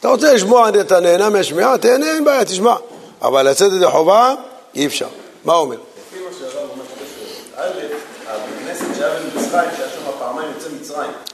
אתה 0.00 0.08
רוצה 0.08 0.34
לשמוע, 0.34 0.68
אתה 0.68 1.00
נהנה 1.00 1.30
מהשמיעה, 1.30 1.78
תהנה, 1.78 2.14
אין 2.14 2.24
בעיה, 2.24 2.44
תשמע, 2.44 2.74
אבל 3.22 3.48
לצאת 3.48 3.72
ידי 3.72 3.86
חובה, 3.90 4.34
אי 4.74 4.86
אפשר. 4.86 5.08
מה 5.44 5.54
אומר? 5.54 5.76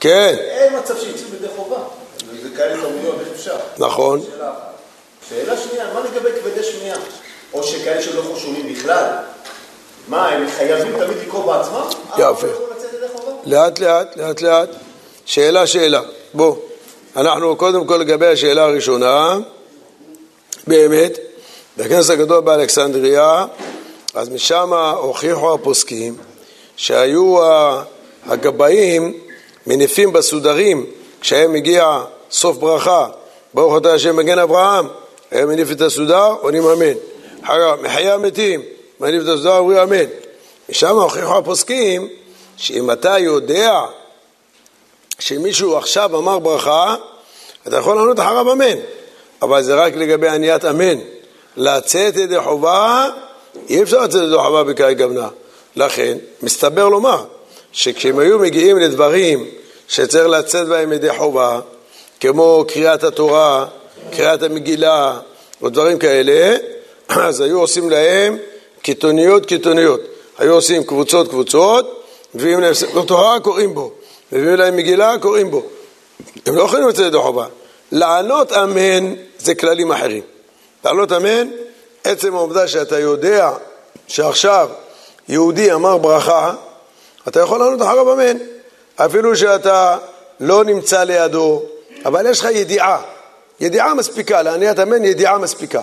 כן, 0.01 0.35
אין 0.39 0.79
מצב 0.79 0.99
שיצאו 0.99 1.29
בידי 1.31 1.49
חובה. 1.57 1.98
כאלה 2.59 2.83
כמויות, 2.83 3.17
איך 3.21 3.29
אפשר? 3.35 3.57
נכון. 3.79 4.23
שאלה 4.23 4.51
אחת. 4.51 4.59
שאלה 5.29 5.57
שנייה, 5.57 5.85
מה 5.95 6.01
לגבי 6.01 6.29
כבדי 6.41 6.63
שמיעה? 6.63 6.99
או 7.53 7.63
שכאלה 7.63 8.03
שלא 8.03 8.37
שומעים 8.37 8.75
בכלל? 8.75 9.07
מה, 10.09 10.29
הם 10.29 10.51
חייבים 10.51 10.93
תמיד 10.93 11.17
לקרוא 11.27 11.55
בעצמם? 11.55 11.83
יפה. 12.15 12.23
אה, 12.23 12.35
חובה? 12.35 13.33
לאט 13.45 13.79
לאט, 13.79 14.17
לאט 14.17 14.41
לאט. 14.41 14.69
שאלה 15.25 15.67
שאלה. 15.67 16.01
בוא, 16.35 16.57
אנחנו 17.17 17.57
קודם 17.57 17.87
כל 17.87 17.97
לגבי 17.97 18.27
השאלה 18.27 18.63
הראשונה, 18.63 19.39
באמת, 20.67 21.19
בכנס 21.77 22.11
הגדול 22.11 22.41
באלכסנדריה, 22.41 23.45
אז 24.15 24.29
משם 24.29 24.73
הוכיחו 24.97 25.55
הפוסקים 25.55 26.17
שהיו 26.77 27.37
הגבאים 28.27 29.21
מניפים 29.67 30.13
בסודרים 30.13 30.87
כשהיה 31.21 31.49
מגיע 31.49 32.01
סוף 32.31 32.57
ברכה, 32.57 33.07
ברוך 33.55 33.77
אתה 33.77 33.93
השם 33.93 34.17
מגן 34.17 34.39
אברהם, 34.39 34.89
היה 35.31 35.47
מניף 35.47 35.71
את 35.71 35.81
הסודר, 35.81 36.35
עונים 36.41 36.67
אמן. 36.67 36.93
אחר 37.43 37.77
כך 37.77 37.83
מחיי 37.83 38.11
המתים, 38.11 38.63
מניף 39.01 39.23
את 39.23 39.29
הסודר, 39.29 39.59
אומרים 39.59 39.79
אמן. 39.79 40.05
משם 40.69 40.97
הוכיחו 40.97 41.37
הפוסקים 41.39 42.09
שאם 42.57 42.91
אתה 42.91 43.19
יודע 43.19 43.81
שמישהו 45.19 45.77
עכשיו 45.77 46.19
אמר 46.19 46.39
ברכה, 46.39 46.97
אתה 47.69 47.77
יכול 47.77 47.97
לענות 47.97 48.21
אחריו 48.21 48.53
אמן, 48.53 48.77
אבל 49.43 49.63
זה 49.63 49.75
רק 49.75 49.95
לגבי 49.97 50.29
עניית 50.29 50.65
אמן. 50.65 50.99
לצאת 51.57 52.17
ידי 52.17 52.41
חובה, 52.41 53.09
אי 53.69 53.83
אפשר 53.83 54.03
לצאת 54.03 54.23
ידי 54.23 54.37
חובה 54.37 54.65
בקאי 54.65 54.95
גוונה. 54.95 55.29
לכן, 55.77 56.19
מסתבר 56.43 56.89
לומר 56.89 57.25
שכשהם 57.73 58.19
היו 58.19 58.39
מגיעים 58.39 58.79
לדברים 58.79 59.47
שצריך 59.89 60.27
לצאת 60.27 60.69
בהם 60.69 60.93
ידי 60.93 61.15
חובה, 61.17 61.61
כמו 62.21 62.65
קריאת 62.69 63.05
התורה, 63.05 63.67
קריאת 64.11 64.43
המגילה, 64.43 65.19
או 65.63 65.69
דברים 65.69 65.99
כאלה, 65.99 66.57
אז 67.09 67.41
היו 67.41 67.61
עושים 67.61 67.91
להם 67.91 68.39
קיתוניות 68.83 69.47
קיתוניות. 69.47 70.01
היו 70.39 70.55
עושים 70.55 70.85
קבוצות 70.85 71.29
קבוצות, 71.29 72.05
מביאים 72.35 72.61
להם 72.61 72.75
ספר 72.75 73.05
תורה, 73.05 73.41
קוראים 73.41 73.75
בו. 73.75 73.93
מביאים 74.33 74.57
להם 74.57 74.77
מגילה, 74.77 75.15
קוראים 75.21 75.51
בו. 75.51 75.63
הם 76.47 76.57
לא 76.57 76.63
יכולים 76.63 76.89
לצאת 76.89 77.07
ידי 77.07 77.19
חובה. 77.19 77.47
לענות 77.93 78.53
אמן 78.53 79.15
זה 79.39 79.55
כללים 79.55 79.93
אחרים. 79.93 80.23
לענות 80.85 81.13
אמן, 81.13 81.49
עצם 82.05 82.35
העובדה 82.35 82.69
שאתה 82.69 82.99
יודע 82.99 83.51
שעכשיו 84.09 84.69
יהודי 85.29 85.73
אמר 85.73 85.99
ברכה, 85.99 86.55
אתה 87.29 87.41
יכול 87.41 87.59
לענות 87.59 87.83
אחריו 87.83 88.13
אמן. 88.13 88.37
אפילו 88.97 89.37
שאתה 89.37 89.99
לא 90.41 90.65
נמצא 90.65 91.05
לידו, 91.05 91.63
אבל 92.05 92.27
יש 92.31 92.41
לך 92.41 92.49
ידיעה. 92.53 93.03
ידיעה 93.61 93.95
מספיקה, 93.95 94.43
לעניית 94.43 94.79
אמן 94.79 95.05
ידיעה 95.05 95.39
מספיקה. 95.39 95.81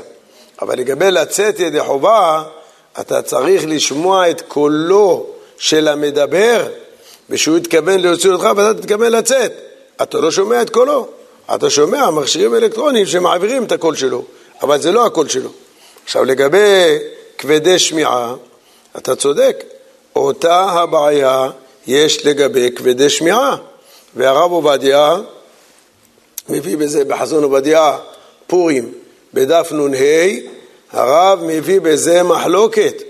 אבל 0.62 0.78
לגבי 0.78 1.12
לצאת 1.12 1.60
ידי 1.60 1.80
חובה, 1.80 2.44
אתה 3.00 3.22
צריך 3.22 3.64
לשמוע 3.68 4.30
את 4.30 4.42
קולו 4.48 5.28
של 5.58 5.88
המדבר, 5.88 6.68
ושהוא 7.30 7.58
יתכוון 7.58 8.00
להוציא 8.00 8.30
אותך 8.30 8.48
ואתה 8.56 8.82
תתכוון 8.82 9.12
לצאת. 9.12 9.52
אתה 10.02 10.18
לא 10.18 10.32
שומע 10.32 10.62
את 10.62 10.70
קולו, 10.70 11.08
אתה 11.56 11.70
שומע 11.70 12.10
מכשירים 12.10 12.56
אלקטרוניים 12.56 13.06
שמעבירים 13.06 13.64
את 13.64 13.72
הקול 13.72 13.96
שלו, 13.96 14.24
אבל 14.62 14.82
זה 14.82 14.92
לא 14.92 15.06
הקול 15.06 15.30
שלו. 15.30 15.50
עכשיו 16.04 16.26
לגבי 16.26 16.98
כבדי 17.38 17.80
שמיעה, 17.80 18.36
אתה 18.98 19.16
צודק, 19.16 19.64
אותה 20.16 20.62
הבעיה 20.62 21.50
יש 21.88 22.26
לגבי 22.26 22.72
כבדי 22.76 23.10
שמיעה. 23.10 23.58
והרב 24.16 24.52
עובדיה 24.52 25.18
מביא 26.50 26.78
בזה 26.78 27.06
בחזון 27.06 27.44
עובדיה 27.44 27.98
פורים 28.48 28.92
בדף 29.34 29.72
נ"ה, 29.72 29.96
הרב 30.92 31.40
מביא 31.44 31.82
בזה 31.82 32.24
מחלוקת, 32.24 33.04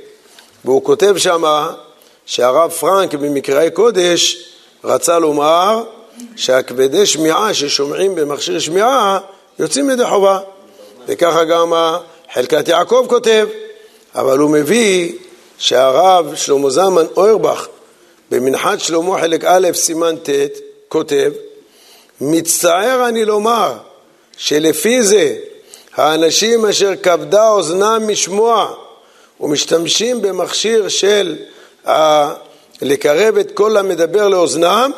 והוא 0.66 0.84
כותב 0.84 1.18
שמה 1.18 1.74
שהרב 2.26 2.72
פרנק 2.72 3.14
במקראי 3.14 3.72
קודש 3.72 4.50
רצה 4.84 5.20
לומר 5.20 5.84
שהכבדי 6.36 7.06
שמיעה 7.06 7.54
ששומעים 7.54 8.16
במכשיר 8.16 8.60
שמיעה 8.60 9.20
יוצאים 9.60 9.90
ידי 9.90 10.06
חובה, 10.06 10.40
וככה 11.08 11.44
גם 11.44 11.74
חלקת 12.34 12.68
יעקב 12.68 13.06
כותב, 13.10 13.48
אבל 14.16 14.40
הוא 14.40 14.50
מביא 14.50 15.14
שהרב 15.58 16.36
שלמה 16.36 16.70
זלמן 16.70 17.06
אוירבך 17.18 17.68
במנחת 18.32 18.80
שלמה 18.80 19.22
חלק 19.22 19.44
א' 19.46 19.68
סימן 19.74 20.16
ט' 20.16 20.30
כותב 20.90 21.32
מצטער 22.22 23.08
אני 23.08 23.26
לומר 23.26 23.74
שלפי 24.38 25.04
זה 25.04 25.36
האנשים 25.96 26.66
אשר 26.66 26.96
כבדה 27.04 27.50
אוזנם 27.50 28.04
משמוע 28.08 28.72
ומשתמשים 29.40 30.22
במכשיר 30.22 30.88
של 30.88 31.36
ה... 31.88 32.34
לקרב 32.82 33.38
את 33.38 33.52
כל 33.52 33.78
המדבר 33.78 34.28
לאוזנם 34.28 34.92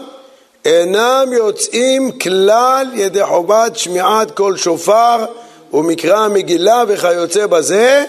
אינם 0.65 1.29
יוצאים 1.33 2.19
כלל 2.19 2.87
ידי 2.93 3.25
חובת 3.25 3.77
שמיעת 3.77 4.31
כל 4.31 4.57
שופר 4.57 5.25
ומקרא 5.73 6.17
המגילה 6.17 6.83
וכיוצא 6.87 7.45
בזה, 7.45 8.05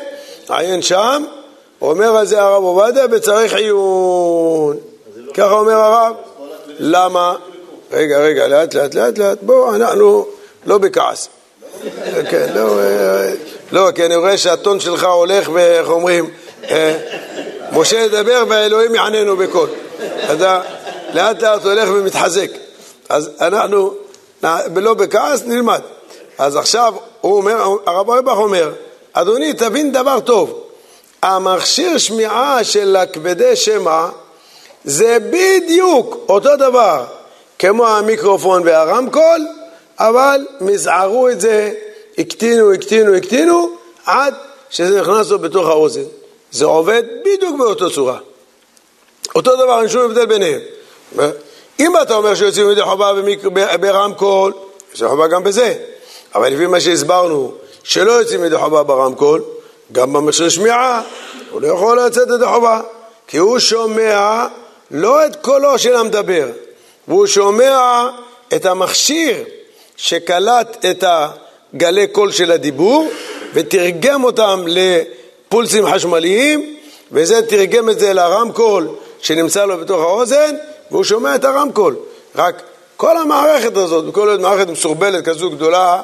עיין 0.48 0.82
שם, 0.82 1.24
אומר 1.80 2.16
על 2.16 2.26
זה 2.26 2.42
הרב 2.42 2.62
עובדיה 2.62 3.06
בצריך 3.06 3.54
עיון. 3.54 4.76
ככה 5.34 5.52
אומר 5.52 5.76
הרב. 5.76 6.14
למה? 6.78 7.36
רגע, 7.92 8.18
רגע, 8.18 8.48
לאט 8.48 8.74
לאט 8.74 8.94
לאט 8.94 9.18
לאט, 9.18 9.38
בואו, 9.42 9.74
אנחנו 9.74 10.26
לא 10.66 10.78
בכעס. 10.78 11.28
כן, 12.30 12.46
לא, 12.54 12.80
אה, 12.80 13.32
לא, 13.72 13.88
כי 13.94 14.06
אני 14.06 14.16
רואה 14.16 14.38
שהטון 14.38 14.80
שלך 14.80 15.04
הולך 15.04 15.50
ואיך 15.52 15.88
אומרים, 15.88 16.30
אה, 16.70 16.98
משה 17.72 17.96
ידבר 17.96 18.44
והאלוהים 18.48 18.94
יעננו 18.94 19.36
בקול. 19.36 19.68
אתה 20.32 20.60
לאט 21.14 21.42
לאט 21.42 21.64
הולך 21.64 21.88
ומתחזק. 21.92 22.50
אז 23.08 23.30
אנחנו, 23.40 23.94
לא 24.76 24.94
בכעס, 24.94 25.42
נלמד. 25.44 25.80
אז 26.38 26.56
עכשיו, 26.56 26.94
הוא 27.20 27.36
אומר, 27.36 27.76
הרב 27.86 28.08
אויבך 28.08 28.36
אומר, 28.36 28.72
אדוני, 29.12 29.52
תבין 29.52 29.92
דבר 29.92 30.20
טוב, 30.20 30.62
המכשיר 31.22 31.98
שמיעה 31.98 32.64
של 32.64 32.96
הכבדי 32.96 33.56
שמע 33.56 34.08
זה 34.84 35.18
בדיוק 35.30 36.16
אותו 36.28 36.56
דבר 36.56 37.04
כמו 37.58 37.86
המיקרופון 37.86 38.62
והרמקול, 38.64 39.46
אבל 39.98 40.46
מזערו 40.60 41.28
את 41.28 41.40
זה, 41.40 41.72
הקטינו, 42.18 42.72
הקטינו, 42.72 43.14
הקטינו, 43.14 43.76
עד 44.06 44.34
שזה 44.70 45.00
נכנס 45.00 45.30
לו 45.30 45.38
בתוך 45.38 45.68
האוזן. 45.68 46.02
זה 46.50 46.64
עובד 46.64 47.02
בדיוק 47.24 47.58
באותה 47.58 47.90
צורה. 47.94 48.18
אותו 49.34 49.56
דבר, 49.56 49.80
אין 49.80 49.88
שום 49.88 50.02
הבדל 50.04 50.26
ביניהם. 50.26 50.60
אם 51.80 51.92
אתה 52.02 52.14
אומר 52.14 52.34
שיוצאים 52.34 52.70
ידי 52.70 52.82
חובה 52.82 53.12
ברמקול, 53.80 54.52
יש 54.94 55.02
חובה 55.02 55.26
גם 55.26 55.44
בזה. 55.44 55.74
אבל 56.34 56.52
לפי 56.52 56.66
מה 56.66 56.80
שהסברנו, 56.80 57.52
שלא 57.82 58.12
יוצאים 58.12 58.44
ידי 58.44 58.58
חובה 58.58 58.82
ברמקול, 58.82 59.42
גם 59.92 60.12
במכשיר 60.12 60.48
שמיעה, 60.48 61.02
הוא 61.50 61.60
לא 61.60 61.66
יכול 61.66 62.00
לצאת 62.00 62.28
ידי 62.34 62.46
חובה, 62.46 62.80
כי 63.26 63.36
הוא 63.36 63.58
שומע 63.58 64.46
לא 64.90 65.26
את 65.26 65.36
קולו 65.36 65.78
של 65.78 65.96
המדבר, 65.96 66.46
והוא 67.08 67.26
שומע 67.26 68.08
את 68.54 68.66
המכשיר 68.66 69.44
שקלט 69.96 70.84
את 70.90 71.04
הגלי 71.06 72.06
קול 72.06 72.32
של 72.32 72.52
הדיבור 72.52 73.10
ותרגם 73.54 74.24
אותם 74.24 74.64
לפולסים 74.66 75.86
חשמליים 75.86 76.76
וזה 77.12 77.42
תרגם 77.42 77.90
את 77.90 77.98
זה 77.98 78.12
לרמקול 78.12 78.88
שנמצא 79.20 79.64
לו 79.64 79.78
בתוך 79.78 80.00
האוזן 80.00 80.54
והוא 80.90 81.04
שומע 81.04 81.34
את 81.34 81.44
הרמקול. 81.44 81.96
רק 82.36 82.62
כל 82.96 83.16
המערכת 83.16 83.76
הזאת, 83.76 84.04
בכל 84.04 84.30
זאת 84.30 84.40
מערכת 84.40 84.68
מסורבלת 84.68 85.24
כזו 85.24 85.50
גדולה, 85.50 86.02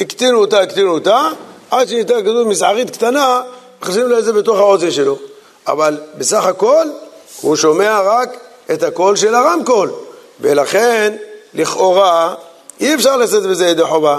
הקטינו 0.00 0.38
אותה, 0.38 0.60
הקטינו 0.60 0.90
אותה, 0.94 1.28
עד 1.70 1.88
שנהייתה 1.88 2.22
כזו 2.22 2.46
מזערית 2.46 2.90
קטנה, 2.90 3.42
מכניסים 3.82 4.06
לו 4.06 4.18
את 4.18 4.24
זה 4.24 4.32
בתוך 4.32 4.58
האוזן 4.58 4.90
שלו. 4.90 5.18
אבל 5.66 5.96
בסך 6.18 6.44
הכל 6.44 6.86
הוא 7.40 7.56
שומע 7.56 8.00
רק 8.00 8.36
את 8.72 8.82
הקול 8.82 9.16
של 9.16 9.34
הרמקול. 9.34 9.90
ולכן, 10.40 11.16
לכאורה, 11.54 12.34
אי 12.80 12.94
אפשר 12.94 13.16
לשאת 13.16 13.42
בזה 13.42 13.66
ידי 13.66 13.84
חובה. 13.84 14.18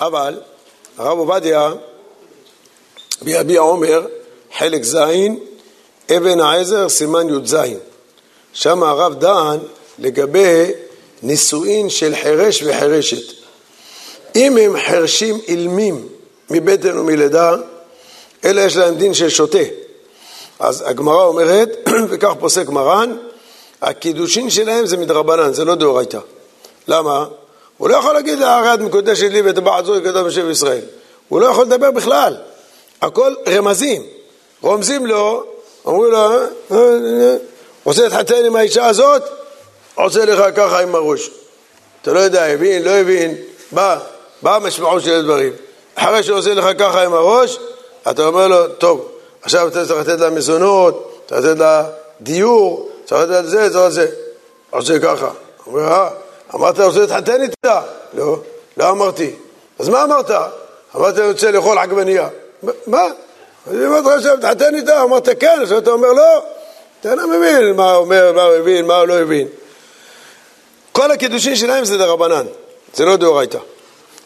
אבל 0.00 0.40
הרב 0.98 1.18
עובדיה 1.18 1.72
ביביע 3.22 3.60
עומר, 3.60 4.06
חלק 4.58 4.82
ז', 4.82 4.96
אבן 6.16 6.40
העזר, 6.40 6.88
סימן 6.88 7.28
י"ז. 7.28 7.56
שם 8.52 8.82
הרב 8.82 9.14
דן 9.14 9.58
לגבי 9.98 10.70
נישואין 11.22 11.90
של 11.90 12.14
חירש 12.22 12.62
וחירשת. 12.62 13.34
אם 14.36 14.56
הם 14.56 14.76
חרשים 14.86 15.38
אילמים 15.48 16.08
מבטן 16.50 16.98
ומלידה, 16.98 17.56
אלה 18.44 18.60
יש 18.60 18.76
להם 18.76 18.94
דין 18.94 19.14
של 19.14 19.28
שוטה. 19.28 19.58
אז 20.58 20.84
הגמרא 20.86 21.24
אומרת, 21.24 21.88
וכך 22.10 22.32
פוסק 22.38 22.68
מרן, 22.68 23.16
הקידושין 23.82 24.50
שלהם 24.50 24.86
זה 24.86 24.96
מדרבנן, 24.96 25.52
זה 25.52 25.64
לא 25.64 25.74
דאורייתא. 25.74 26.18
למה? 26.88 27.26
הוא 27.78 27.88
לא 27.88 27.96
יכול 27.96 28.14
להגיד 28.14 28.42
הרי 28.42 28.74
את 28.74 28.80
מקודשת 28.80 29.30
לי 29.30 29.42
וטבעת 29.44 29.84
זו 29.84 29.96
יקדש 29.96 30.16
בשם 30.16 30.50
ישראל. 30.50 30.84
הוא 31.28 31.40
לא 31.40 31.46
יכול 31.46 31.64
לדבר 31.64 31.90
בכלל. 31.90 32.36
הכל 33.02 33.34
רמזים. 33.48 34.02
רומזים 34.62 35.06
לו, 35.06 35.44
אומרים 35.84 36.12
לו, 36.12 36.18
אה, 36.18 36.36
אה, 36.70 36.76
אה, 36.76 37.36
רוצה 37.84 38.02
להתחתן 38.02 38.44
עם 38.44 38.56
האישה 38.56 38.86
הזאת, 38.86 39.22
עושה 39.94 40.24
לך 40.24 40.56
ככה 40.56 40.82
עם 40.82 40.94
הראש. 40.94 41.30
אתה 42.02 42.12
לא 42.12 42.20
יודע, 42.20 42.44
הבין, 42.44 42.82
לא 42.82 42.90
הבין, 42.90 43.34
בא, 43.72 43.98
בא 44.42 44.56
המשמעות 44.56 45.02
של 45.02 45.14
הדברים. 45.14 45.52
אחרי 45.94 46.22
שהוא 46.22 46.38
עושה 46.38 46.54
לך 46.54 46.64
ככה 46.78 47.02
עם 47.04 47.14
הראש, 47.14 47.58
אתה 48.10 48.26
אומר 48.26 48.48
לו, 48.48 48.68
טוב, 48.68 49.08
עכשיו 49.42 49.68
אתה 49.68 49.86
צריך 49.86 50.08
לתת 50.08 50.20
לה 50.20 50.30
מזונות, 50.30 51.24
צריך 51.28 51.44
לתת 51.44 51.58
לה 51.58 51.84
דיור, 52.20 52.89
צריך 53.10 53.22
לדעת 53.22 53.46
זה, 53.46 53.70
זה, 53.70 53.90
זה. 53.90 54.06
עושה 54.70 54.98
ככה. 54.98 55.30
אומר, 55.66 55.92
אה, 55.92 56.08
אמרת 56.54 56.78
אני 56.78 56.86
רוצה 56.86 57.00
להתחתן 57.00 57.42
איתה? 57.42 57.80
לא, 58.14 58.36
לא 58.76 58.90
אמרתי. 58.90 59.30
אז 59.78 59.88
מה 59.88 60.04
אמרת? 60.04 60.30
אמרתי 60.96 61.20
אני 61.20 61.28
רוצה 61.28 61.50
לאכול 61.50 61.78
עגבנייה. 61.78 62.28
מה? 62.86 63.02
אני 63.70 63.86
אמרתי 63.86 64.08
לך 64.08 64.14
עכשיו, 64.16 64.36
תתחתן 64.36 64.74
איתה? 64.74 65.02
אמרת 65.02 65.28
כן, 65.40 65.58
אז 65.62 65.72
אתה 65.72 65.90
אומר 65.90 66.12
לא. 66.12 66.42
אתה 67.00 67.14
לא 67.14 67.28
מבין 67.28 67.76
מה 67.76 67.92
הוא 67.92 68.04
אומר, 68.04 68.32
מה 68.32 68.42
הוא 68.42 68.54
הבין, 68.54 68.86
מה 68.86 68.96
הוא 68.96 69.06
לא 69.06 69.18
הבין. 69.18 69.48
כל 70.92 71.10
הקידושין 71.10 71.56
שלהם 71.56 71.84
זה 71.84 71.98
דרבנן, 71.98 72.46
זה 72.94 73.04
לא 73.04 73.16
דאורייתא. 73.16 73.58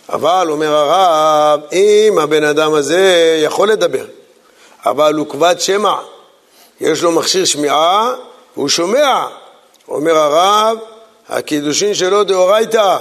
אבל 0.09 0.47
אומר 0.51 0.75
הרב, 0.75 1.61
אם 1.73 2.19
הבן 2.19 2.45
אדם 2.45 2.75
הזה 2.75 3.39
יכול 3.45 3.71
לדבר, 3.71 4.05
אבל 4.87 5.15
הוא 5.15 5.29
כבד 5.29 5.55
שמע, 5.59 5.95
יש 6.81 7.03
לו 7.03 7.13
מכשיר 7.13 7.45
שמיעה, 7.45 8.15
והוא 8.57 8.69
שומע, 8.69 9.27
אומר 9.89 10.17
הרב, 10.17 10.79
הקידושין 11.29 11.95
שלו 11.95 12.25
דאורייתא, 12.25 12.97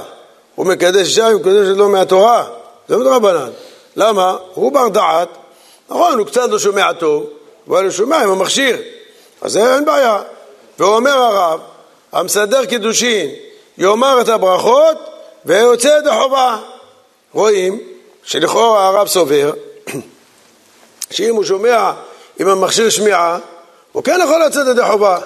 הוא 0.56 0.66
מקדש 0.66 1.08
אישה, 1.08 1.28
הוא 1.28 1.42
מקדש 1.42 1.68
לו 1.68 1.90
מהתורה, 1.90 2.46
זה 2.88 2.98
מדרבנן. 2.98 3.50
למה? 3.96 4.38
הוא 4.54 4.72
בר 4.72 4.88
דעת, 4.88 5.30
נכון, 5.90 6.20
הוא 6.20 6.28
קצת 6.28 6.50
לא 6.50 6.60
שומע 6.60 6.94
טוב, 6.94 7.26
אבל 7.68 7.84
הוא 7.84 7.92
שומע 7.92 8.18
עם 8.18 8.30
המכשיר, 8.30 8.78
אז 9.42 9.58
אין 9.58 9.86
בעיה. 9.86 10.22
ואומר 10.80 11.12
הרב, 11.12 11.60
המסדר 12.12 12.66
קידושין 12.66 13.30
יאמר 13.78 14.22
את 14.22 14.30
הברכות 14.30 14.98
ויוצא 15.46 15.98
ידי 16.00 16.10
חובה. 16.22 16.58
רואים 17.34 17.80
שלכאורה 18.24 18.88
הרב 18.88 19.08
סובר 19.08 19.52
שאם 21.12 21.36
הוא 21.36 21.44
שומע 21.44 21.92
עם 22.40 22.48
המכשיר 22.48 22.90
שמיעה, 22.90 23.38
הוא 23.92 24.04
כן 24.04 24.20
יכול 24.24 24.44
לצאת 24.46 24.68
ידי 24.68 24.82
חובה. 24.92 25.20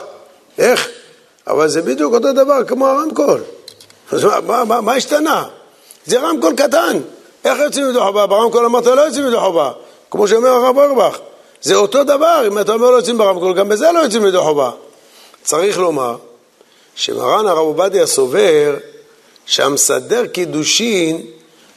איך? 0.57 0.89
אבל 1.47 1.67
זה 1.67 1.81
בדיוק 1.81 2.13
אותו 2.13 2.33
דבר 2.33 2.63
כמו 2.67 2.87
הרמקול. 2.87 3.43
אז 4.11 4.23
מה, 4.23 4.39
מה, 4.41 4.63
מה, 4.63 4.81
מה 4.81 4.93
השתנה? 4.93 5.43
זה 6.05 6.19
רמקול 6.19 6.55
קטן. 6.55 6.99
איך 7.45 7.59
יוצאים 7.59 7.89
ידי 7.89 7.99
חובה? 7.99 8.25
ברמקול 8.25 8.65
אמרת 8.65 8.85
לא 8.85 9.01
יוצאים 9.01 9.27
ידי 9.27 9.39
חובה. 9.39 9.71
כמו 10.11 10.27
שאומר 10.27 10.49
הרב 10.49 10.77
אורבך. 10.77 11.17
זה 11.61 11.75
אותו 11.75 12.03
דבר, 12.03 12.43
אם 12.47 12.59
אתה 12.59 12.73
אומר 12.73 12.91
לא 12.91 12.95
יוצאים 12.95 13.17
ברמקול, 13.17 13.53
גם 13.53 13.69
בזה 13.69 13.91
לא 13.91 13.99
יוצאים 13.99 14.25
ידי 14.25 14.37
חובה. 14.37 14.71
צריך 15.43 15.77
לומר 15.77 16.15
שמרן 16.95 17.47
הרב 17.47 17.57
עובדיה 17.57 18.05
סובר 18.05 18.75
שהמסדר 19.45 20.27
קידושין, 20.27 21.25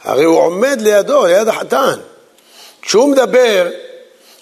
הרי 0.03 0.23
הוא 0.23 0.39
עומד 0.39 0.81
לידו, 0.81 1.25
ליד 1.25 1.47
החתן. 1.47 1.99
כשהוא 2.81 3.09
מדבר, 3.09 3.67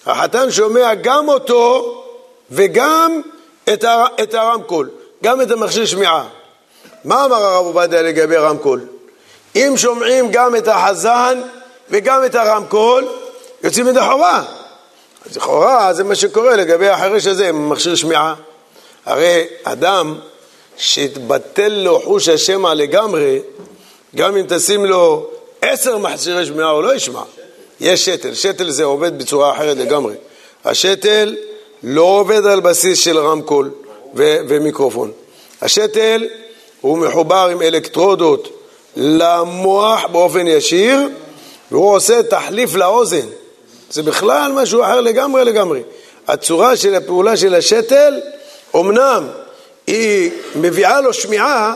החתן 0.06 0.52
שומע 0.52 0.94
גם 0.94 1.30
אותו 1.30 1.96
וגם 2.52 3.22
את, 3.74 3.84
הר... 3.84 4.05
את 4.24 4.34
הרמקול, 4.34 4.89
גם 5.24 5.41
את 5.41 5.51
המכשיר 5.51 5.86
שמיעה. 5.86 6.28
מה 7.03 7.26
אמר 7.26 7.43
הרב 7.43 7.65
עובדיה 7.65 8.01
לגבי 8.01 8.36
רמקול? 8.36 8.82
אם 9.55 9.74
שומעים 9.78 10.32
גם 10.32 10.55
את 10.55 10.67
החזן 10.67 11.41
וגם 11.89 12.26
את 12.26 12.36
הרמקול, 12.36 13.07
יוצאים 13.63 13.88
ידי 13.88 13.99
חובה. 13.99 14.43
אז 15.30 15.38
לכאורה 15.38 15.93
זה 15.93 16.03
מה 16.03 16.15
שקורה 16.15 16.55
לגבי 16.55 16.89
החירש 16.89 17.28
הזה 17.28 17.51
מכשיר 17.51 17.95
שמיעה. 17.95 18.36
הרי 19.05 19.47
אדם 19.63 20.15
שהתבטל 20.78 21.67
לו 21.67 21.99
חוש 21.99 22.30
השמע 22.30 22.74
לגמרי, 22.74 23.39
גם 24.15 24.38
אם 24.38 24.45
תשים 24.49 24.86
לו 24.86 25.30
עשר 25.61 25.97
מכשירי 25.97 26.45
שמיעה 26.45 26.70
הוא 26.70 26.84
לא 26.84 26.95
ישמע. 26.95 27.22
יש 27.80 28.05
שתל, 28.05 28.34
שתל 28.34 28.70
זה 28.70 28.84
עובד 28.84 29.20
בצורה 29.20 29.51
אחרת 29.51 29.78
לגמרי. 29.78 30.15
השתל 30.65 31.36
לא 31.84 32.02
עובד 32.02 32.46
על 32.46 32.60
בסיס 32.60 33.00
של 33.00 33.18
רמקול 33.18 33.72
ו- 34.16 34.38
ומיקרופון. 34.48 35.12
השתל 35.62 36.28
הוא 36.82 36.98
מחובר 36.98 37.50
עם 37.52 37.62
אלקטרודות 37.62 38.50
למוח 38.96 40.06
באופן 40.12 40.48
ישיר, 40.48 41.10
והוא 41.72 41.96
עושה 41.96 42.24
תחליף 42.24 42.76
לאוזן. 42.76 43.28
זה 43.90 44.04
בכלל 44.04 44.52
משהו 44.52 44.84
אחר 44.84 45.02
לגמרי 45.02 45.46
לגמרי. 45.46 45.82
הצורה 46.28 46.76
של 46.76 46.96
הפעולה 46.96 47.38
של 47.38 47.56
השתל, 47.56 48.20
אמנם 48.76 49.28
היא 49.88 50.32
מביאה 50.56 51.02
לו 51.02 51.14
שמיעה, 51.14 51.74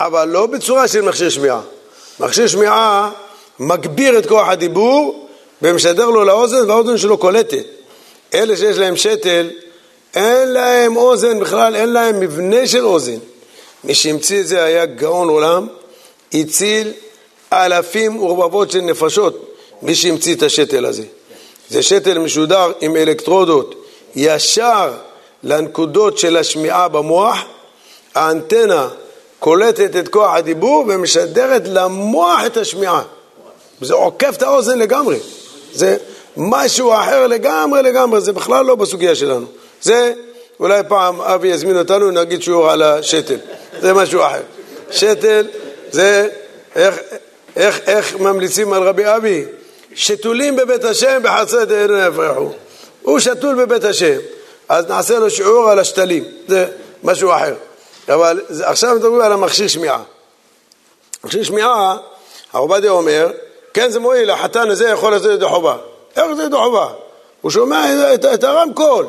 אבל 0.00 0.28
לא 0.28 0.46
בצורה 0.46 0.88
של 0.88 1.00
מכשיר 1.00 1.28
שמיעה. 1.28 1.60
מכשיר 2.20 2.46
שמיעה 2.46 3.10
מגביר 3.58 4.18
את 4.18 4.26
כוח 4.26 4.48
הדיבור 4.48 5.28
ומשדר 5.62 6.06
לו 6.06 6.24
לאוזן 6.24 6.70
והאוזן 6.70 6.98
שלו 6.98 7.18
קולטת. 7.18 7.77
אלה 8.34 8.56
שיש 8.56 8.78
להם 8.78 8.96
שתל, 8.96 9.50
אין 10.14 10.48
להם 10.48 10.96
אוזן 10.96 11.40
בכלל, 11.40 11.76
אין 11.76 11.92
להם 11.92 12.20
מבנה 12.20 12.66
של 12.66 12.86
אוזן. 12.86 13.18
מי 13.84 13.94
שהמציא 13.94 14.40
את 14.40 14.46
זה 14.46 14.64
היה 14.64 14.86
גאון 14.86 15.28
עולם, 15.28 15.66
הציל 16.34 16.92
אלפים 17.52 18.22
ורבבות 18.22 18.70
של 18.70 18.80
נפשות, 18.80 19.54
מי 19.82 19.94
שהמציא 19.94 20.34
את 20.34 20.42
השתל 20.42 20.86
הזה. 20.86 21.04
זה 21.70 21.82
שתל 21.82 22.18
משודר 22.18 22.72
עם 22.80 22.96
אלקטרודות 22.96 23.74
ישר 24.16 24.92
לנקודות 25.42 26.18
של 26.18 26.36
השמיעה 26.36 26.88
במוח, 26.88 27.38
האנטנה 28.14 28.88
קולטת 29.38 29.96
את 29.96 30.08
כוח 30.08 30.34
הדיבור 30.34 30.84
ומשדרת 30.88 31.62
למוח 31.64 32.40
את 32.46 32.56
השמיעה. 32.56 33.02
זה 33.80 33.94
עוקף 33.94 34.34
את 34.36 34.42
האוזן 34.42 34.78
לגמרי. 34.78 35.18
זה 35.72 35.96
משהו 36.38 36.94
אחר 36.94 37.26
לגמרי 37.26 37.82
לגמרי, 37.82 38.20
זה 38.20 38.32
בכלל 38.32 38.64
לא 38.64 38.74
בסוגיה 38.74 39.14
שלנו. 39.14 39.46
זה, 39.82 40.12
אולי 40.60 40.82
פעם 40.88 41.20
אבי 41.20 41.48
יזמין 41.48 41.78
אותנו, 41.78 42.10
נגיד 42.10 42.42
שיעור 42.42 42.70
על 42.70 42.82
השתל. 42.82 43.38
זה 43.80 43.94
משהו 43.94 44.22
אחר. 44.22 44.42
שתל 44.90 45.46
זה, 45.90 46.28
איך, 46.74 46.98
איך, 47.56 47.80
איך 47.86 48.16
ממליצים 48.16 48.72
על 48.72 48.82
רבי 48.82 49.02
אבי? 49.06 49.44
שתולים 49.94 50.56
בבית 50.56 50.84
השם 50.84 51.20
בחצי 51.22 51.64
דהנו 51.64 51.96
יפרחו. 51.96 52.52
הוא 53.02 53.18
שתול 53.18 53.64
בבית 53.64 53.84
השם, 53.84 54.18
אז 54.68 54.86
נעשה 54.86 55.18
לו 55.18 55.30
שיעור 55.30 55.70
על 55.70 55.78
השתלים, 55.78 56.24
זה 56.48 56.66
משהו 57.02 57.32
אחר. 57.34 57.54
אבל 58.08 58.40
עכשיו 58.62 58.94
מדברים 58.94 59.20
על 59.20 59.32
המכשיר 59.32 59.68
שמיעה. 59.68 60.02
מכשיר 61.24 61.42
שמיעה, 61.42 61.96
הרב 62.52 62.62
עובדיה 62.62 62.90
אומר, 62.90 63.30
כן 63.74 63.90
זה 63.90 64.00
מועיל, 64.00 64.30
החתן 64.30 64.70
הזה 64.70 64.88
יכול 64.88 65.12
לעשות 65.12 65.30
ידי 65.30 65.46
חובה. 65.46 65.76
איך 66.18 66.34
זה 66.36 66.48
חובה? 66.52 66.88
הוא 67.40 67.50
שומע 67.50 68.14
את, 68.14 68.24
את 68.24 68.44
הרמקול. 68.44 69.06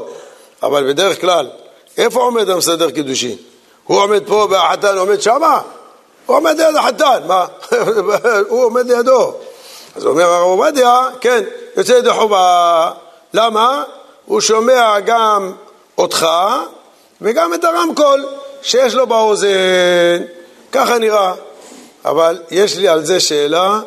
אבל 0.63 0.87
בדרך 0.87 1.21
כלל, 1.21 1.49
איפה 1.97 2.19
עומד 2.19 2.49
המסדר 2.49 2.89
קידושין? 2.89 3.35
הוא 3.83 3.99
עומד 3.99 4.23
פה 4.27 4.47
והחתן 4.49 4.97
עומד 4.97 5.21
שמה? 5.21 5.61
הוא 6.25 6.37
עומד 6.37 6.57
ליד 6.57 6.75
החתן, 6.75 7.19
מה? 7.27 7.45
הוא 8.49 8.65
עומד 8.65 8.91
לידו. 8.91 9.33
אז 9.95 10.05
אומר 10.05 10.23
הרב 10.23 10.43
עובדיה, 10.43 11.07
כן, 11.21 11.43
יוצא 11.77 11.93
ידי 11.93 12.13
חובה. 12.13 12.91
למה? 13.33 13.83
הוא 14.25 14.41
שומע 14.41 14.99
גם 14.99 15.53
אותך 15.97 16.27
וגם 17.21 17.53
את 17.53 17.63
הרמקול 17.63 18.25
שיש 18.61 18.95
לו 18.95 19.07
באוזן. 19.07 19.47
ככה 20.71 20.97
נראה. 20.97 21.33
אבל 22.05 22.39
יש 22.51 22.77
לי 22.77 22.87
על 22.87 23.05
זה 23.05 23.19
שאלה, 23.19 23.79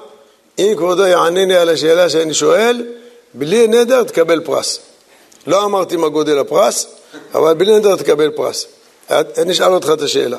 אם 0.58 0.74
כבודו 0.76 1.06
יענה 1.06 1.44
לי 1.44 1.56
על 1.56 1.68
השאלה 1.68 2.10
שאני 2.10 2.34
שואל, 2.34 2.86
בלי 3.34 3.66
נדר 3.66 4.02
תקבל 4.02 4.40
פרס. 4.40 4.78
לא 5.46 5.64
אמרתי 5.64 5.96
מה 5.96 6.08
גודל 6.08 6.38
הפרס, 6.38 6.86
אבל 7.34 7.54
בלי 7.54 7.76
נדר 7.76 7.96
תקבל 7.96 8.30
פרס. 8.30 8.66
אני 9.10 9.52
אשאל 9.52 9.72
אותך 9.72 9.90
את 9.92 10.02
השאלה. 10.02 10.38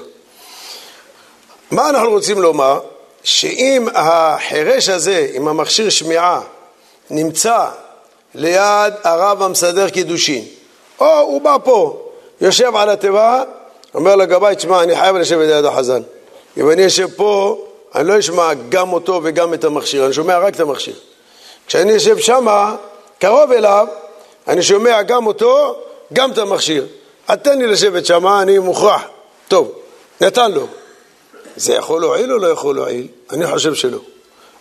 מה 1.71 1.89
אנחנו 1.89 2.09
רוצים 2.09 2.41
לומר? 2.41 2.79
שאם 3.23 3.87
החירש 3.93 4.89
הזה, 4.89 5.27
עם 5.33 5.47
המכשיר 5.47 5.89
שמיעה, 5.89 6.41
נמצא 7.09 7.65
ליד 8.35 8.93
הרב 9.03 9.41
המסדר 9.41 9.89
קידושין, 9.89 10.45
או 10.99 11.19
הוא 11.19 11.41
בא 11.41 11.57
פה, 11.63 12.09
יושב 12.41 12.75
על 12.75 12.89
התיבה, 12.89 13.43
אומר 13.95 14.15
לגבאי, 14.15 14.55
תשמע, 14.55 14.83
אני 14.83 14.95
חייב 14.95 15.15
לשבת 15.15 15.47
ליד 15.47 15.65
החזן. 15.65 16.01
אם 16.57 16.71
אני 16.71 16.81
יושב 16.81 17.07
פה, 17.15 17.61
אני 17.95 18.07
לא 18.07 18.19
אשמע 18.19 18.53
גם 18.69 18.93
אותו 18.93 19.21
וגם 19.23 19.53
את 19.53 19.63
המכשיר, 19.63 20.05
אני 20.05 20.13
שומע 20.13 20.39
רק 20.39 20.55
את 20.55 20.59
המכשיר. 20.59 20.95
כשאני 21.67 21.91
יושב 21.91 22.17
שמה, 22.17 22.75
קרוב 23.19 23.51
אליו, 23.51 23.87
אני 24.47 24.63
שומע 24.63 25.01
גם 25.01 25.27
אותו, 25.27 25.83
גם 26.13 26.31
את 26.31 26.37
המכשיר. 26.37 26.87
אז 27.27 27.37
תן 27.41 27.59
לי 27.59 27.67
לשבת 27.67 28.05
שמה, 28.05 28.41
אני 28.41 28.59
מוכרח. 28.59 29.01
טוב, 29.47 29.71
נתן 30.21 30.51
לו. 30.51 30.67
זה 31.55 31.73
יכול 31.73 32.01
להועיל 32.01 32.31
או 32.31 32.37
לא 32.37 32.47
יכול 32.47 32.75
להועיל? 32.75 33.07
אני 33.31 33.47
חושב 33.47 33.73
שלא. 33.73 33.99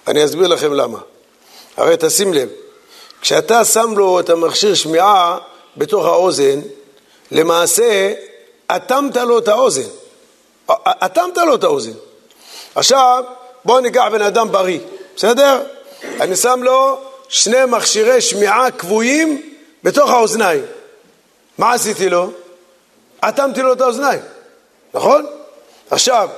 אני 0.07 0.25
אסביר 0.25 0.49
לכם 0.49 0.73
למה. 0.73 0.99
הרי 1.77 1.95
תשים 1.99 2.35
לב, 2.35 2.49
כשאתה 3.21 3.65
שם 3.65 3.95
לו 3.97 4.21
את 4.21 4.31
המכשיר 4.31 4.75
שמיעה 4.75 5.39
בתוך 5.77 6.05
האוזן, 6.05 6.61
למעשה 7.31 8.13
אטמת 8.67 9.17
לו 9.17 9.39
את 9.39 9.49
האוזן. 9.49 9.89
אטמת 10.87 11.37
לו 11.37 11.55
את 11.55 11.65
האוזן. 11.65 11.93
עכשיו, 12.75 13.25
בואו 13.65 13.81
ניקח 13.81 14.05
בן 14.13 14.23
אדם 14.23 14.53
בריא, 14.53 14.79
בסדר? 15.17 15.63
אני 16.05 16.37
שם 16.37 16.63
לו 16.63 17.01
שני 17.29 17.65
מכשירי 17.69 18.21
שמיעה 18.21 18.71
קבועים 18.71 19.53
בתוך 19.83 20.11
האוזניים. 20.11 20.65
מה 21.59 21.73
עשיתי 21.73 22.09
לו? 22.09 22.31
אטמתי 23.21 23.63
לו 23.63 23.73
את 23.73 23.81
האוזניים, 23.81 24.21
נכון? 24.95 25.27
עכשיו, 25.91 26.29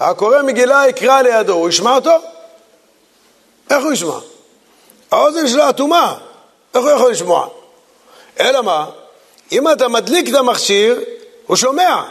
הקורא 0.00 0.42
מגילה 0.42 0.88
יקרא 0.88 1.22
לידו, 1.22 1.52
הוא 1.52 1.68
ישמע 1.68 1.94
אותו? 1.94 2.16
איך 3.70 3.84
הוא 3.84 3.92
ישמע? 3.92 4.18
האוזן 5.10 5.48
שלו 5.48 5.70
אטומה, 5.70 6.18
איך 6.74 6.82
הוא 6.84 6.90
יכול 6.90 7.10
לשמוע? 7.10 7.48
אלא 8.40 8.62
מה? 8.62 8.86
אם 9.52 9.72
אתה 9.72 9.88
מדליק 9.88 10.28
את 10.28 10.34
המכשיר, 10.34 11.00
הוא 11.46 11.56
שומע. 11.56 12.02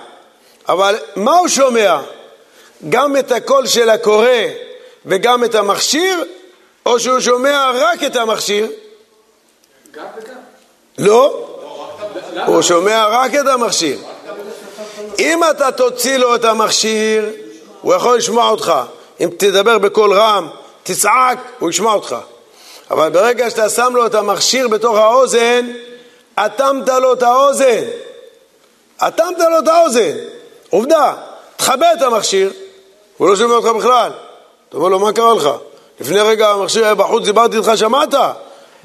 אבל 0.69 0.99
מה 1.15 1.37
הוא 1.37 1.47
שומע? 1.47 2.01
גם 2.89 3.17
את 3.17 3.31
הקול 3.31 3.67
של 3.67 3.89
הקורא 3.89 4.27
וגם 5.05 5.43
את 5.43 5.55
המכשיר, 5.55 6.23
או 6.85 6.99
שהוא 6.99 7.19
שומע 7.19 7.71
רק 7.75 8.03
את 8.03 8.15
המכשיר? 8.15 8.67
גם 9.91 10.05
וגם. 10.17 10.33
לא, 10.97 11.47
הוא 12.45 12.61
שומע 12.61 13.07
רק 13.07 13.35
את 13.35 13.47
המכשיר. 13.47 13.99
אם 15.19 15.41
אתה 15.51 15.71
תוציא 15.71 16.17
לו 16.17 16.35
את 16.35 16.45
המכשיר, 16.45 17.29
הוא 17.81 17.93
יכול 17.93 18.17
לשמוע 18.17 18.49
אותך. 18.49 18.73
אם 19.21 19.29
תדבר 19.37 19.77
בקול 19.77 20.13
רם, 20.13 20.47
תצעק, 20.83 21.37
הוא 21.59 21.69
ישמע 21.69 21.93
אותך. 21.93 22.15
אבל 22.91 23.09
ברגע 23.09 23.49
שאתה 23.49 23.69
שם 23.69 23.95
לו 23.95 24.05
את 24.05 24.15
המכשיר 24.15 24.67
בתוך 24.67 24.95
האוזן, 24.95 25.71
אטמת 26.35 26.89
לו 26.89 27.13
את 27.13 27.23
האוזן. 27.23 27.83
אטמת 28.97 29.39
לו 29.39 29.59
את 29.59 29.67
האוזן. 29.67 30.17
עובדה, 30.69 31.13
תכבה 31.55 31.93
את 31.93 32.01
המכשיר, 32.01 32.53
הוא 33.17 33.29
לא 33.29 33.35
שומע 33.35 33.55
אותך 33.55 33.67
בכלל. 33.67 34.11
אתה 34.69 34.77
אומר 34.77 34.89
לו, 34.89 34.99
מה 34.99 35.13
קרה 35.13 35.33
לך? 35.33 35.49
לפני 35.99 36.19
רגע 36.19 36.49
המכשיר 36.49 36.83
היה 36.83 36.95
בחוץ, 36.95 37.23
דיברתי 37.25 37.57
איתך, 37.57 37.71
שמעת? 37.75 38.13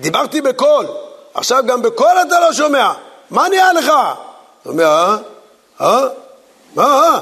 דיברתי 0.00 0.40
בקול. 0.40 0.86
עכשיו 1.34 1.62
גם 1.66 1.82
בקול 1.82 2.16
אתה 2.28 2.40
לא 2.40 2.52
שומע. 2.52 2.92
מה 3.30 3.48
נהיה 3.48 3.72
לך? 3.72 3.84
אתה 3.84 4.68
אומר, 4.68 4.84
אה? 4.84 5.16
אה? 5.80 6.08
מה? 6.74 7.20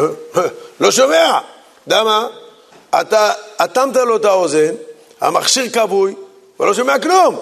אה? 0.00 0.06
לא 0.80 0.90
שומע. 0.90 1.38
יודע 1.86 2.04
מה? 2.04 2.26
אתה 3.00 3.32
אטמת 3.64 3.96
לו 3.96 4.16
את 4.16 4.24
האוזן, 4.24 4.74
המכשיר 5.20 5.70
כבוי, 5.70 6.14
ולא 6.60 6.74
שומע 6.74 6.98
כלום. 6.98 7.38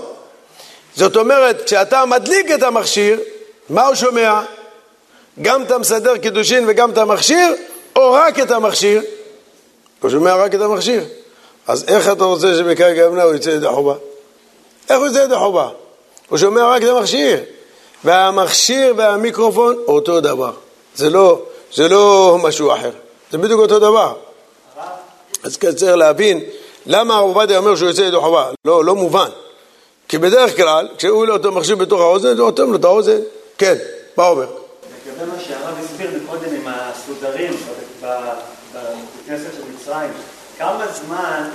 זאת 0.97 1.17
אומרת, 1.17 1.65
כשאתה 1.65 2.05
מדליק 2.05 2.51
את 2.51 2.63
המכשיר, 2.63 3.21
מה 3.69 3.87
הוא 3.87 3.95
שומע? 3.95 4.41
גם 5.43 5.63
אתה 5.63 5.79
מסדר 5.79 6.19
קידושין 6.19 6.65
וגם 6.69 6.91
את 6.91 6.99
המכשיר, 6.99 7.55
או 7.97 8.13
רק 8.13 8.41
את 8.41 8.51
המכשיר? 8.51 9.03
הוא 10.01 10.11
שומע 10.11 10.35
רק 10.35 10.55
את 10.55 10.61
המכשיר. 10.61 11.05
אז 11.67 11.85
איך 11.89 12.13
אתה 12.13 12.25
רוצה 12.25 12.55
שבקרקע 12.55 13.07
ימנה 13.07 13.23
הוא 13.23 13.35
יצא 13.35 13.51
ידי 13.51 13.69
חובה? 13.69 13.95
איך 14.89 14.99
הוא 14.99 15.07
יצא 15.07 15.19
ידי 15.19 15.37
חובה? 15.37 15.69
הוא 16.29 16.39
שומע 16.39 16.67
רק 16.67 16.83
את 16.83 16.89
המכשיר. 16.89 17.41
והמכשיר 18.05 18.95
והמיקרופון 18.97 19.77
אותו 19.89 20.21
דבר. 20.21 20.53
זה 20.95 21.11
לא, 21.11 21.43
זה 21.75 21.89
לא 21.89 22.39
משהו 22.43 22.73
אחר, 22.75 22.91
זה 23.31 23.39
בדיוק 23.39 23.61
אותו 23.61 23.79
דבר. 23.79 24.15
אז 25.43 25.59
צריך 25.77 25.97
להבין 25.97 26.41
למה 26.87 27.15
הרב 27.15 27.25
עובדיה 27.37 27.59
אומר 27.59 27.77
שהוא 27.77 27.89
יוצא 27.89 28.03
ידי 28.03 28.17
חובה. 28.17 28.51
לא, 28.65 28.85
לא 28.85 28.95
מובן. 28.95 29.29
כי 30.09 30.19
בדרך 30.19 30.57
כלל, 30.57 30.89
כשהוא 30.99 31.27
לא 31.27 31.33
אותו 31.33 31.53
מכשיר 31.53 31.77
בתוך 31.77 32.01
האוזן, 32.01 32.37
זה 32.37 32.43
אוטם 32.43 32.73
לו 32.73 32.77
את 32.77 32.85
האוזן. 32.85 33.19
כן, 33.59 33.75
מה 34.17 34.29
אומר? 34.29 34.47
לגבי 35.07 35.31
מה 35.31 35.41
שהרב 35.41 35.75
הסביר 35.85 36.11
מקודם 36.23 36.55
עם 36.55 36.63
הסודרים 36.67 37.53
בכנסת 38.03 39.51
של 39.57 39.63
מצרים, 39.75 40.11
כמה 40.59 40.87
זמן 40.93 41.49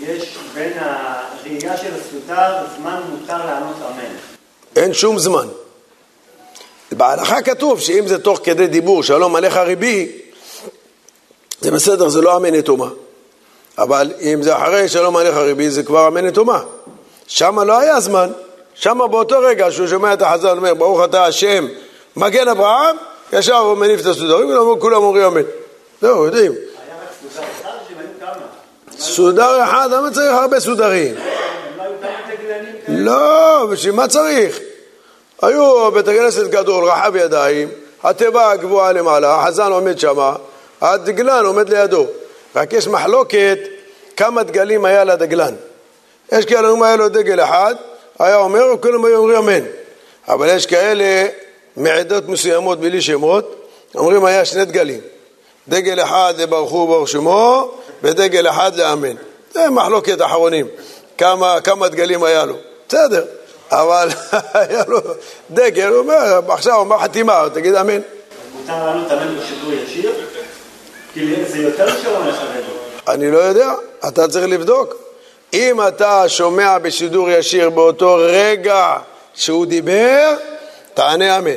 יש 0.00 0.38
בין 0.54 0.72
הראייה 0.80 1.76
של 1.76 1.90
הסודר 1.94 2.66
זמן 2.76 3.00
מותר 3.10 3.46
לענות 3.46 3.76
אמן? 3.90 4.14
אין 4.76 4.94
שום 4.94 5.18
זמן. 5.18 5.48
בהלכה 6.92 7.42
כתוב 7.42 7.80
שאם 7.80 8.06
זה 8.06 8.18
תוך 8.18 8.40
כדי 8.44 8.66
דיבור, 8.66 9.02
שלום 9.02 9.36
עליך 9.36 9.56
ריבי, 9.56 10.12
זה 11.60 11.70
בסדר, 11.70 12.08
זה 12.08 12.20
לא 12.20 12.36
אמן 12.36 12.54
יתומה. 12.54 12.88
אבל 13.78 14.12
אם 14.20 14.42
זה 14.42 14.56
אחרי 14.56 14.88
שלום 14.88 15.16
עליך 15.16 15.36
ריבי, 15.36 15.70
זה 15.70 15.82
כבר 15.82 16.08
אמן 16.08 16.28
יתומה. 16.28 16.62
שם 17.26 17.60
לא 17.60 17.78
היה 17.78 18.00
זמן. 18.00 18.30
שם 18.74 18.98
באותו 19.10 19.38
רגע 19.38 19.70
שהוא 19.70 19.86
שומע 19.86 20.12
את 20.12 20.22
החז"ל 20.22 20.56
אומר, 20.56 20.74
ברוך 20.74 21.04
אתה 21.04 21.24
השם, 21.24 21.66
מגן 22.16 22.48
אברהם, 22.48 22.96
ישר 23.32 23.56
הוא 23.56 23.76
מניף 23.76 24.00
את 24.00 24.06
הסודרים, 24.06 24.58
וכולם 24.58 25.02
אומרים 25.02 25.24
אמן. 25.24 25.42
זהו, 26.00 26.24
יודעים. 26.24 26.52
היה 26.52 26.60
רק 27.02 27.32
סודר 27.32 27.46
אחד? 27.60 27.69
סודר 29.00 29.64
אחד, 29.64 29.88
למה 29.92 30.10
צריך 30.10 30.32
הרבה 30.32 30.60
סודרים? 30.60 31.14
לא 32.88 33.66
בשביל 33.70 33.94
מה 33.94 34.08
צריך? 34.08 34.58
היו 35.42 35.92
בית 35.92 36.08
הכנסת 36.08 36.46
גדול, 36.46 36.84
רחב 36.84 37.16
ידיים, 37.16 37.68
התיבה 38.02 38.50
הגבוהה 38.50 38.92
למעלה, 38.92 39.34
החזן 39.34 39.72
עומד 39.72 39.98
שמה, 39.98 40.36
הדגלן 40.80 41.44
עומד 41.44 41.68
לידו. 41.68 42.06
רק 42.56 42.72
יש 42.72 42.88
מחלוקת 42.88 43.58
כמה 44.16 44.42
דגלים 44.42 44.84
היה 44.84 45.04
לדגלן. 45.04 45.54
יש 46.32 46.44
כאלה, 46.44 46.72
אם 46.72 46.82
היה 46.82 46.96
לו 46.96 47.08
דגל 47.08 47.40
אחד, 47.40 47.74
היה 48.18 48.36
אומר, 48.36 48.64
וכולם 48.74 49.04
היו 49.04 49.16
אומרים 49.16 49.36
אמן. 49.36 49.64
אבל 50.28 50.48
יש 50.48 50.66
כאלה 50.66 51.26
מעדות 51.76 52.28
מסוימות 52.28 52.80
בלי 52.80 53.00
שמות, 53.00 53.68
אומרים 53.94 54.24
היה 54.24 54.44
שני 54.44 54.64
דגלים. 54.64 55.00
דגל 55.68 56.02
אחד 56.02 56.34
לברכו 56.38 56.76
וברוך 56.76 57.08
שמו, 57.08 57.74
ודגל 58.02 58.48
אחד 58.48 58.76
לאמן. 58.76 59.14
זה 59.52 59.70
מחלוקת 59.70 60.22
אחרונים. 60.22 60.66
כמה, 61.18 61.60
כמה 61.60 61.88
דגלים 61.88 62.22
היה 62.24 62.44
לו. 62.44 62.56
בסדר, 62.88 63.24
אבל 63.70 64.08
היה 64.54 64.82
לו 64.88 64.98
דגל, 65.50 65.88
הוא 65.88 65.98
אומר, 65.98 66.40
עכשיו 66.48 66.74
הוא 66.74 66.80
אומר 66.80 66.98
חתימה, 66.98 67.44
תגיד 67.54 67.74
אמן. 67.74 68.00
מותר 68.54 68.86
לענות 68.86 69.12
אמן 69.12 69.38
בשידור 69.38 69.72
ישיר? 69.72 70.12
כי 71.14 71.44
זה 71.48 71.58
יותר 71.58 71.86
לחרדים. 71.86 72.64
אני 73.08 73.30
לא 73.30 73.38
יודע, 73.38 73.72
אתה 74.08 74.28
צריך 74.28 74.46
לבדוק. 74.48 74.94
אם 75.52 75.88
אתה 75.88 76.28
שומע 76.28 76.78
בשידור 76.78 77.30
ישיר 77.30 77.70
באותו 77.70 78.16
רגע 78.20 78.96
שהוא 79.34 79.66
דיבר, 79.66 80.34
תענה 80.94 81.38
אמן. 81.38 81.56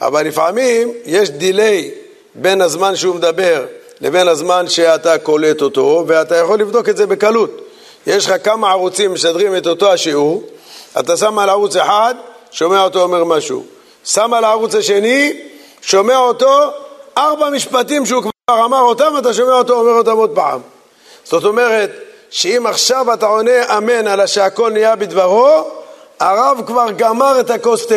אבל 0.00 0.26
לפעמים 0.26 0.92
יש 1.04 1.30
דיליי 1.30 1.90
בין 2.34 2.60
הזמן 2.60 2.96
שהוא 2.96 3.14
מדבר 3.14 3.64
לבין 4.04 4.28
הזמן 4.28 4.68
שאתה 4.68 5.18
קולט 5.18 5.62
אותו, 5.62 6.04
ואתה 6.06 6.36
יכול 6.36 6.58
לבדוק 6.58 6.88
את 6.88 6.96
זה 6.96 7.06
בקלות. 7.06 7.50
יש 8.06 8.26
לך 8.26 8.34
כמה 8.44 8.70
ערוצים 8.70 9.12
משדרים 9.12 9.56
את 9.56 9.66
אותו 9.66 9.92
השיעור, 9.92 10.44
אתה 11.00 11.16
שם 11.16 11.38
על 11.38 11.50
ערוץ 11.50 11.76
אחד, 11.76 12.14
שומע 12.50 12.84
אותו 12.84 13.02
אומר 13.02 13.24
משהו. 13.24 13.64
שם 14.04 14.34
על 14.34 14.44
הערוץ 14.44 14.74
השני, 14.74 15.32
שומע 15.82 16.18
אותו 16.18 16.60
ארבע 17.18 17.50
משפטים 17.50 18.06
שהוא 18.06 18.22
כבר 18.22 18.64
אמר 18.64 18.80
אותם, 18.80 19.14
אתה 19.18 19.34
שומע 19.34 19.52
אותו 19.52 19.80
אומר 19.80 19.92
אותם 19.92 20.16
עוד 20.16 20.30
פעם. 20.34 20.60
זאת 21.24 21.44
אומרת, 21.44 21.90
שאם 22.30 22.66
עכשיו 22.66 23.12
אתה 23.14 23.26
עונה 23.26 23.78
אמן 23.78 24.06
על 24.06 24.26
שהכל 24.26 24.70
נהיה 24.70 24.96
בדברו, 24.96 25.70
הרב 26.20 26.60
כבר 26.66 26.90
גמר 26.96 27.40
את 27.40 27.50
הכוס 27.50 27.86
תה. 27.86 27.94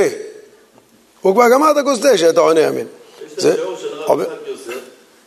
הוא 1.21 1.33
כבר 1.33 1.49
גמר 1.53 1.71
את 1.71 1.77
הכוס 1.77 1.99
תה 1.99 2.17
שאתה 2.17 2.41
עונה 2.41 2.67
אמן. 2.69 2.77
יש 2.79 2.85
את 3.33 3.39
זה- 3.39 3.51
התיאור 3.53 3.75
של 3.81 3.87
הרב 3.97 4.09
עובד- 4.09 4.25
יצחק 4.25 4.47
יוסף, 4.47 4.79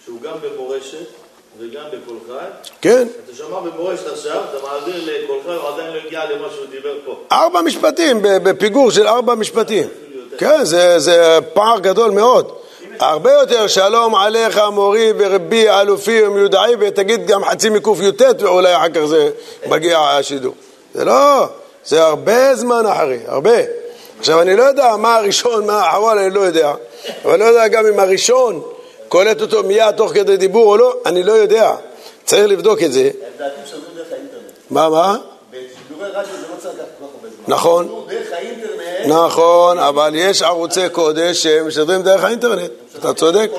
שהוא 0.05 0.20
גם 0.31 0.37
במורשת 0.43 1.07
וגם 1.59 1.85
בקול 1.93 2.17
חי. 2.27 2.45
כן, 2.81 3.07
אתה 3.25 3.37
שומע 3.37 3.61
במורשת 3.61 4.07
עכשיו, 4.07 4.43
אתה 4.51 4.67
מעביר 4.67 4.95
לקול 4.97 5.37
חי, 5.47 5.53
הוא 5.53 5.69
עדיין 5.69 5.93
לא 5.93 5.99
הגיע 6.07 6.25
למה 6.25 6.49
שהוא 6.55 6.67
דיבר 6.71 6.95
פה. 7.05 7.21
ארבע 7.33 7.61
משפטים, 7.61 8.19
בפיגור 8.23 8.91
של 8.91 9.07
ארבע 9.07 9.35
משפטים. 9.35 9.89
כן, 10.39 10.65
זה, 10.65 10.99
זה 10.99 11.39
פער 11.53 11.79
גדול 11.81 12.11
מאוד. 12.11 12.53
הרבה 13.01 13.33
יותר, 13.33 13.67
שלום 13.67 14.15
עליך 14.15 14.61
מורי 14.73 15.13
ורבי 15.19 15.71
אלופי 15.71 16.23
ומיודעי, 16.23 16.75
ותגיד 16.81 17.27
גם 17.27 17.45
חצי 17.45 17.71
מקי"ט, 17.71 18.23
ואולי 18.39 18.77
אחר 18.77 18.89
כך 18.89 19.05
זה 19.05 19.31
מגיע 19.67 19.99
השידור. 19.99 20.55
זה 20.95 21.05
לא, 21.05 21.47
זה 21.85 22.03
הרבה 22.03 22.55
זמן 22.55 22.87
אחרי, 22.87 23.19
הרבה. 23.27 23.57
עכשיו, 24.19 24.41
אני 24.43 24.57
לא 24.57 24.63
יודע 24.63 24.97
מה 24.97 25.17
הראשון, 25.17 25.67
מה 25.67 25.73
האחרון, 25.73 26.19
אני 26.19 26.31
לא 26.35 26.41
יודע. 26.41 26.73
אבל 27.25 27.39
לא 27.39 27.45
יודע 27.45 27.69
גם 27.69 27.87
אם 27.87 28.01
הראשון 28.01 28.63
קולט 29.11 29.41
אותו 29.41 29.63
מיד 29.63 29.91
תוך 29.97 30.13
כדי 30.13 30.37
דיבור 30.37 30.67
או 30.67 30.77
לא, 30.77 30.95
אני 31.07 31.23
לא 31.23 31.33
יודע. 31.33 31.75
צריך 32.25 32.47
לבדוק 32.47 32.83
את 32.83 32.93
זה. 32.93 33.11
מה, 34.71 34.89
מה? 34.89 35.17
לא. 35.99 36.21
נכון. 37.49 38.07
נכון, 39.07 39.79
אבל 39.79 40.13
יש 40.15 40.43
ערוצי 40.43 40.89
קודש 40.93 41.43
שהם 41.43 41.69
משדרים 41.69 42.03
דרך 42.03 42.25
האינטרנט, 42.25 42.71
אתה 42.99 43.15
צודק. 43.15 43.51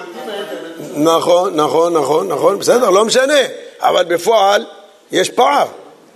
נכון, 0.95 1.55
נכון, 1.55 1.97
נכון, 1.97 2.27
נכון, 2.27 2.59
בסדר, 2.59 2.89
לא 2.89 3.05
משנה, 3.05 3.39
אבל 3.79 4.03
בפועל 4.03 4.65
יש 5.11 5.29
פער, 5.29 5.65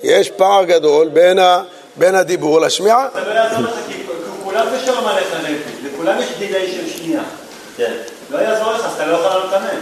יש 0.04 0.30
פער 0.30 0.64
גדול 0.64 1.08
בין, 1.08 1.40
ה, 1.40 1.64
בין 1.96 2.16
הדיבור 2.16 2.62
לשמיעה. 2.62 3.08
זה 3.14 3.20
לא 3.22 3.34
יעזור 3.34 3.60
לך, 3.60 3.74
כי 3.88 3.94
כולם 4.44 4.68
זה 4.70 4.86
שלום 4.86 5.06
עליך 5.08 5.34
נפש, 5.44 5.94
לכולם 5.94 6.20
יש 6.20 6.28
דיליי 6.40 6.72
של 6.72 6.98
שנייה. 6.98 7.24
כן. 7.78 7.94
לא 8.30 8.38
יעזור 8.38 8.74
לך, 8.74 8.86
אז 8.86 8.94
אתה 8.94 9.06
לא 9.06 9.18
יכול 9.18 9.30
לענות 9.30 9.54
אמן. 9.54 9.80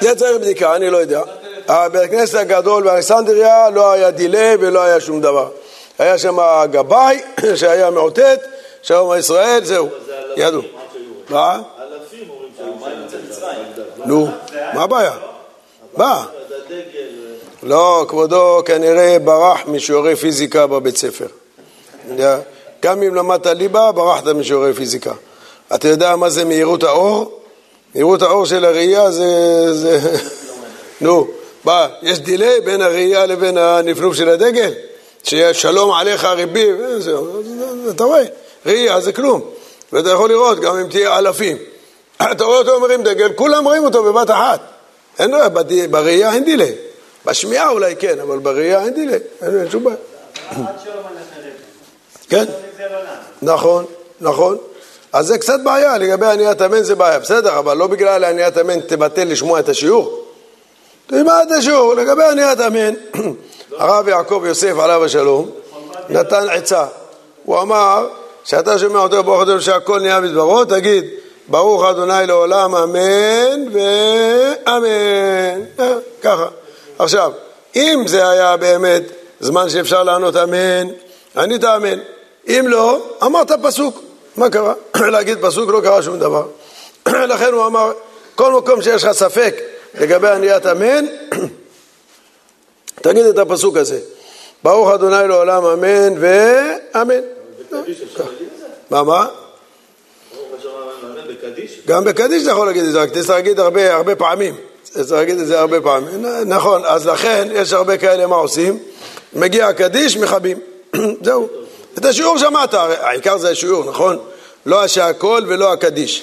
זה 0.00 0.14
צריך 0.14 0.40
בדיקה, 0.40 0.76
אני 0.76 0.90
לא 0.90 0.98
יודע. 0.98 1.22
הבית 1.68 2.02
הכנסת 2.02 2.34
הגדול 2.34 2.82
באלכסנדריה 2.82 3.70
לא 3.70 3.92
היה 3.92 4.10
דיליי 4.10 4.56
ולא 4.60 4.82
היה 4.82 5.00
שום 5.00 5.20
דבר. 5.20 5.48
היה 5.98 6.18
שם 6.18 6.36
גבאי 6.70 7.22
שהיה 7.60 7.90
מאותת, 7.90 8.40
שלום 8.82 9.10
על 9.10 9.18
ישראל, 9.18 9.64
זהו, 9.64 9.88
ידעו. 10.36 10.62
מה? 11.28 11.60
אלפים 11.80 12.30
אומרים 12.30 13.06
שהיו. 13.40 14.04
נו, 14.04 14.28
מה 14.74 14.82
הבעיה? 14.82 15.12
מה? 15.96 16.24
לא, 17.62 18.04
כבודו 18.08 18.62
כנראה 18.64 19.18
ברח 19.18 19.60
משיעורי 19.66 20.16
פיזיקה 20.16 20.66
בבית 20.66 20.96
ספר. 20.96 21.26
גם 22.82 23.02
אם 23.02 23.14
למדת 23.14 23.46
ליבה, 23.46 23.92
ברחת 23.92 24.26
משיעורי 24.26 24.74
פיזיקה. 24.74 25.12
אתה 25.74 25.88
יודע 25.88 26.16
מה 26.16 26.30
זה 26.30 26.44
מהירות 26.44 26.82
האור? 26.82 27.41
מהירות 27.94 28.22
האור 28.22 28.46
של 28.46 28.64
הראייה 28.64 29.10
זה... 29.10 29.28
זה... 29.74 30.00
נו, 31.00 31.28
מה, 31.64 31.88
יש 32.02 32.18
דיליי 32.20 32.60
בין 32.60 32.82
הראייה 32.82 33.26
לבין 33.26 33.56
הנפנוף 33.58 34.14
של 34.14 34.28
הדגל? 34.28 34.72
שיש 35.24 35.62
שלום 35.62 35.90
עליך 35.92 36.24
ריבי, 36.24 36.68
זהו, 36.98 37.42
אתה 37.90 38.04
רואה, 38.04 38.22
ראייה 38.66 39.00
זה 39.00 39.12
כלום. 39.12 39.40
ואתה 39.92 40.10
יכול 40.10 40.30
לראות 40.30 40.60
גם 40.60 40.76
אם 40.76 40.86
תהיה 40.88 41.18
אלפים. 41.18 41.56
אתה 42.32 42.44
רואה 42.44 42.58
אותו 42.58 42.80
מרים 42.80 43.02
דגל, 43.02 43.32
כולם 43.32 43.64
רואים 43.64 43.84
אותו 43.84 44.02
בבת 44.02 44.30
אחת. 44.30 44.60
אין 45.18 45.30
לו, 45.30 45.38
בד- 45.54 45.90
בראייה 45.90 46.32
אין 46.32 46.44
דיליי. 46.44 46.74
בשמיעה 47.26 47.70
אולי 47.70 47.96
כן, 47.96 48.20
אבל 48.20 48.38
בראייה 48.38 48.84
אין 48.84 48.94
דיליי, 48.94 49.18
אין 49.42 49.70
שום 49.70 49.84
בעיה. 49.84 49.96
כן, 52.28 52.44
לא. 52.44 52.52
נכון, 53.42 53.84
נכון. 54.20 54.58
אז 55.12 55.26
זה 55.26 55.38
קצת 55.38 55.60
בעיה, 55.64 55.98
לגבי 55.98 56.26
עניית 56.26 56.60
המן 56.60 56.82
זה 56.82 56.94
בעיה, 56.94 57.18
בסדר, 57.18 57.58
אבל 57.58 57.76
לא 57.76 57.86
בגלל 57.86 58.24
עניית 58.24 58.56
המן 58.56 58.80
תבטל 58.80 59.24
לשמוע 59.24 59.60
את 59.60 59.68
השיעור. 59.68 60.24
תלמד 61.06 61.44
את 61.46 61.52
השיעור, 61.58 61.94
לגבי 61.94 62.24
עניית 62.24 62.60
המן, 62.60 62.94
הרב 63.78 64.08
יעקב 64.08 64.42
יוסף 64.46 64.78
עליו 64.78 65.04
השלום 65.04 65.50
נתן 66.08 66.48
עצה. 66.50 66.84
הוא 67.44 67.60
אמר 67.60 68.06
שאתה 68.44 68.78
שומע 68.78 68.98
אותו 68.98 69.22
ברוך 69.22 69.42
אדוני 69.42 69.60
שהכל 69.60 70.00
נהיה 70.00 70.20
בדברו, 70.20 70.64
תגיד 70.64 71.04
ברוך 71.48 71.84
אדוני 71.84 72.26
לעולם 72.26 72.74
אמן 72.74 73.68
ואמן. 73.72 74.80
אה, 75.80 75.94
ככה. 76.22 76.46
עכשיו, 76.98 77.32
אם 77.76 78.02
זה 78.06 78.28
היה 78.28 78.56
באמת 78.56 79.02
זמן 79.40 79.68
שאפשר 79.68 80.02
לענות 80.02 80.36
אמן, 80.36 80.88
ענית 81.36 81.64
אמן. 81.64 81.98
אם 82.48 82.64
לא, 82.68 82.98
אמרת 83.22 83.52
פסוק. 83.62 84.11
מה 84.36 84.50
קרה? 84.50 84.74
להגיד 85.12 85.38
פסוק 85.40 85.70
לא 85.70 85.80
קרה 85.80 86.02
שום 86.02 86.18
דבר. 86.18 86.46
לכן 87.32 87.52
הוא 87.52 87.66
אמר, 87.66 87.92
כל 88.34 88.52
מקום 88.52 88.82
שיש 88.82 89.04
לך 89.04 89.12
ספק 89.12 89.54
לגבי 90.00 90.28
עניית 90.28 90.66
אמן, 90.66 91.06
תגיד 93.02 93.26
את 93.26 93.38
הפסוק 93.38 93.76
הזה. 93.76 94.00
ברוך 94.62 94.90
אדוני 94.90 95.28
לעולם 95.28 95.64
אמן 95.64 96.14
ואמן. 96.20 97.20
מה, 98.90 99.02
מה? 99.02 99.26
גם 101.86 102.04
בקדיש 102.04 102.42
אתה 102.42 102.50
יכול 102.50 102.66
להגיד 102.66 102.84
את 102.84 102.92
זה, 102.92 103.02
רק 103.02 103.12
צריך 103.12 103.30
להגיד 103.30 103.60
הרבה, 103.60 104.14
פעמים. 104.16 104.56
צריך 104.84 105.12
להגיד 105.12 105.38
את 105.38 105.46
זה 105.46 105.60
הרבה 105.60 105.80
פעמים. 105.80 106.26
נכון, 106.46 106.82
אז 106.84 107.06
לכן 107.06 107.48
יש 107.52 107.72
הרבה 107.72 107.96
כאלה, 107.96 108.26
מה 108.26 108.36
עושים? 108.36 108.78
מגיע 109.32 109.66
הקדיש, 109.66 110.16
מכבים. 110.16 110.58
זהו. 111.24 111.61
את 111.98 112.04
השיעור 112.04 112.38
שמעת, 112.38 112.74
העיקר 112.74 113.38
זה 113.38 113.48
השיעור, 113.50 113.84
נכון? 113.84 114.18
לא 114.66 114.84
השעקול 114.84 115.44
ולא 115.48 115.72
הקדיש. 115.72 116.22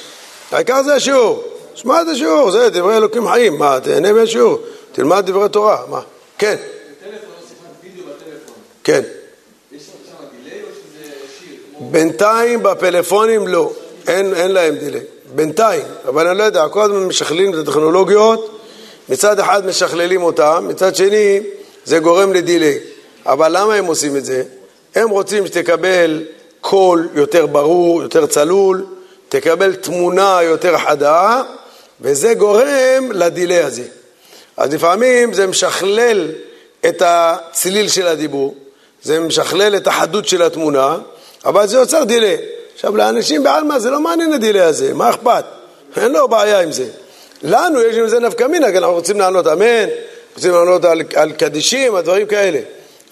העיקר 0.52 0.84
זה 0.84 0.96
השיעור. 0.96 1.44
שמע 1.76 2.02
את 2.02 2.08
השיעור, 2.08 2.52
זה 2.52 2.70
דברי 2.70 2.98
אלוקים 2.98 3.28
חיים. 3.28 3.58
מה, 3.58 3.80
תהנה 3.84 4.14
מהשיעור. 4.14 4.60
תלמד 4.92 5.26
דברי 5.26 5.50
תורה. 5.50 5.84
מה? 5.90 6.02
כן. 6.38 6.56
כן. 8.84 9.02
בינתיים 11.80 12.64
בפלאפונים 12.64 13.48
לא, 13.48 13.72
אין, 14.08 14.34
אין 14.34 14.52
להם 14.52 14.76
דיליי. 14.76 15.02
בינתיים, 15.36 15.84
אבל 16.08 16.28
אני 16.28 16.38
לא 16.38 16.44
יודע, 16.44 16.68
כל 16.68 16.82
הזמן 16.82 17.04
משכללים 17.04 17.54
את 17.54 17.60
הטכנולוגיות, 17.68 18.60
מצד 19.10 19.40
אחד 19.40 19.66
משכללים 19.66 20.24
אותם, 20.24 20.66
מצד 20.70 20.96
שני 20.96 21.40
זה 21.86 22.00
גורם 22.00 22.34
לדיליי. 22.34 22.80
אבל 23.26 23.58
למה 23.58 23.76
הם 23.76 23.86
עושים 23.86 24.18
את 24.18 24.26
זה? 24.26 24.44
הם 25.00 25.10
רוצים 25.10 25.48
שתקבל 25.48 26.24
קול 26.62 27.10
יותר 27.14 27.46
ברור, 27.46 28.04
יותר 28.04 28.26
צלול, 28.26 28.86
תקבל 29.30 29.76
תמונה 29.76 30.40
יותר 30.44 30.78
חדה, 30.78 31.42
וזה 32.02 32.34
גורם 32.34 33.12
ל 33.12 33.20
delay 33.20 33.62
הזה. 33.62 33.84
אז 34.58 34.74
לפעמים 34.74 35.34
זה 35.34 35.48
משכלל 35.48 36.28
את 36.86 37.02
הצליל 37.06 37.88
של 37.88 38.08
הדיבור, 38.08 38.56
זה 39.04 39.20
משכלל 39.20 39.76
את 39.76 39.88
החדות 39.88 40.28
של 40.28 40.42
התמונה, 40.42 40.98
אבל 41.46 41.68
זה 41.68 41.78
יוצר 41.78 42.04
delay. 42.04 42.38
עכשיו, 42.76 42.98
לאנשים 42.98 43.44
בעלמא 43.44 43.80
זה 43.80 43.90
לא 43.90 44.00
מעניין 44.00 44.34
ה 44.34 44.39
delay 44.39 44.62
הזה, 44.62 44.94
מה 44.94 45.10
אכפת? 45.10 45.46
אין 45.98 46.12
לו 46.12 46.28
בעיה 46.28 46.62
עם 46.62 46.72
זה. 46.72 46.86
לנו 47.44 47.82
יש 47.82 47.96
עם 47.96 48.08
זה 48.08 48.20
נפקא 48.20 48.44
מינה, 48.44 48.72
כי 48.72 48.78
אנחנו 48.78 48.94
רוצים 48.94 49.20
לענות 49.20 49.48
אמן, 49.48 49.90
רוצים 50.36 50.52
לענות 50.52 50.86
על, 50.86 51.02
על 51.16 51.32
קדישים, 51.32 51.96
על 51.96 52.02
דברים 52.02 52.28
כאלה. 52.28 52.60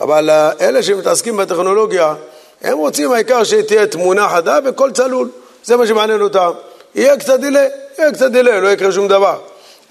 אבל 0.02 0.30
אלה 0.62 0.84
שמתעסקים 0.84 1.38
בטכנולוגיה, 1.38 2.16
הם 2.62 2.78
רוצים 2.78 3.12
העיקר 3.12 3.44
שתהיה 3.44 3.88
תמונה 3.88 4.30
חדה 4.30 4.60
וקול 4.66 4.92
צלול, 4.92 5.30
זה 5.64 5.78
מה 5.78 5.88
שמעניין 5.88 6.22
אותם. 6.22 6.52
יהיה 6.96 7.18
קצת 7.18 7.40
דיליי, 7.40 7.70
יהיה 8.00 8.12
קצת 8.12 8.32
דיליי, 8.32 8.62
לא 8.62 8.68
יקרה 8.68 8.92
שום 8.92 9.08
דבר. 9.08 9.40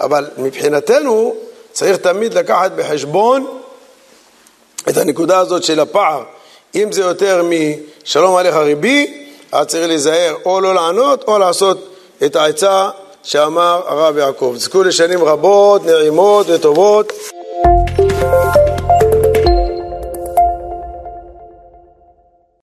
אבל 0.00 0.26
מבחינתנו 0.38 1.34
צריך 1.72 1.96
תמיד 1.96 2.34
לקחת 2.34 2.72
בחשבון 2.76 3.58
את 4.88 4.96
הנקודה 4.96 5.38
הזאת 5.38 5.62
של 5.62 5.80
הפער. 5.80 6.22
אם 6.74 6.92
זה 6.92 7.00
יותר 7.00 7.42
משלום 7.44 8.36
עליך 8.36 8.54
ריבי, 8.54 9.26
אז 9.52 9.66
צריך 9.66 9.88
להיזהר 9.88 10.34
או 10.44 10.60
לא 10.60 10.74
לענות 10.74 11.24
או 11.28 11.38
לעשות 11.38 11.94
את 12.24 12.36
העצה 12.36 12.88
שאמר 13.22 13.82
הרב 13.86 14.16
יעקב. 14.16 14.54
זכו 14.56 14.82
לשנים 14.82 15.24
רבות, 15.24 15.86
נעימות 15.86 16.46
וטובות. 16.48 17.12